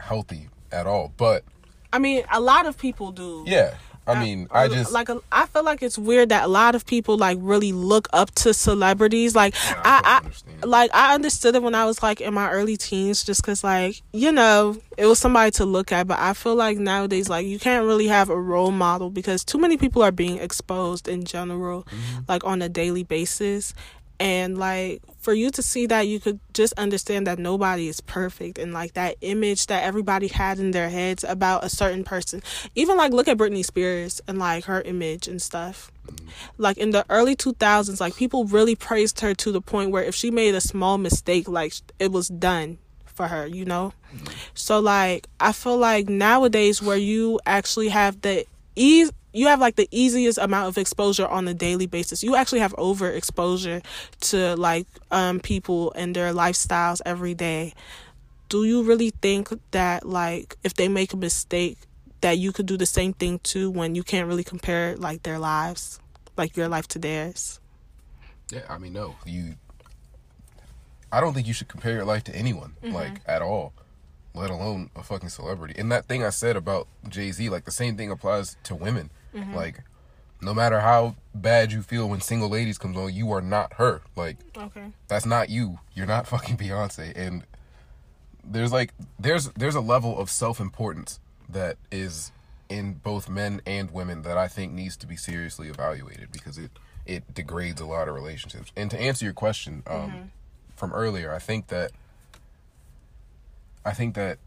healthy 0.00 0.48
at 0.72 0.86
all. 0.86 1.12
But 1.16 1.44
I 1.92 1.98
mean, 1.98 2.24
a 2.32 2.40
lot 2.40 2.66
of 2.66 2.78
people 2.78 3.12
do. 3.12 3.44
yeah, 3.46 3.74
I 4.06 4.20
mean, 4.20 4.48
I 4.50 4.64
Uh, 4.64 4.68
just 4.68 4.92
like 4.92 5.08
a, 5.08 5.20
I 5.30 5.46
feel 5.46 5.62
like 5.62 5.82
it's 5.82 5.96
weird 5.98 6.30
that 6.30 6.44
a 6.44 6.48
lot 6.48 6.74
of 6.74 6.84
people 6.86 7.16
like 7.16 7.38
really 7.40 7.72
look 7.72 8.08
up 8.12 8.30
to 8.42 8.52
celebrities. 8.54 9.36
Like 9.36 9.54
I 9.84 10.00
I, 10.04 10.20
I 10.62 10.66
like 10.66 10.90
I 10.92 11.14
understood 11.14 11.54
it 11.54 11.62
when 11.62 11.74
I 11.74 11.84
was 11.84 12.02
like 12.02 12.20
in 12.20 12.34
my 12.34 12.50
early 12.50 12.76
teens, 12.76 13.22
just 13.22 13.42
because 13.42 13.62
like 13.62 14.02
you 14.12 14.32
know 14.32 14.76
it 14.96 15.06
was 15.06 15.18
somebody 15.18 15.50
to 15.52 15.64
look 15.64 15.92
at. 15.92 16.06
But 16.08 16.18
I 16.18 16.32
feel 16.32 16.56
like 16.56 16.78
nowadays 16.78 17.28
like 17.28 17.46
you 17.46 17.58
can't 17.58 17.86
really 17.86 18.08
have 18.08 18.30
a 18.30 18.40
role 18.40 18.72
model 18.72 19.10
because 19.10 19.44
too 19.44 19.58
many 19.58 19.76
people 19.76 20.02
are 20.02 20.12
being 20.12 20.38
exposed 20.38 21.06
in 21.06 21.24
general, 21.24 21.84
Mm-hmm. 21.84 22.22
like 22.28 22.44
on 22.44 22.62
a 22.62 22.68
daily 22.68 23.04
basis. 23.04 23.74
And 24.20 24.58
like 24.58 25.02
for 25.18 25.32
you 25.32 25.50
to 25.50 25.62
see 25.62 25.86
that, 25.86 26.02
you 26.02 26.20
could 26.20 26.40
just 26.52 26.74
understand 26.74 27.26
that 27.26 27.38
nobody 27.38 27.88
is 27.88 28.02
perfect, 28.02 28.58
and 28.58 28.74
like 28.74 28.92
that 28.92 29.16
image 29.22 29.66
that 29.66 29.82
everybody 29.82 30.28
had 30.28 30.58
in 30.58 30.72
their 30.72 30.90
heads 30.90 31.24
about 31.24 31.64
a 31.64 31.70
certain 31.70 32.04
person. 32.04 32.42
Even 32.74 32.98
like 32.98 33.12
look 33.12 33.28
at 33.28 33.38
Britney 33.38 33.64
Spears 33.64 34.20
and 34.28 34.38
like 34.38 34.66
her 34.66 34.82
image 34.82 35.26
and 35.26 35.40
stuff. 35.40 35.90
Like 36.58 36.76
in 36.76 36.90
the 36.90 37.06
early 37.08 37.34
2000s, 37.34 37.98
like 37.98 38.14
people 38.14 38.44
really 38.44 38.76
praised 38.76 39.20
her 39.20 39.32
to 39.36 39.52
the 39.52 39.62
point 39.62 39.90
where 39.90 40.04
if 40.04 40.14
she 40.14 40.30
made 40.30 40.54
a 40.54 40.60
small 40.60 40.98
mistake, 40.98 41.48
like 41.48 41.72
it 41.98 42.12
was 42.12 42.28
done 42.28 42.76
for 43.06 43.28
her, 43.28 43.46
you 43.46 43.64
know? 43.64 43.94
Mm-hmm. 44.14 44.26
So 44.52 44.80
like 44.80 45.28
I 45.40 45.52
feel 45.52 45.78
like 45.78 46.10
nowadays 46.10 46.82
where 46.82 46.98
you 46.98 47.40
actually 47.46 47.88
have 47.88 48.20
the 48.20 48.44
ease 48.76 49.12
you 49.32 49.46
have 49.46 49.60
like 49.60 49.76
the 49.76 49.88
easiest 49.90 50.38
amount 50.38 50.68
of 50.68 50.78
exposure 50.78 51.26
on 51.26 51.46
a 51.48 51.54
daily 51.54 51.86
basis. 51.86 52.22
You 52.22 52.36
actually 52.36 52.60
have 52.60 52.74
overexposure 52.76 53.84
to 54.20 54.56
like 54.56 54.86
um 55.10 55.40
people 55.40 55.92
and 55.92 56.14
their 56.14 56.32
lifestyles 56.32 57.00
every 57.06 57.34
day. 57.34 57.74
Do 58.48 58.64
you 58.64 58.82
really 58.82 59.10
think 59.10 59.48
that 59.70 60.06
like 60.06 60.56
if 60.64 60.74
they 60.74 60.88
make 60.88 61.12
a 61.12 61.16
mistake 61.16 61.78
that 62.20 62.38
you 62.38 62.52
could 62.52 62.66
do 62.66 62.76
the 62.76 62.86
same 62.86 63.12
thing 63.12 63.38
too 63.40 63.70
when 63.70 63.94
you 63.94 64.02
can't 64.02 64.28
really 64.28 64.44
compare 64.44 64.96
like 64.96 65.22
their 65.22 65.38
lives, 65.38 66.00
like 66.36 66.56
your 66.56 66.68
life 66.68 66.88
to 66.88 66.98
theirs? 66.98 67.60
Yeah, 68.50 68.62
I 68.68 68.78
mean, 68.78 68.92
no, 68.92 69.14
you. 69.24 69.54
I 71.12 71.20
don't 71.20 71.34
think 71.34 71.46
you 71.46 71.54
should 71.54 71.68
compare 71.68 71.92
your 71.92 72.04
life 72.04 72.24
to 72.24 72.34
anyone, 72.34 72.76
like 72.82 73.20
at 73.26 73.42
all, 73.42 73.72
let 74.34 74.50
alone 74.50 74.90
a 74.94 75.02
fucking 75.02 75.28
celebrity. 75.28 75.74
And 75.76 75.90
that 75.90 76.06
thing 76.06 76.22
I 76.24 76.30
said 76.30 76.56
about 76.56 76.86
Jay 77.08 77.32
Z, 77.32 77.48
like 77.48 77.64
the 77.64 77.72
same 77.72 77.96
thing 77.96 78.10
applies 78.10 78.56
to 78.64 78.74
women. 78.76 79.10
Like, 79.32 79.82
no 80.40 80.54
matter 80.54 80.80
how 80.80 81.16
bad 81.34 81.70
you 81.72 81.82
feel 81.82 82.08
when 82.08 82.20
single 82.20 82.48
ladies 82.48 82.78
comes 82.78 82.96
on, 82.96 83.12
you 83.14 83.30
are 83.32 83.42
not 83.42 83.74
her. 83.74 84.02
Like, 84.16 84.38
Okay. 84.56 84.92
that's 85.08 85.26
not 85.26 85.50
you. 85.50 85.78
You're 85.94 86.06
not 86.06 86.26
fucking 86.32 86.56
Beyonce. 86.56 87.12
And 87.16 87.44
there's 88.42 88.72
like 88.72 88.92
there's 89.18 89.48
there's 89.50 89.74
a 89.74 89.80
level 89.80 90.18
of 90.18 90.30
self 90.30 90.60
importance 90.60 91.20
that 91.48 91.76
is 91.92 92.32
in 92.68 92.94
both 92.94 93.28
men 93.28 93.60
and 93.66 93.90
women 93.90 94.22
that 94.22 94.38
I 94.38 94.48
think 94.48 94.72
needs 94.72 94.96
to 94.98 95.06
be 95.06 95.16
seriously 95.16 95.68
evaluated 95.68 96.32
because 96.32 96.56
it 96.56 96.70
it 97.06 97.34
degrades 97.34 97.80
a 97.80 97.86
lot 97.86 98.08
of 98.08 98.14
relationships. 98.14 98.72
And 98.76 98.90
to 98.90 99.00
answer 99.00 99.24
your 99.24 99.34
question 99.34 99.82
um, 99.86 100.30
from 100.76 100.92
earlier, 100.92 101.34
I 101.34 101.38
think 101.38 101.66
that 101.68 101.90
I 103.84 103.92
think 103.92 104.14
that 104.14 104.38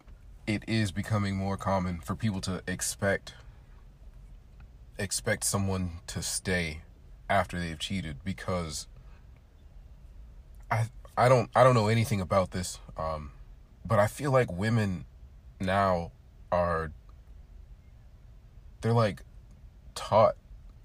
it 0.48 0.64
is 0.68 0.92
becoming 0.92 1.36
more 1.36 1.58
common 1.58 2.00
for 2.00 2.16
people 2.16 2.42
to 2.42 2.62
expect 2.68 3.34
expect 4.98 5.44
someone 5.44 6.00
to 6.08 6.22
stay 6.22 6.82
after 7.30 7.60
they've 7.60 7.80
cheated 7.80 8.18
because 8.24 8.88
I 10.70 10.88
I 11.18 11.30
don't 11.30 11.50
I 11.56 11.64
don't 11.64 11.74
know 11.76 11.88
anything 11.88 12.22
about 12.22 12.52
this, 12.52 12.80
um, 12.98 13.32
but 13.86 14.00
I 14.00 14.08
feel 14.08 14.32
like 14.32 14.52
women 14.52 15.06
now 15.60 16.12
are 16.52 16.92
they're 18.82 18.94
like 18.94 19.22
taught 19.96 20.36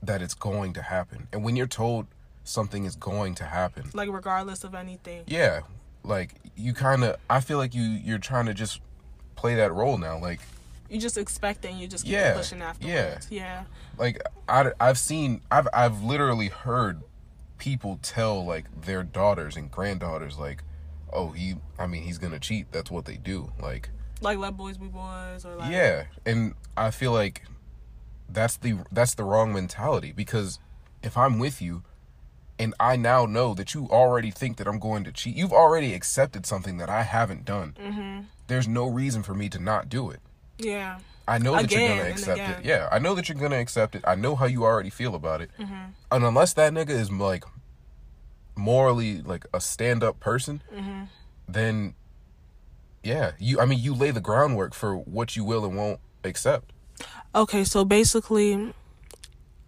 that 0.02 0.22
it's 0.22 0.34
going 0.34 0.72
to 0.74 0.82
happen, 0.82 1.26
and 1.32 1.42
when 1.44 1.56
you're 1.56 1.66
told 1.66 2.06
something 2.44 2.84
is 2.84 2.96
going 2.96 3.34
to 3.34 3.44
happen, 3.44 3.90
Like 3.92 4.10
regardless 4.10 4.64
of 4.64 4.74
anything. 4.74 5.24
yeah, 5.26 5.60
like 6.04 6.34
you 6.56 6.72
kind 6.72 7.04
of 7.04 7.16
I 7.28 7.40
feel 7.40 7.58
like 7.58 7.74
you 7.74 7.82
you're 7.82 8.18
trying 8.18 8.46
to 8.46 8.54
just 8.54 8.80
play 9.36 9.54
that 9.56 9.72
role 9.72 9.98
now, 9.98 10.18
like 10.18 10.40
You 10.88 10.98
just 11.00 11.18
expect 11.18 11.64
it 11.64 11.70
and 11.72 11.80
you 11.80 11.86
just 11.86 12.04
keep 12.04 12.12
Yeah, 12.14 12.34
pushing 12.34 12.62
afterwards. 12.62 13.28
Yeah. 13.30 13.64
like 13.98 14.22
I 14.48 14.72
I've 14.80 14.98
seen 14.98 15.42
I've 15.50 15.68
I've 15.72 16.02
literally 16.02 16.48
heard 16.48 17.02
people 17.58 17.98
tell 18.02 18.44
like 18.44 18.64
their 18.82 19.02
daughters 19.02 19.56
and 19.56 19.70
granddaughters 19.70 20.38
like 20.38 20.62
oh 21.12 21.30
he 21.32 21.56
I 21.78 21.86
mean 21.86 22.02
he's 22.04 22.18
gonna 22.18 22.38
cheat 22.38 22.70
that's 22.72 22.90
what 22.90 23.04
they 23.04 23.16
do 23.16 23.52
like 23.60 23.90
Like 24.20 24.38
let 24.38 24.56
boys 24.56 24.78
be 24.78 24.86
boys 24.86 25.44
or 25.44 25.56
like 25.56 25.70
yeah 25.72 26.04
and 26.24 26.54
I 26.76 26.90
feel 26.90 27.12
like 27.12 27.42
that's 28.28 28.56
the 28.56 28.78
that's 28.92 29.14
the 29.14 29.24
wrong 29.24 29.52
mentality 29.52 30.12
because 30.12 30.58
if 31.02 31.16
I'm 31.18 31.38
with 31.38 31.60
you 31.60 31.82
and 32.58 32.74
I 32.80 32.96
now 32.96 33.24
know 33.26 33.54
that 33.54 33.74
you 33.74 33.88
already 33.90 34.30
think 34.30 34.56
that 34.56 34.66
I'm 34.66 34.78
going 34.80 35.04
to 35.04 35.12
cheat, 35.12 35.36
you've 35.36 35.52
already 35.52 35.94
accepted 35.94 36.44
something 36.44 36.76
that 36.78 36.90
I 36.90 37.02
haven't 37.02 37.44
done. 37.44 37.76
Mm-hmm. 37.80 38.20
There's 38.48 38.66
no 38.66 38.86
reason 38.86 39.22
for 39.22 39.32
me 39.32 39.48
to 39.50 39.60
not 39.60 39.88
do 39.88 40.10
it. 40.10 40.18
Yeah. 40.58 40.98
I 41.26 41.38
know 41.38 41.52
that 41.56 41.70
you're 41.70 41.88
gonna 41.88 42.08
accept 42.10 42.40
it. 42.40 42.64
Yeah, 42.64 42.88
I 42.90 42.98
know 42.98 43.14
that 43.14 43.28
you're 43.28 43.38
gonna 43.38 43.58
accept 43.58 43.94
it. 43.94 44.02
I 44.06 44.14
know 44.14 44.34
how 44.34 44.46
you 44.46 44.64
already 44.64 44.90
feel 44.90 45.14
about 45.14 45.40
it. 45.42 45.50
Mm-hmm. 45.58 45.74
And 46.10 46.24
unless 46.24 46.54
that 46.54 46.72
nigga 46.72 46.90
is 46.90 47.12
like 47.12 47.44
morally 48.56 49.20
like 49.22 49.44
a 49.52 49.60
stand 49.60 50.02
up 50.02 50.20
person, 50.20 50.62
Mm-hmm. 50.74 51.02
then 51.48 51.94
yeah, 53.02 53.32
you. 53.38 53.60
I 53.60 53.64
mean, 53.66 53.78
you 53.78 53.94
lay 53.94 54.10
the 54.10 54.20
groundwork 54.20 54.74
for 54.74 54.96
what 54.96 55.36
you 55.36 55.44
will 55.44 55.64
and 55.64 55.76
won't 55.76 56.00
accept. 56.24 56.72
Okay, 57.34 57.62
so 57.62 57.84
basically, 57.84 58.72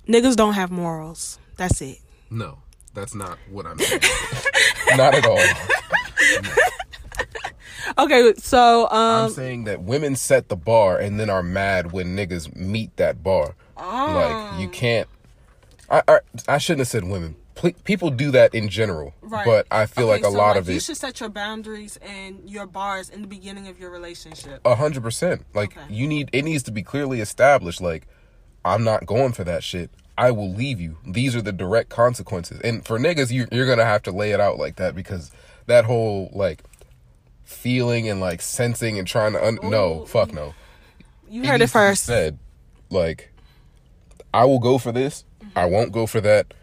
niggas 0.09 0.35
don't 0.37 0.55
have 0.55 0.71
morals. 0.71 1.39
That's 1.57 1.81
it. 1.81 1.99
No, 2.31 2.59
that's 2.95 3.15
not 3.15 3.39
what 3.51 3.67
I'm 3.67 3.79
saying. 3.79 4.01
not 4.97 5.15
at 5.15 5.27
all. 5.27 5.39
Okay, 7.99 8.33
so 8.37 8.89
I'm 8.91 9.25
um, 9.27 9.31
saying 9.31 9.65
that 9.65 9.83
women 9.83 10.17
set 10.17 10.49
the 10.49 10.57
bar 10.57 10.99
and 10.99 11.19
then 11.19 11.31
are 11.31 11.43
mad 11.43 11.93
when 11.93 12.17
niggas 12.17 12.55
meet 12.57 12.97
that 12.97 13.23
bar. 13.23 13.55
Like 13.77 14.61
you 14.61 14.69
can't. 14.69 15.09
I 15.89 16.03
I, 16.07 16.19
I 16.49 16.59
shouldn't 16.59 16.81
have 16.81 16.89
said 16.89 17.05
women. 17.05 17.37
Ple- 17.55 17.73
People 17.85 18.11
do 18.11 18.31
that 18.31 18.55
in 18.55 18.69
general, 18.69 19.13
Right. 19.21 19.45
but 19.45 19.67
I 19.71 19.87
feel 19.87 20.05
Okay, 20.05 20.13
like 20.13 20.23
a 20.23 20.31
so, 20.31 20.39
lot 20.39 20.57
of 20.57 20.67
You 20.67 20.73
it. 20.73 20.75
You 20.75 20.81
should 20.81 20.97
set 20.97 21.21
your 21.21 21.29
boundaries 21.29 21.99
and 22.03 22.49
your 22.49 22.67
bars 22.67 23.11
in 23.11 23.21
the 23.23 23.29
beginning 23.29 23.69
of 23.69 23.79
your 23.79 23.91
relationship. 23.91 24.61
A 24.65 24.75
hundred 24.77 25.03
percent. 25.03 25.45
Like 25.55 25.77
Okay. 25.77 25.93
you 25.93 26.07
need 26.07 26.31
it 26.33 26.43
needs 26.43 26.63
to 26.65 26.73
be 26.73 26.83
clearly 26.83 27.21
established. 27.21 27.81
Like 27.81 28.07
I'm 28.65 28.85
not 28.85 29.07
going 29.07 29.33
for 29.33 29.45
that 29.45 29.63
shit. 29.65 29.91
I 30.17 30.31
will 30.33 30.53
leave 30.53 30.81
you. 30.81 30.99
These 31.07 31.35
are 31.35 31.41
the 31.43 31.53
direct 31.53 31.89
consequences. 31.89 32.61
And 32.61 32.85
for 32.87 32.99
niggas, 32.99 33.31
you, 33.31 33.47
you're 33.51 33.67
gonna 33.67 33.85
have 33.87 34.03
to 34.05 34.11
lay 34.13 34.33
it 34.33 34.41
out 34.41 34.59
like 34.59 34.77
that 34.77 34.95
because 34.95 35.31
that 35.67 35.87
whole 35.87 36.31
like 36.33 36.63
feeling 37.51 38.09
and 38.09 38.21
like 38.21 38.41
sensing 38.41 38.99
and 38.99 39.07
trying 39.07 39.33
to 39.33 39.45
un- 39.45 39.59
no 39.63 40.07
fuck 40.07 40.33
no. 40.33 40.55
You 41.29 41.45
heard 41.45 41.61
it 41.61 41.69
first. 41.69 42.05
Said 42.05 42.39
like 42.91 43.33
I 44.33 44.45
will 44.45 44.59
go 44.61 44.79
for 44.79 44.93
this. 44.93 45.25
I 45.57 45.63
mm-hmm. 45.65 45.73
won't 45.73 45.93
go 45.93 46.07
for 46.07 46.21
that. 46.21 46.55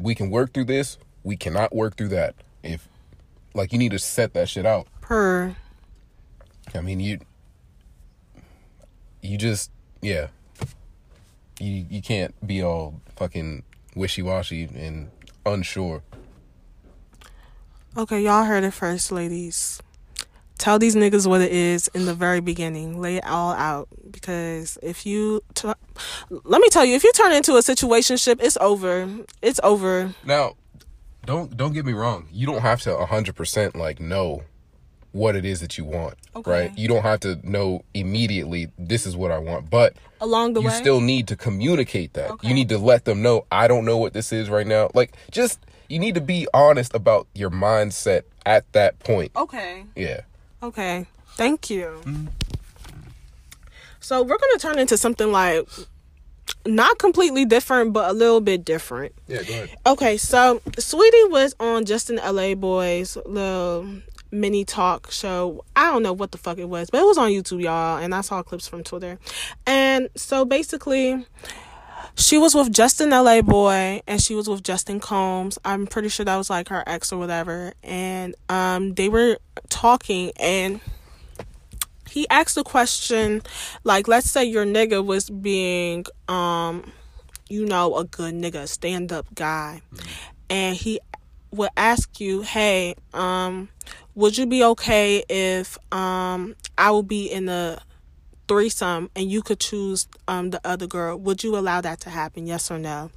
We 0.00 0.14
can 0.14 0.30
work 0.30 0.52
through 0.52 0.66
this. 0.66 0.98
We 1.24 1.36
cannot 1.36 1.74
work 1.74 1.96
through 1.96 2.08
that. 2.08 2.34
If 2.62 2.88
like 3.54 3.72
you 3.72 3.78
need 3.78 3.92
to 3.92 3.98
set 3.98 4.34
that 4.34 4.48
shit 4.48 4.66
out. 4.66 4.86
Per. 5.00 5.56
I 6.74 6.80
mean, 6.80 7.00
you 7.00 7.18
you 9.22 9.36
just 9.36 9.70
yeah. 10.02 10.28
You 11.58 11.86
you 11.88 12.02
can't 12.02 12.34
be 12.46 12.62
all 12.62 13.00
fucking 13.16 13.64
wishy 13.94 14.22
washy 14.22 14.64
and 14.64 15.10
unsure. 15.44 16.02
Okay, 17.96 18.20
y'all 18.20 18.44
heard 18.44 18.62
it 18.62 18.72
first, 18.72 19.10
ladies. 19.10 19.80
Tell 20.58 20.78
these 20.78 20.96
niggas 20.96 21.26
what 21.26 21.40
it 21.42 21.52
is 21.52 21.88
in 21.88 22.06
the 22.06 22.14
very 22.14 22.40
beginning. 22.40 23.00
Lay 23.00 23.16
it 23.16 23.26
all 23.26 23.52
out 23.52 23.88
because 24.10 24.78
if 24.82 25.04
you, 25.04 25.42
t- 25.54 25.70
let 26.30 26.60
me 26.60 26.68
tell 26.70 26.84
you, 26.84 26.94
if 26.96 27.04
you 27.04 27.12
turn 27.12 27.32
into 27.32 27.52
a 27.56 27.60
situationship, 27.60 28.42
it's 28.42 28.56
over. 28.58 29.08
It's 29.42 29.60
over. 29.62 30.14
Now, 30.24 30.54
don't 31.24 31.56
don't 31.56 31.72
get 31.72 31.84
me 31.84 31.92
wrong. 31.92 32.28
You 32.32 32.46
don't 32.46 32.62
have 32.62 32.80
to 32.82 32.96
hundred 33.06 33.34
percent 33.36 33.74
like 33.76 34.00
know 34.00 34.42
what 35.12 35.34
it 35.34 35.44
is 35.44 35.60
that 35.60 35.76
you 35.78 35.84
want, 35.84 36.14
Okay. 36.36 36.50
right? 36.50 36.78
You 36.78 36.88
don't 36.88 37.02
have 37.02 37.20
to 37.20 37.38
know 37.42 37.82
immediately. 37.94 38.68
This 38.78 39.06
is 39.06 39.16
what 39.16 39.32
I 39.32 39.38
want, 39.38 39.70
but 39.70 39.94
Along 40.20 40.52
the 40.52 40.60
you 40.60 40.68
way, 40.68 40.74
still 40.74 41.00
need 41.00 41.26
to 41.28 41.36
communicate 41.36 42.12
that. 42.14 42.30
Okay. 42.32 42.48
You 42.48 42.54
need 42.54 42.68
to 42.68 42.78
let 42.78 43.06
them 43.06 43.22
know 43.22 43.46
I 43.50 43.66
don't 43.66 43.84
know 43.84 43.96
what 43.96 44.12
this 44.12 44.32
is 44.32 44.48
right 44.50 44.66
now. 44.66 44.90
Like 44.94 45.16
just 45.30 45.58
you 45.88 45.98
need 45.98 46.14
to 46.16 46.20
be 46.20 46.46
honest 46.54 46.94
about 46.94 47.26
your 47.34 47.50
mindset 47.50 48.22
at 48.44 48.70
that 48.72 48.98
point. 49.00 49.32
okay. 49.36 49.84
Yeah. 49.96 50.20
Okay. 50.62 51.06
Thank 51.34 51.70
you. 51.70 52.02
So 54.00 54.22
we're 54.22 54.38
gonna 54.38 54.58
turn 54.58 54.78
into 54.78 54.96
something 54.96 55.32
like 55.32 55.68
not 56.64 56.98
completely 56.98 57.44
different, 57.44 57.92
but 57.92 58.10
a 58.10 58.12
little 58.12 58.40
bit 58.40 58.64
different. 58.64 59.14
Yeah, 59.28 59.42
go 59.42 59.52
ahead. 59.52 59.76
Okay, 59.86 60.16
so 60.16 60.60
Saweetie 60.72 61.30
was 61.30 61.54
on 61.60 61.84
Justin 61.84 62.16
LA 62.16 62.54
Boys 62.54 63.16
little 63.26 63.86
mini 64.30 64.64
talk 64.64 65.10
show. 65.10 65.64
I 65.74 65.90
don't 65.90 66.02
know 66.02 66.12
what 66.12 66.32
the 66.32 66.38
fuck 66.38 66.58
it 66.58 66.68
was, 66.68 66.90
but 66.90 67.00
it 67.00 67.06
was 67.06 67.18
on 67.18 67.30
YouTube, 67.30 67.62
y'all, 67.62 67.98
and 67.98 68.14
I 68.14 68.20
saw 68.20 68.42
clips 68.42 68.68
from 68.68 68.82
Twitter. 68.82 69.18
And 69.66 70.08
so 70.16 70.44
basically, 70.44 71.26
she 72.16 72.38
was 72.38 72.54
with 72.54 72.72
Justin 72.72 73.10
Laboy 73.10 74.02
and 74.06 74.20
she 74.20 74.34
was 74.34 74.48
with 74.48 74.62
Justin 74.62 75.00
Combs. 75.00 75.58
I'm 75.64 75.86
pretty 75.86 76.08
sure 76.08 76.24
that 76.24 76.36
was 76.36 76.48
like 76.48 76.68
her 76.68 76.82
ex 76.86 77.12
or 77.12 77.18
whatever. 77.18 77.74
And 77.82 78.34
um 78.48 78.94
they 78.94 79.08
were 79.08 79.38
talking 79.68 80.32
and 80.40 80.80
he 82.08 82.26
asked 82.30 82.56
a 82.56 82.64
question 82.64 83.42
like 83.84 84.08
let's 84.08 84.30
say 84.30 84.44
your 84.44 84.64
nigga 84.64 85.04
was 85.04 85.28
being 85.28 86.06
um 86.28 86.90
you 87.48 87.66
know 87.66 87.96
a 87.96 88.04
good 88.04 88.34
nigga 88.34 88.66
stand 88.66 89.12
up 89.12 89.26
guy 89.34 89.82
and 90.48 90.76
he 90.76 90.98
would 91.50 91.70
ask 91.76 92.18
you 92.20 92.42
hey 92.42 92.94
um 93.12 93.68
would 94.14 94.38
you 94.38 94.46
be 94.46 94.64
okay 94.64 95.22
if 95.28 95.76
um 95.92 96.56
i 96.78 96.90
would 96.90 97.06
be 97.06 97.26
in 97.26 97.48
a 97.48 97.78
threesome 98.48 99.10
and 99.16 99.30
you 99.30 99.42
could 99.42 99.60
choose 99.60 100.08
um 100.28 100.50
the 100.50 100.60
other 100.64 100.86
girl 100.86 101.16
would 101.16 101.42
you 101.42 101.56
allow 101.56 101.80
that 101.80 102.00
to 102.00 102.10
happen? 102.10 102.46
Yes 102.46 102.70
or 102.70 102.78
no? 102.78 103.10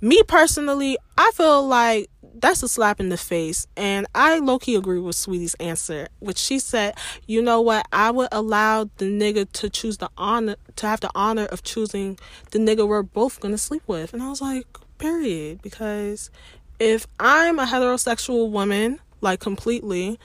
Me 0.00 0.22
personally 0.26 0.98
i 1.16 1.30
feel 1.34 1.66
like 1.66 2.10
that's 2.34 2.62
a 2.62 2.68
slap 2.68 2.98
in 2.98 3.08
the 3.08 3.16
face 3.16 3.66
and 3.76 4.06
i 4.14 4.38
low-key 4.38 4.74
agree 4.74 4.98
with 4.98 5.14
Saweetie's 5.14 5.54
answer 5.54 6.08
which 6.18 6.38
she 6.38 6.58
said 6.58 6.94
you 7.26 7.42
know 7.42 7.60
what? 7.60 7.86
I 7.92 8.10
would 8.10 8.28
allow 8.32 8.84
the 8.96 9.04
nigga 9.04 9.50
to 9.52 9.70
choose 9.70 9.98
the 9.98 10.10
honor 10.16 10.56
to 10.76 10.86
have 10.86 11.00
the 11.00 11.10
honor 11.14 11.44
of 11.46 11.62
choosing 11.62 12.18
the 12.50 12.58
nigga 12.58 12.86
we're 12.88 13.02
both 13.02 13.40
gonna 13.40 13.58
sleep 13.58 13.82
with. 13.86 14.12
And 14.12 14.22
i 14.22 14.28
was 14.28 14.40
like 14.40 14.66
period 14.98 15.60
because 15.62 16.30
if 16.78 17.06
i'm 17.20 17.58
a 17.58 17.64
heterosexual 17.64 18.50
woman 18.50 19.00
like 19.20 19.40
completely 19.40 20.18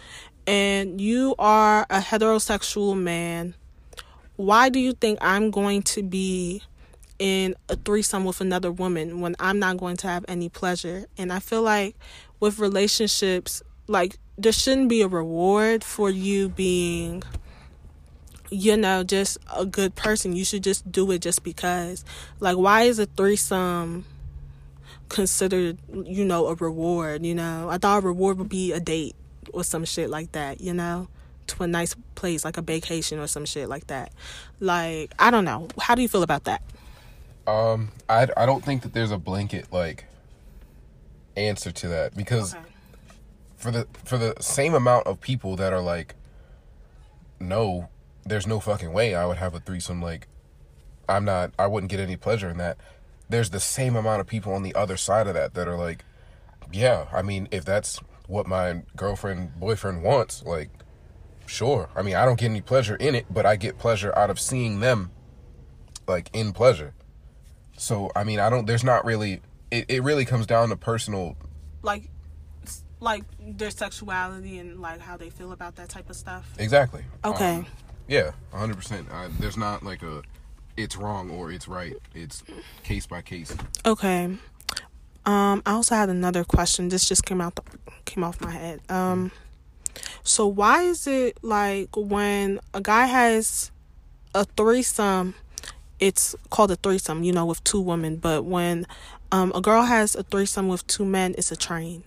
and 0.48 1.02
you 1.02 1.36
are 1.38 1.86
a 1.90 2.00
heterosexual 2.00 3.00
man 3.00 3.54
why 4.38 4.70
do 4.70 4.80
you 4.80 4.94
think 4.94 5.20
i'm 5.22 5.52
going 5.52 5.82
to 5.84 6.02
be 6.02 6.62
in 7.20 7.56
a 7.70 7.76
threesome 7.76 8.26
with 8.26 8.42
another 8.42 8.72
woman 8.72 9.22
when 9.22 9.36
I'm 9.40 9.60
not 9.60 9.78
going 9.78 9.98
to 9.98 10.08
have 10.08 10.26
any 10.28 10.50
pleasure. 10.50 11.08
And 11.18 11.34
I 11.34 11.40
feel 11.40 11.62
like 11.62 11.96
with 12.40 12.60
relationships, 12.60 13.64
like 13.88 14.18
there 14.38 14.52
shouldn't 14.52 14.90
be 14.90 15.02
a 15.02 15.08
reward 15.08 15.84
for 15.84 16.10
you 16.10 16.50
being, 16.50 17.24
you 18.50 18.78
know, 18.78 19.04
just 19.04 19.38
a 19.56 19.66
good 19.66 19.96
person. 19.96 20.36
You 20.36 20.46
should 20.46 20.64
just 20.64 20.92
do 20.92 21.12
it 21.12 21.20
just 21.20 21.44
because. 21.44 22.06
Like, 22.40 22.58
why 22.58 22.84
is 22.84 23.00
a 23.00 23.08
threesome 23.08 24.06
considered, 25.10 25.80
you 25.92 26.24
know, 26.24 26.48
a 26.48 26.56
reward? 26.56 27.26
You 27.26 27.36
know, 27.36 27.70
I 27.70 27.78
thought 27.78 28.04
a 28.04 28.06
reward 28.06 28.38
would 28.38 28.50
be 28.50 28.74
a 28.74 28.80
date 28.80 29.16
or 29.54 29.64
some 29.64 29.86
shit 29.86 30.10
like 30.10 30.34
that, 30.34 30.62
you 30.62 30.74
know? 30.74 31.08
To 31.48 31.64
a 31.64 31.68
nice 31.68 31.96
place, 32.16 32.44
like 32.46 32.58
a 32.58 32.62
vacation 32.62 33.20
or 33.20 33.28
some 33.28 33.46
shit 33.46 33.70
like 33.70 33.88
that. 33.88 34.12
Like, 34.60 35.14
I 35.18 35.32
don't 35.32 35.46
know. 35.46 35.68
How 35.80 35.96
do 35.96 36.02
you 36.02 36.08
feel 36.08 36.24
about 36.24 36.44
that? 36.44 36.62
Um, 37.48 37.92
I 38.10 38.28
I 38.36 38.46
don't 38.46 38.64
think 38.64 38.82
that 38.84 38.94
there's 38.94 39.12
a 39.12 39.18
blanket 39.18 39.72
like 39.72 40.06
answer 41.38 41.72
to 41.72 41.88
that 41.88 42.16
because 42.16 42.54
Okay. 42.54 42.64
for 43.56 43.72
the 43.72 43.88
for 44.04 44.18
the 44.18 44.36
same 44.42 44.74
amount 44.74 45.08
of 45.08 45.22
people 45.22 45.56
that 45.56 45.72
are 45.72 45.82
like, 45.82 46.16
no, 47.40 47.90
there's 48.26 48.48
no 48.48 48.60
fucking 48.60 48.92
way 48.92 49.16
I 49.16 49.26
would 49.26 49.38
have 49.38 49.54
a 49.56 49.60
threesome. 49.60 50.02
Like, 50.02 50.28
I'm 51.08 51.24
not. 51.26 51.52
I 51.58 51.68
wouldn't 51.68 51.90
get 51.90 52.00
any 52.00 52.18
pleasure 52.18 52.50
in 52.50 52.58
that. 52.58 52.78
There's 53.30 53.50
the 53.52 53.60
same 53.60 53.96
amount 53.96 54.22
of 54.22 54.28
people 54.28 54.54
on 54.54 54.64
the 54.64 54.76
other 54.76 54.98
side 54.98 55.28
of 55.28 55.34
that 55.34 55.54
that 55.54 55.68
are 55.68 55.78
like, 55.78 56.04
yeah. 56.72 57.06
I 57.14 57.22
mean, 57.22 57.48
if 57.52 57.64
that's 57.64 58.00
what 58.28 58.48
my 58.48 58.82
girlfriend 58.96 59.58
boyfriend 59.60 60.04
wants, 60.04 60.44
like, 60.44 60.70
sure. 61.48 61.90
I 61.96 62.02
mean, 62.04 62.16
I 62.16 62.26
don't 62.26 62.40
get 62.40 62.52
any 62.52 62.62
pleasure 62.62 62.96
in 62.96 63.16
it, 63.16 63.26
but 63.30 63.46
I 63.46 63.56
get 63.56 63.78
pleasure 63.80 64.14
out 64.18 64.30
of 64.30 64.40
seeing 64.40 64.80
them, 64.82 65.12
like, 66.08 66.30
in 66.34 66.54
pleasure. 66.54 66.94
So 67.78 68.12
I 68.16 68.24
mean, 68.24 68.40
I 68.40 68.50
don't. 68.50 68.66
There's 68.66 68.84
not 68.84 69.06
really. 69.06 69.42
It, 69.72 69.86
it 69.90 70.04
really 70.04 70.26
comes 70.26 70.46
down 70.46 70.70
to 70.70 70.76
personal. 70.76 71.36
like 71.84 72.10
like 73.00 73.24
their 73.40 73.70
sexuality 73.70 74.58
and 74.58 74.82
like 74.82 75.00
how 75.00 75.18
they 75.18 75.30
feel 75.30 75.52
about 75.52 75.76
that 75.76 75.90
type 75.90 76.10
of 76.10 76.16
stuff. 76.16 76.52
Exactly. 76.58 77.04
Okay. 77.24 77.58
Um, 77.58 77.66
yeah, 78.08 78.32
hundred 78.52 78.78
percent. 78.78 79.08
There's 79.40 79.58
not 79.58 79.84
like 79.84 80.02
a, 80.02 80.24
it's 80.76 80.98
wrong 80.98 81.30
or 81.30 81.52
it's 81.52 81.68
right. 81.68 81.96
It's 82.16 82.44
case 82.84 83.06
by 83.06 83.22
case. 83.22 83.56
Okay. 83.86 84.26
Um 85.26 85.62
I 85.66 85.72
also 85.74 85.96
had 85.96 86.10
another 86.10 86.44
question. 86.44 86.90
This 86.90 87.08
just 87.08 87.26
came 87.26 87.42
out 87.42 87.56
the, 87.56 87.62
came 88.06 88.24
off 88.24 88.42
my 88.42 88.52
head. 88.52 88.80
Um 88.90 89.32
so 90.24 90.48
why 90.48 90.84
is 90.84 91.08
it 91.08 91.38
like 91.42 91.90
when 91.96 92.60
a 92.74 92.82
guy 92.82 93.06
has 93.06 93.72
a 94.34 94.46
threesome 94.46 95.34
it's 96.00 96.36
called 96.50 96.72
a 96.72 96.76
threesome, 96.76 97.24
you 97.24 97.32
know, 97.32 97.46
with 97.46 97.64
two 97.64 97.82
women. 97.82 98.18
But 98.18 98.46
when 98.46 98.86
um, 99.32 99.52
a 99.56 99.62
girl 99.62 99.84
has 99.84 100.16
a 100.16 100.24
threesome 100.24 100.68
with 100.68 100.86
two 100.88 101.06
men, 101.06 101.36
it's 101.38 101.52
a 101.52 101.56
train, 101.56 102.04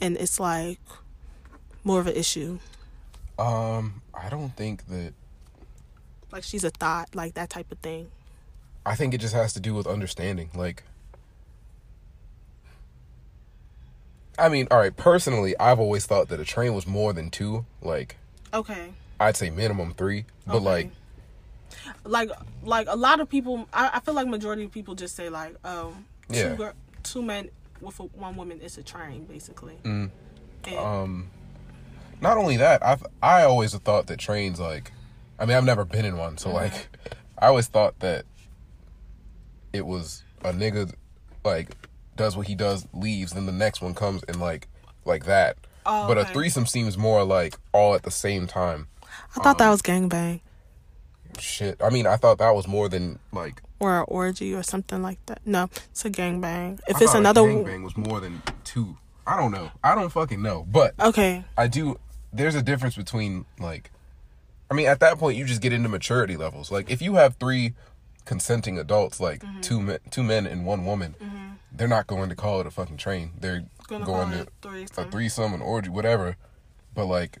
and 0.00 0.16
it's 0.16 0.40
like 0.40 0.80
more 1.84 2.00
of 2.00 2.06
an 2.06 2.16
issue. 2.16 2.58
Um, 3.38 4.02
I 4.12 4.28
don't 4.28 4.54
think 4.56 4.86
that. 4.88 5.14
Like 6.32 6.44
she's 6.44 6.64
a 6.64 6.70
thought, 6.70 7.14
like 7.14 7.34
that 7.34 7.50
type 7.50 7.72
of 7.72 7.78
thing. 7.78 8.10
I 8.86 8.94
think 8.94 9.14
it 9.14 9.18
just 9.18 9.34
has 9.34 9.52
to 9.54 9.60
do 9.60 9.74
with 9.74 9.86
understanding. 9.86 10.50
Like, 10.54 10.84
I 14.40 14.48
mean, 14.48 14.66
all 14.70 14.78
right. 14.78 14.96
Personally, 14.96 15.54
I've 15.58 15.78
always 15.80 16.06
thought 16.06 16.28
that 16.28 16.40
a 16.40 16.44
train 16.44 16.74
was 16.74 16.86
more 16.86 17.12
than 17.12 17.30
two. 17.30 17.66
Like, 17.82 18.16
Okay. 18.52 18.92
I'd 19.20 19.36
say 19.36 19.50
minimum 19.50 19.92
three. 19.94 20.24
But 20.46 20.56
Okay. 20.56 20.64
like, 20.64 20.90
like 22.04 22.30
like 22.64 22.86
a 22.88 22.96
lot 22.96 23.20
of 23.20 23.28
people 23.28 23.68
I, 23.72 23.90
I 23.94 24.00
feel 24.00 24.14
like 24.14 24.26
majority 24.26 24.64
of 24.64 24.72
people 24.72 24.94
just 24.94 25.14
say 25.14 25.28
like 25.28 25.54
oh 25.64 25.94
Yeah. 26.28 26.56
two 26.56 26.70
two 27.04 27.22
men 27.22 27.48
with 27.80 27.98
a, 28.00 28.04
one 28.04 28.36
woman 28.36 28.60
is 28.60 28.76
a 28.76 28.82
train 28.82 29.24
basically 29.24 29.76
Mm. 29.84 30.10
And- 30.64 30.76
um, 30.78 31.30
not 32.20 32.36
only 32.36 32.56
that, 32.58 32.84
I've 32.84 33.06
I 33.22 33.44
always 33.44 33.74
thought 33.74 34.06
that 34.08 34.18
trains 34.18 34.58
like, 34.60 34.92
I 35.38 35.46
mean, 35.46 35.56
I've 35.56 35.64
never 35.64 35.84
been 35.86 36.04
in 36.04 36.16
one, 36.18 36.36
so 36.36 36.50
like, 36.50 36.74
I 37.38 37.46
always 37.46 37.66
thought 37.68 37.98
that 38.00 38.24
it 39.72 39.86
was 39.86 40.22
a 40.44 40.52
nigga 40.52 40.92
like 41.44 41.76
does 42.20 42.36
what 42.36 42.46
he 42.46 42.54
does, 42.54 42.86
leaves, 42.92 43.32
then 43.32 43.46
the 43.46 43.52
next 43.52 43.80
one 43.80 43.94
comes 43.94 44.22
and 44.24 44.38
like 44.38 44.68
like 45.06 45.24
that. 45.24 45.56
Oh, 45.86 46.06
but 46.06 46.18
a 46.18 46.26
threesome 46.26 46.66
seems 46.66 46.98
more 46.98 47.24
like 47.24 47.56
all 47.72 47.94
at 47.94 48.02
the 48.02 48.10
same 48.10 48.46
time. 48.46 48.88
I 49.34 49.42
thought 49.42 49.58
um, 49.58 49.64
that 49.64 49.70
was 49.70 49.80
gangbang 49.80 50.40
Shit. 51.38 51.80
I 51.82 51.88
mean, 51.88 52.06
I 52.06 52.16
thought 52.16 52.36
that 52.38 52.50
was 52.54 52.68
more 52.68 52.90
than 52.90 53.18
like. 53.32 53.62
or 53.78 54.00
an 54.00 54.04
orgy 54.08 54.52
or 54.52 54.62
something 54.62 55.00
like 55.00 55.24
that 55.26 55.40
no 55.46 55.70
it's 55.90 56.04
a 56.04 56.10
gangbang 56.10 56.78
if 56.86 56.96
I 56.96 57.04
it's 57.04 57.14
another 57.14 57.40
gangbang 57.40 57.84
was 57.84 57.96
more 57.96 58.20
than 58.20 58.42
two. 58.64 58.98
I 59.26 59.38
don't 59.38 59.52
know. 59.52 59.70
I 59.82 59.94
don't 59.94 60.10
fucking 60.10 60.42
know. 60.42 60.66
But 60.70 60.92
okay 61.00 61.44
I 61.56 61.68
do. 61.68 61.98
There's 62.34 62.54
a 62.54 62.62
difference 62.62 62.96
between 62.96 63.46
like, 63.58 63.90
I 64.70 64.74
mean, 64.74 64.86
at 64.86 65.00
that 65.00 65.18
point 65.18 65.38
you 65.38 65.46
just 65.46 65.62
get 65.62 65.72
into 65.72 65.88
maturity 65.88 66.36
levels. 66.36 66.70
Like, 66.70 66.90
if 66.90 67.00
you 67.00 67.14
have 67.14 67.36
three 67.36 67.72
consenting 68.34 68.78
adults, 68.78 69.18
like 69.18 69.40
Mm-hmm. 69.42 69.60
two 69.60 69.80
men, 69.80 69.98
two 70.12 70.22
men 70.22 70.46
and 70.46 70.64
one 70.64 70.84
woman, 70.84 71.16
they're 71.72 71.88
not 71.88 72.06
going 72.06 72.28
to 72.28 72.36
call 72.36 72.60
it 72.60 72.66
a 72.66 72.70
fucking 72.70 72.96
train. 72.96 73.32
They're 73.40 73.64
Gonna 73.88 74.04
going 74.04 74.30
to 74.30 74.40
it 74.42 74.48
threesome. 74.62 75.04
a 75.04 75.10
threesome, 75.10 75.52
an 75.54 75.60
orgy, 75.60 75.88
whatever. 75.88 76.36
But 76.94 77.06
like, 77.06 77.38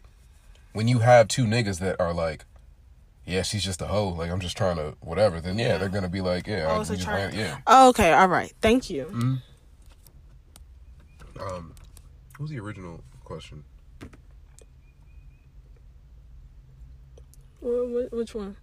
when 0.72 0.88
you 0.88 0.98
have 0.98 1.28
two 1.28 1.44
niggas 1.44 1.78
that 1.78 2.00
are 2.00 2.12
like, 2.12 2.44
yeah, 3.24 3.42
she's 3.42 3.62
just 3.62 3.80
a 3.80 3.86
hoe. 3.86 4.08
Like, 4.08 4.32
I'm 4.32 4.40
just 4.40 4.56
trying 4.56 4.76
to 4.78 4.96
whatever. 5.00 5.40
Then 5.40 5.60
yeah, 5.60 5.78
they're 5.78 5.88
gonna 5.88 6.08
be 6.08 6.20
like, 6.22 6.48
yeah, 6.48 6.66
Oh, 6.68 6.78
I, 6.78 6.80
it's 6.80 6.90
we 6.90 6.96
just 6.96 7.06
train. 7.08 7.28
ran- 7.28 7.34
yeah. 7.38 7.58
oh, 7.68 7.90
okay 7.90 8.12
all 8.12 8.26
right 8.26 8.52
thank 8.60 8.90
you 8.90 9.04
Mm-hmm. 9.04 9.34
Um, 11.40 11.74
what 12.36 12.40
was 12.40 12.50
the 12.50 12.58
original 12.58 13.04
question? 13.24 13.62
Wh- 17.62 17.86
wh- 18.08 18.12
which 18.12 18.34
one 18.34 18.56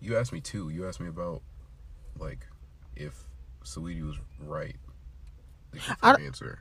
You 0.00 0.16
asked 0.18 0.32
me 0.32 0.40
two. 0.40 0.68
You 0.70 0.88
asked 0.88 1.00
me 1.00 1.06
about 1.08 1.42
like 2.18 2.46
if 2.96 3.24
Saweetie 3.64 4.06
was 4.06 4.16
right. 4.40 4.76
I- 6.02 6.14
answer. 6.14 6.58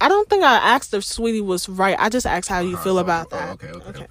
I 0.00 0.08
don't 0.08 0.28
think 0.28 0.44
I 0.44 0.56
asked 0.56 0.92
if 0.92 1.02
Saweetie 1.02 1.44
was 1.44 1.68
right. 1.68 1.96
I 1.98 2.08
just 2.10 2.26
asked 2.26 2.48
how 2.48 2.60
you 2.60 2.74
Uh-huh, 2.74 2.84
feel 2.84 2.98
about 2.98 3.28
oh, 3.32 3.36
that. 3.36 3.48
okay, 3.54 3.68
okay, 3.68 3.88
okay. 4.04 4.06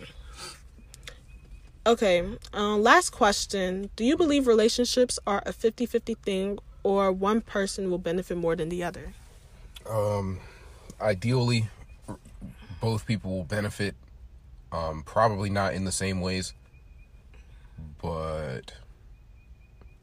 Okay. 1.86 2.38
Um, 2.54 2.82
last 2.82 3.12
question. 3.12 3.90
Do 3.96 4.04
you 4.06 4.16
believe 4.18 4.48
relationships 4.48 5.20
are 5.28 5.44
a 5.46 5.52
50 5.54 5.86
50 5.86 6.16
thing 6.16 6.58
or 6.84 7.12
one 7.12 7.42
person 7.42 7.92
will 7.92 7.98
benefit 7.98 8.38
more 8.38 8.56
than 8.56 8.70
the 8.70 8.84
other? 8.84 9.14
Um, 9.88 10.40
ideally, 11.02 11.68
both 12.82 13.06
people 13.06 13.32
will 13.32 13.44
benefit. 13.44 13.96
Um, 14.72 15.04
probably 15.04 15.50
not 15.52 15.74
in 15.76 15.84
the 15.86 15.92
same 15.92 16.22
ways, 16.22 16.54
but 18.02 18.74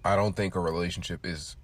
I 0.05 0.17
don't 0.17 0.35
think 0.35 0.55
a 0.55 0.61
relationship 0.61 1.25
is. 1.25 1.57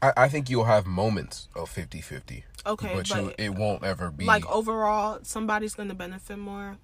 I, 0.00 0.12
I 0.16 0.28
think 0.28 0.48
you'll 0.48 0.64
have 0.64 0.86
moments 0.86 1.48
of 1.56 1.74
50-50. 1.74 2.44
Okay, 2.66 2.94
but, 2.94 3.08
you, 3.08 3.32
it 3.36 3.54
won't 3.54 3.82
ever 3.82 4.10
be 4.10 4.24
Like 4.24 4.48
overall, 4.48 5.18
somebody's 5.22 5.74
going 5.74 5.88
to 5.88 5.94
benefit 5.94 6.38
more. 6.38 6.76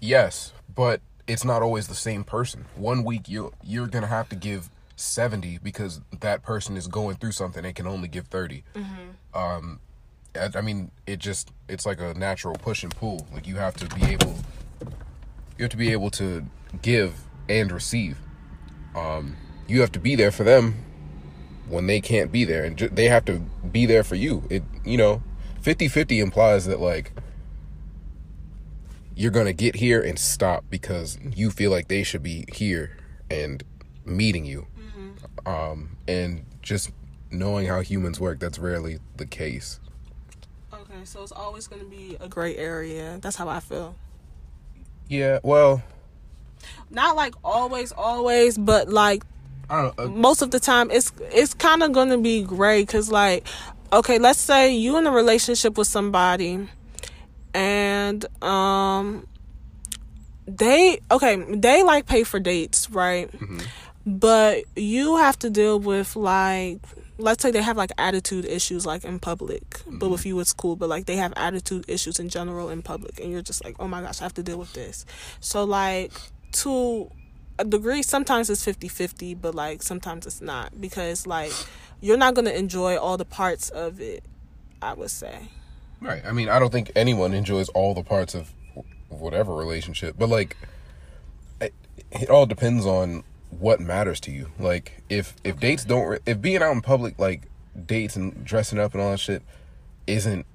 Yes, 0.00 0.52
but 0.74 1.00
it's 1.26 1.44
not 1.44 1.62
always 1.62 1.88
the 1.88 1.94
same 1.94 2.24
person. 2.24 2.66
One 2.76 3.04
week 3.04 3.28
you 3.28 3.52
you're 3.62 3.86
gonna 3.86 4.06
have 4.06 4.28
to 4.30 4.36
give 4.36 4.70
seventy 4.96 5.58
because 5.58 6.00
that 6.20 6.42
person 6.42 6.76
is 6.76 6.86
going 6.86 7.16
through 7.16 7.32
something 7.32 7.64
and 7.64 7.74
can 7.74 7.86
only 7.86 8.08
give 8.08 8.26
30 8.26 8.64
Um, 9.34 9.80
I, 10.34 10.48
I 10.54 10.60
mean, 10.60 10.90
it 11.06 11.18
just 11.18 11.50
it's 11.68 11.86
like 11.86 12.00
a 12.00 12.14
natural 12.14 12.54
push 12.54 12.82
and 12.82 12.94
pull. 12.94 13.26
Like 13.32 13.46
you 13.46 13.56
have 13.56 13.74
to 13.76 13.94
be 13.94 14.04
able, 14.12 14.34
you 15.58 15.64
have 15.64 15.70
to 15.70 15.76
be 15.76 15.92
able 15.92 16.10
to 16.12 16.44
give 16.80 17.14
and 17.48 17.70
receive. 17.70 18.18
Um, 18.94 19.36
you 19.68 19.80
have 19.80 19.92
to 19.92 19.98
be 19.98 20.14
there 20.16 20.30
for 20.30 20.44
them 20.44 20.74
when 21.68 21.86
they 21.86 22.00
can't 22.00 22.30
be 22.30 22.44
there, 22.44 22.64
and 22.64 22.76
they 22.78 23.06
have 23.06 23.24
to 23.26 23.38
be 23.70 23.86
there 23.86 24.04
for 24.04 24.14
you. 24.16 24.44
It 24.50 24.62
you 24.84 24.96
know, 24.96 25.22
50-50 25.62 26.20
implies 26.22 26.66
that 26.66 26.80
like 26.80 27.12
you're 29.14 29.30
gonna 29.30 29.52
get 29.52 29.76
here 29.76 30.00
and 30.02 30.18
stop 30.18 30.64
because 30.70 31.18
you 31.34 31.50
feel 31.50 31.70
like 31.70 31.88
they 31.88 32.02
should 32.02 32.22
be 32.22 32.44
here 32.52 32.96
and 33.30 33.62
meeting 34.04 34.44
you 34.44 34.66
um 35.46 35.96
and 36.08 36.44
just 36.60 36.90
knowing 37.30 37.66
how 37.66 37.80
humans 37.80 38.18
work 38.18 38.38
that's 38.40 38.58
rarely 38.58 38.98
the 39.16 39.26
case 39.26 39.78
Okay, 40.72 41.04
so 41.04 41.22
it's 41.22 41.32
always 41.32 41.66
going 41.68 41.80
to 41.80 41.88
be 41.88 42.16
a 42.20 42.28
gray 42.28 42.56
area. 42.56 43.18
That's 43.20 43.36
how 43.36 43.48
I 43.48 43.60
feel. 43.60 43.94
yeah 45.08 45.38
well 45.42 45.82
Not 46.90 47.16
like 47.16 47.34
always, 47.44 47.92
always, 47.92 48.58
but 48.58 48.88
like 48.88 49.24
i 49.70 49.90
uh, 49.96 50.06
most 50.08 50.42
of 50.42 50.50
the 50.50 50.60
time 50.60 50.90
it's 50.90 51.12
it's 51.30 51.54
kind 51.54 51.82
of 51.82 51.92
going 51.92 52.10
to 52.10 52.18
be 52.18 52.42
gray 52.42 52.84
cuz 52.84 53.10
like 53.10 53.46
okay 53.92 54.18
let's 54.18 54.40
say 54.40 54.74
you 54.74 54.96
in 54.98 55.06
a 55.06 55.10
relationship 55.10 55.78
with 55.78 55.86
somebody 55.86 56.68
and 57.54 58.26
um 58.42 59.26
they 60.46 60.98
okay 61.10 61.36
they 61.54 61.82
like 61.82 62.06
pay 62.06 62.24
for 62.24 62.40
dates 62.40 62.90
right? 62.90 63.30
But 64.04 64.64
you 64.74 65.16
have 65.16 65.38
to 65.40 65.50
deal 65.50 65.78
with 65.78 66.16
like 66.16 66.80
let's 67.18 67.42
say 67.42 67.52
they 67.52 67.62
have 67.62 67.76
like 67.76 67.92
attitude 67.98 68.44
issues 68.44 68.84
like 68.84 69.04
in 69.04 69.20
public 69.20 69.80
but 69.86 70.08
with 70.08 70.26
you 70.26 70.40
it's 70.40 70.52
cool 70.52 70.74
but 70.74 70.88
like 70.88 71.06
they 71.06 71.14
have 71.16 71.32
attitude 71.36 71.84
issues 71.86 72.18
in 72.18 72.28
general 72.28 72.68
in 72.68 72.82
public 72.82 73.20
and 73.20 73.30
you're 73.30 73.42
just 73.42 73.62
like 73.64 73.76
oh 73.78 73.86
my 73.86 74.00
gosh 74.02 74.20
i 74.20 74.24
have 74.24 74.34
to 74.34 74.42
deal 74.42 74.58
with 74.58 74.72
this. 74.72 75.06
So 75.40 75.62
like 75.64 76.10
to 76.52 77.10
a 77.58 77.64
degree 77.64 78.02
sometimes 78.02 78.48
it's 78.50 78.64
50-50 78.64 79.40
but 79.40 79.54
like 79.54 79.82
sometimes 79.82 80.26
it's 80.26 80.40
not 80.40 80.80
because 80.80 81.26
like 81.26 81.52
you're 82.00 82.16
not 82.16 82.34
going 82.34 82.46
to 82.46 82.56
enjoy 82.56 82.96
all 82.96 83.16
the 83.16 83.24
parts 83.24 83.68
of 83.70 84.00
it 84.00 84.24
i 84.80 84.92
would 84.92 85.10
say. 85.10 85.48
Right. 86.00 86.22
I 86.26 86.32
mean 86.32 86.48
i 86.48 86.58
don't 86.58 86.72
think 86.72 86.90
anyone 86.96 87.34
enjoys 87.34 87.68
all 87.70 87.94
the 87.94 88.02
parts 88.02 88.34
of 88.34 88.52
whatever 89.08 89.54
relationship 89.54 90.16
but 90.18 90.28
like 90.28 90.56
it, 91.60 91.74
it 92.10 92.30
all 92.30 92.46
depends 92.46 92.86
on 92.86 93.24
what 93.58 93.80
matters 93.80 94.20
to 94.20 94.30
you. 94.30 94.50
Like 94.58 95.02
if 95.08 95.34
if 95.44 95.58
dates 95.60 95.84
don't 95.84 96.20
if 96.26 96.40
being 96.40 96.62
out 96.62 96.72
in 96.72 96.80
public 96.80 97.18
like 97.18 97.48
dates 97.86 98.16
and 98.16 98.44
dressing 98.44 98.78
up 98.78 98.94
and 98.94 99.02
all 99.02 99.10
that 99.10 99.20
shit 99.20 99.42
isn't 100.06 100.46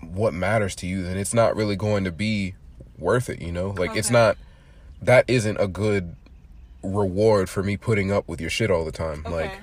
what 0.00 0.32
matters 0.32 0.76
to 0.76 0.86
you 0.86 1.02
then 1.02 1.18
it's 1.18 1.34
not 1.34 1.56
really 1.56 1.74
going 1.74 2.04
to 2.04 2.12
be 2.12 2.54
worth 2.98 3.28
it 3.28 3.40
you 3.40 3.52
know? 3.52 3.70
Like 3.70 3.96
it's 3.96 4.10
not 4.10 4.36
that 5.02 5.24
isn't 5.28 5.56
a 5.60 5.68
good 5.68 6.16
reward 6.82 7.48
for 7.48 7.62
me 7.62 7.76
putting 7.76 8.12
up 8.12 8.28
with 8.28 8.40
your 8.40 8.50
shit 8.50 8.70
all 8.70 8.84
the 8.84 8.92
time 8.92 9.22
like 9.24 9.58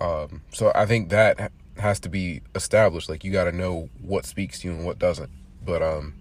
um 0.00 0.42
so 0.52 0.72
i 0.74 0.84
think 0.84 1.08
that 1.10 1.52
has 1.78 2.00
to 2.00 2.08
be 2.08 2.42
established 2.54 3.08
like 3.08 3.24
you 3.24 3.30
got 3.30 3.44
to 3.44 3.52
know 3.52 3.88
what 4.02 4.24
speaks 4.24 4.60
to 4.60 4.68
you 4.68 4.74
and 4.74 4.84
what 4.84 4.98
doesn't 4.98 5.30
but 5.64 5.82
um 5.82 6.14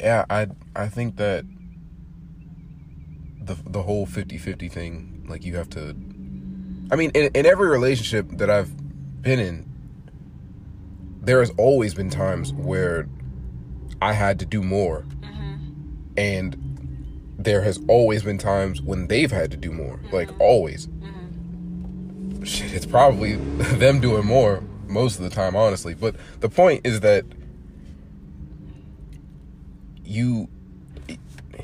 yeah 0.00 0.24
i 0.30 0.46
i 0.76 0.88
think 0.88 1.16
that 1.16 1.44
the 3.42 3.56
the 3.66 3.82
whole 3.82 4.06
50-50 4.06 4.70
thing 4.70 5.26
like 5.28 5.44
you 5.44 5.56
have 5.56 5.68
to 5.70 5.94
i 6.90 6.96
mean 6.96 7.10
in, 7.14 7.30
in 7.34 7.46
every 7.46 7.68
relationship 7.68 8.26
that 8.38 8.48
i've 8.48 8.70
been 9.22 9.40
in 9.40 9.66
there 11.20 11.40
has 11.40 11.50
always 11.58 11.94
been 11.94 12.10
times 12.10 12.52
where 12.52 13.08
i 14.00 14.12
had 14.12 14.38
to 14.38 14.46
do 14.46 14.62
more 14.62 15.04
and 16.20 16.54
there 17.38 17.62
has 17.62 17.80
always 17.88 18.22
been 18.22 18.36
times 18.36 18.82
when 18.82 19.06
they've 19.06 19.30
had 19.30 19.50
to 19.50 19.56
do 19.56 19.72
more 19.72 19.96
mm-hmm. 19.96 20.14
like 20.14 20.38
always 20.38 20.86
mm-hmm. 20.86 22.44
shit 22.44 22.72
it's 22.74 22.84
probably 22.84 23.36
them 23.78 24.00
doing 24.00 24.26
more 24.26 24.62
most 24.86 25.16
of 25.16 25.24
the 25.24 25.30
time 25.30 25.56
honestly 25.56 25.94
but 25.94 26.14
the 26.40 26.48
point 26.48 26.82
is 26.84 27.00
that 27.00 27.24
you 30.04 30.46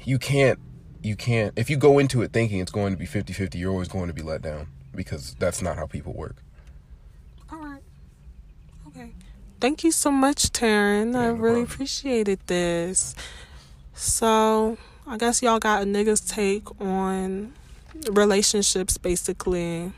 you 0.04 0.18
can't 0.18 0.58
you 1.02 1.14
can't 1.14 1.52
if 1.56 1.68
you 1.68 1.76
go 1.76 1.98
into 1.98 2.22
it 2.22 2.32
thinking 2.32 2.58
it's 2.58 2.72
going 2.72 2.92
to 2.94 2.98
be 2.98 3.06
50-50 3.06 3.56
you're 3.56 3.70
always 3.70 3.88
going 3.88 4.06
to 4.06 4.14
be 4.14 4.22
let 4.22 4.40
down 4.40 4.68
because 4.94 5.34
that's 5.38 5.60
not 5.60 5.76
how 5.76 5.86
people 5.86 6.14
work 6.14 6.36
All 7.52 7.58
right. 7.58 7.82
Okay. 8.88 9.12
Thank 9.60 9.84
you 9.84 9.92
so 9.92 10.10
much, 10.10 10.52
Taryn. 10.52 11.08
I 11.08 11.26
no 11.26 11.32
really 11.32 11.38
problem. 11.38 11.62
appreciated 11.64 12.40
this. 12.46 13.14
So, 13.96 14.76
I 15.06 15.16
guess 15.16 15.42
y'all 15.42 15.58
got 15.58 15.82
a 15.82 15.86
nigga's 15.86 16.20
take 16.20 16.68
on 16.80 17.54
relationships, 18.10 18.98
basically. 18.98 19.90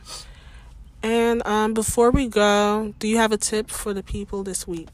And 1.02 1.44
um, 1.46 1.74
before 1.74 2.10
we 2.12 2.28
go, 2.28 2.94
do 3.00 3.08
you 3.08 3.16
have 3.16 3.32
a 3.32 3.36
tip 3.36 3.70
for 3.70 3.92
the 3.92 4.02
people 4.02 4.42
this 4.44 4.66
week? 4.66 4.88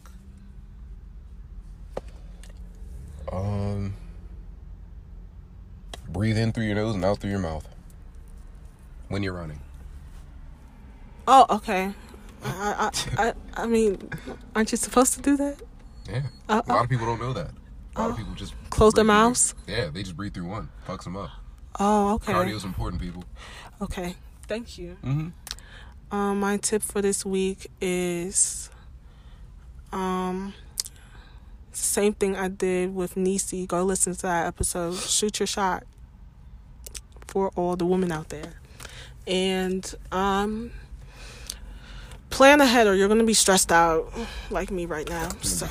um 3.32 3.94
breathe 6.10 6.36
in 6.38 6.52
through 6.52 6.64
your 6.66 6.74
nose 6.76 6.94
and 6.94 7.04
out 7.04 7.18
through 7.18 7.30
your 7.30 7.38
mouth 7.40 7.66
when 9.08 9.22
you're 9.22 9.32
running 9.32 9.58
Oh, 11.26 11.46
okay. 11.48 11.90
I, 12.44 12.90
I, 13.16 13.22
I, 13.56 13.62
I 13.62 13.66
mean, 13.66 14.10
aren't 14.54 14.70
you 14.72 14.76
supposed 14.76 15.14
to 15.14 15.22
do 15.22 15.38
that? 15.38 15.56
yeah 16.08 16.22
Uh, 16.50 16.60
a 16.68 16.72
lot 16.72 16.84
of 16.84 16.90
people 16.90 17.06
don't 17.06 17.18
know 17.18 17.32
that 17.32 17.50
a 17.96 18.00
lot 18.00 18.08
Oh. 18.08 18.10
of 18.10 18.16
people 18.18 18.34
just 18.34 18.52
Close 18.74 18.92
their 18.92 19.04
breathe 19.04 19.10
through 19.14 19.24
mouths? 19.26 19.54
yeah 19.66 19.88
they 19.90 20.02
just 20.02 20.16
breathe 20.16 20.34
through 20.34 20.46
one 20.48 20.68
fucks 20.86 21.04
them 21.04 21.16
up 21.16 21.30
Oh, 21.80 22.14
okay. 22.14 22.32
cardio's 22.32 22.64
important 22.64 23.00
people 23.02 23.24
Okay. 23.82 24.14
Thank 24.46 24.78
you. 24.78 24.96
mm-hmm 25.02 25.28
Um, 26.16 26.38
my 26.40 26.56
tip 26.58 26.82
for 26.82 27.02
this 27.02 27.24
week 27.26 27.70
is 27.80 28.70
um 29.92 30.54
same 31.72 32.12
thing 32.12 32.36
I 32.36 32.46
did 32.48 32.94
with 32.94 33.16
Nisi. 33.16 33.66
Go 33.66 33.82
listen 33.82 34.14
to 34.14 34.22
that 34.22 34.46
episode. 34.46 34.94
Shoot 34.94 35.40
your 35.40 35.46
shot 35.48 35.82
for 37.26 37.50
all 37.56 37.74
the 37.74 37.84
women 37.84 38.12
out 38.12 38.28
there. 38.28 38.52
And 39.26 39.92
um 40.12 40.70
plan 42.30 42.60
ahead 42.60 42.86
or 42.86 42.94
you're 42.94 43.08
gonna 43.08 43.24
be 43.24 43.34
stressed 43.34 43.72
out 43.72 44.12
like 44.50 44.70
me 44.70 44.86
right 44.86 45.08
now. 45.08 45.30
So 45.42 45.66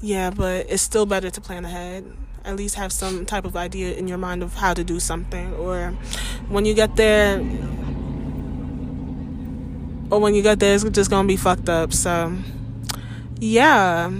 yeah, 0.00 0.30
but 0.30 0.66
it's 0.68 0.82
still 0.82 1.06
better 1.06 1.30
to 1.30 1.40
plan 1.40 1.64
ahead. 1.64 2.04
At 2.44 2.56
least 2.56 2.74
have 2.76 2.90
some 2.92 3.26
type 3.26 3.44
of 3.44 3.54
idea 3.54 3.94
in 3.94 4.08
your 4.08 4.16
mind 4.18 4.42
of 4.42 4.54
how 4.54 4.72
to 4.72 4.82
do 4.82 4.98
something 4.98 5.52
or 5.54 5.90
when 6.48 6.64
you 6.64 6.72
get 6.74 6.96
there 6.96 7.38
or 10.10 10.18
when 10.20 10.34
you 10.34 10.42
get 10.42 10.58
there, 10.58 10.74
it's 10.74 10.84
just 10.84 11.10
gonna 11.10 11.28
be 11.28 11.36
fucked 11.36 11.68
up. 11.68 11.92
So, 11.92 12.34
yeah. 13.38 14.10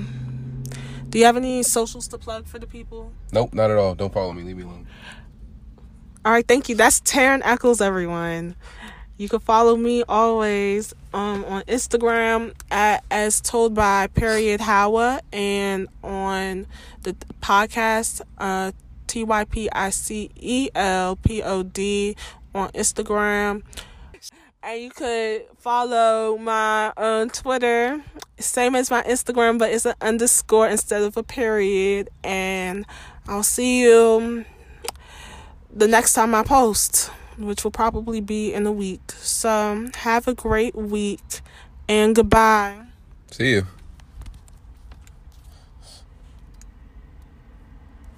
Do 1.09 1.18
you 1.18 1.24
have 1.24 1.37
any 1.37 1.62
socials 1.64 2.07
to 2.09 2.18
plug 2.18 2.47
for 2.47 2.59
the 2.59 2.66
people? 2.66 3.12
nope 3.33 3.55
not 3.55 3.70
at 3.70 3.78
all 3.78 3.95
don't 3.95 4.12
follow 4.12 4.33
me 4.33 4.43
leave 4.43 4.57
me 4.57 4.62
alone 4.64 4.87
All 6.24 6.33
right, 6.33 6.47
thank 6.47 6.68
you. 6.68 6.74
That's 6.74 7.01
Taryn 7.01 7.41
Eccles, 7.45 7.81
everyone. 7.81 8.55
You 9.21 9.29
can 9.29 9.41
follow 9.41 9.77
me 9.77 10.03
always 10.09 10.95
um, 11.12 11.45
on 11.45 11.61
Instagram 11.64 12.55
at 12.71 13.05
as 13.11 13.43
told 13.43 13.75
by 13.75 14.07
period 14.07 14.62
Howa 14.62 15.21
and 15.31 15.89
on 16.03 16.66
the 17.03 17.14
podcast 17.43 18.23
uh, 18.39 18.73
T 19.09 19.23
Y 19.23 19.45
P 19.45 19.68
I 19.71 19.91
C 19.91 20.31
E 20.37 20.71
L 20.75 21.16
P 21.16 21.43
O 21.43 21.62
D 21.62 22.16
on 22.55 22.71
Instagram. 22.71 23.62
And 24.62 24.81
you 24.81 24.89
could 24.89 25.43
follow 25.59 26.39
my 26.39 26.91
um, 26.97 27.29
Twitter, 27.29 28.03
same 28.39 28.75
as 28.75 28.91
my 28.91 29.03
Instagram, 29.03 29.59
but 29.59 29.71
it's 29.71 29.85
an 29.85 29.97
underscore 30.01 30.66
instead 30.66 31.03
of 31.03 31.18
a 31.18 31.23
period. 31.23 32.09
And 32.25 32.87
I'll 33.29 33.43
see 33.43 33.83
you 33.83 34.47
the 35.71 35.89
next 35.89 36.14
time 36.14 36.35
I 36.35 36.43
post, 36.43 37.11
which 37.41 37.64
will 37.64 37.70
probably 37.70 38.20
be 38.20 38.53
in 38.53 38.66
a 38.66 38.72
week. 38.72 39.12
So 39.16 39.88
have 39.97 40.28
a 40.28 40.34
great 40.34 40.74
week 40.74 41.41
and 41.88 42.14
goodbye. 42.14 42.86
see 43.30 43.51
you 43.53 43.66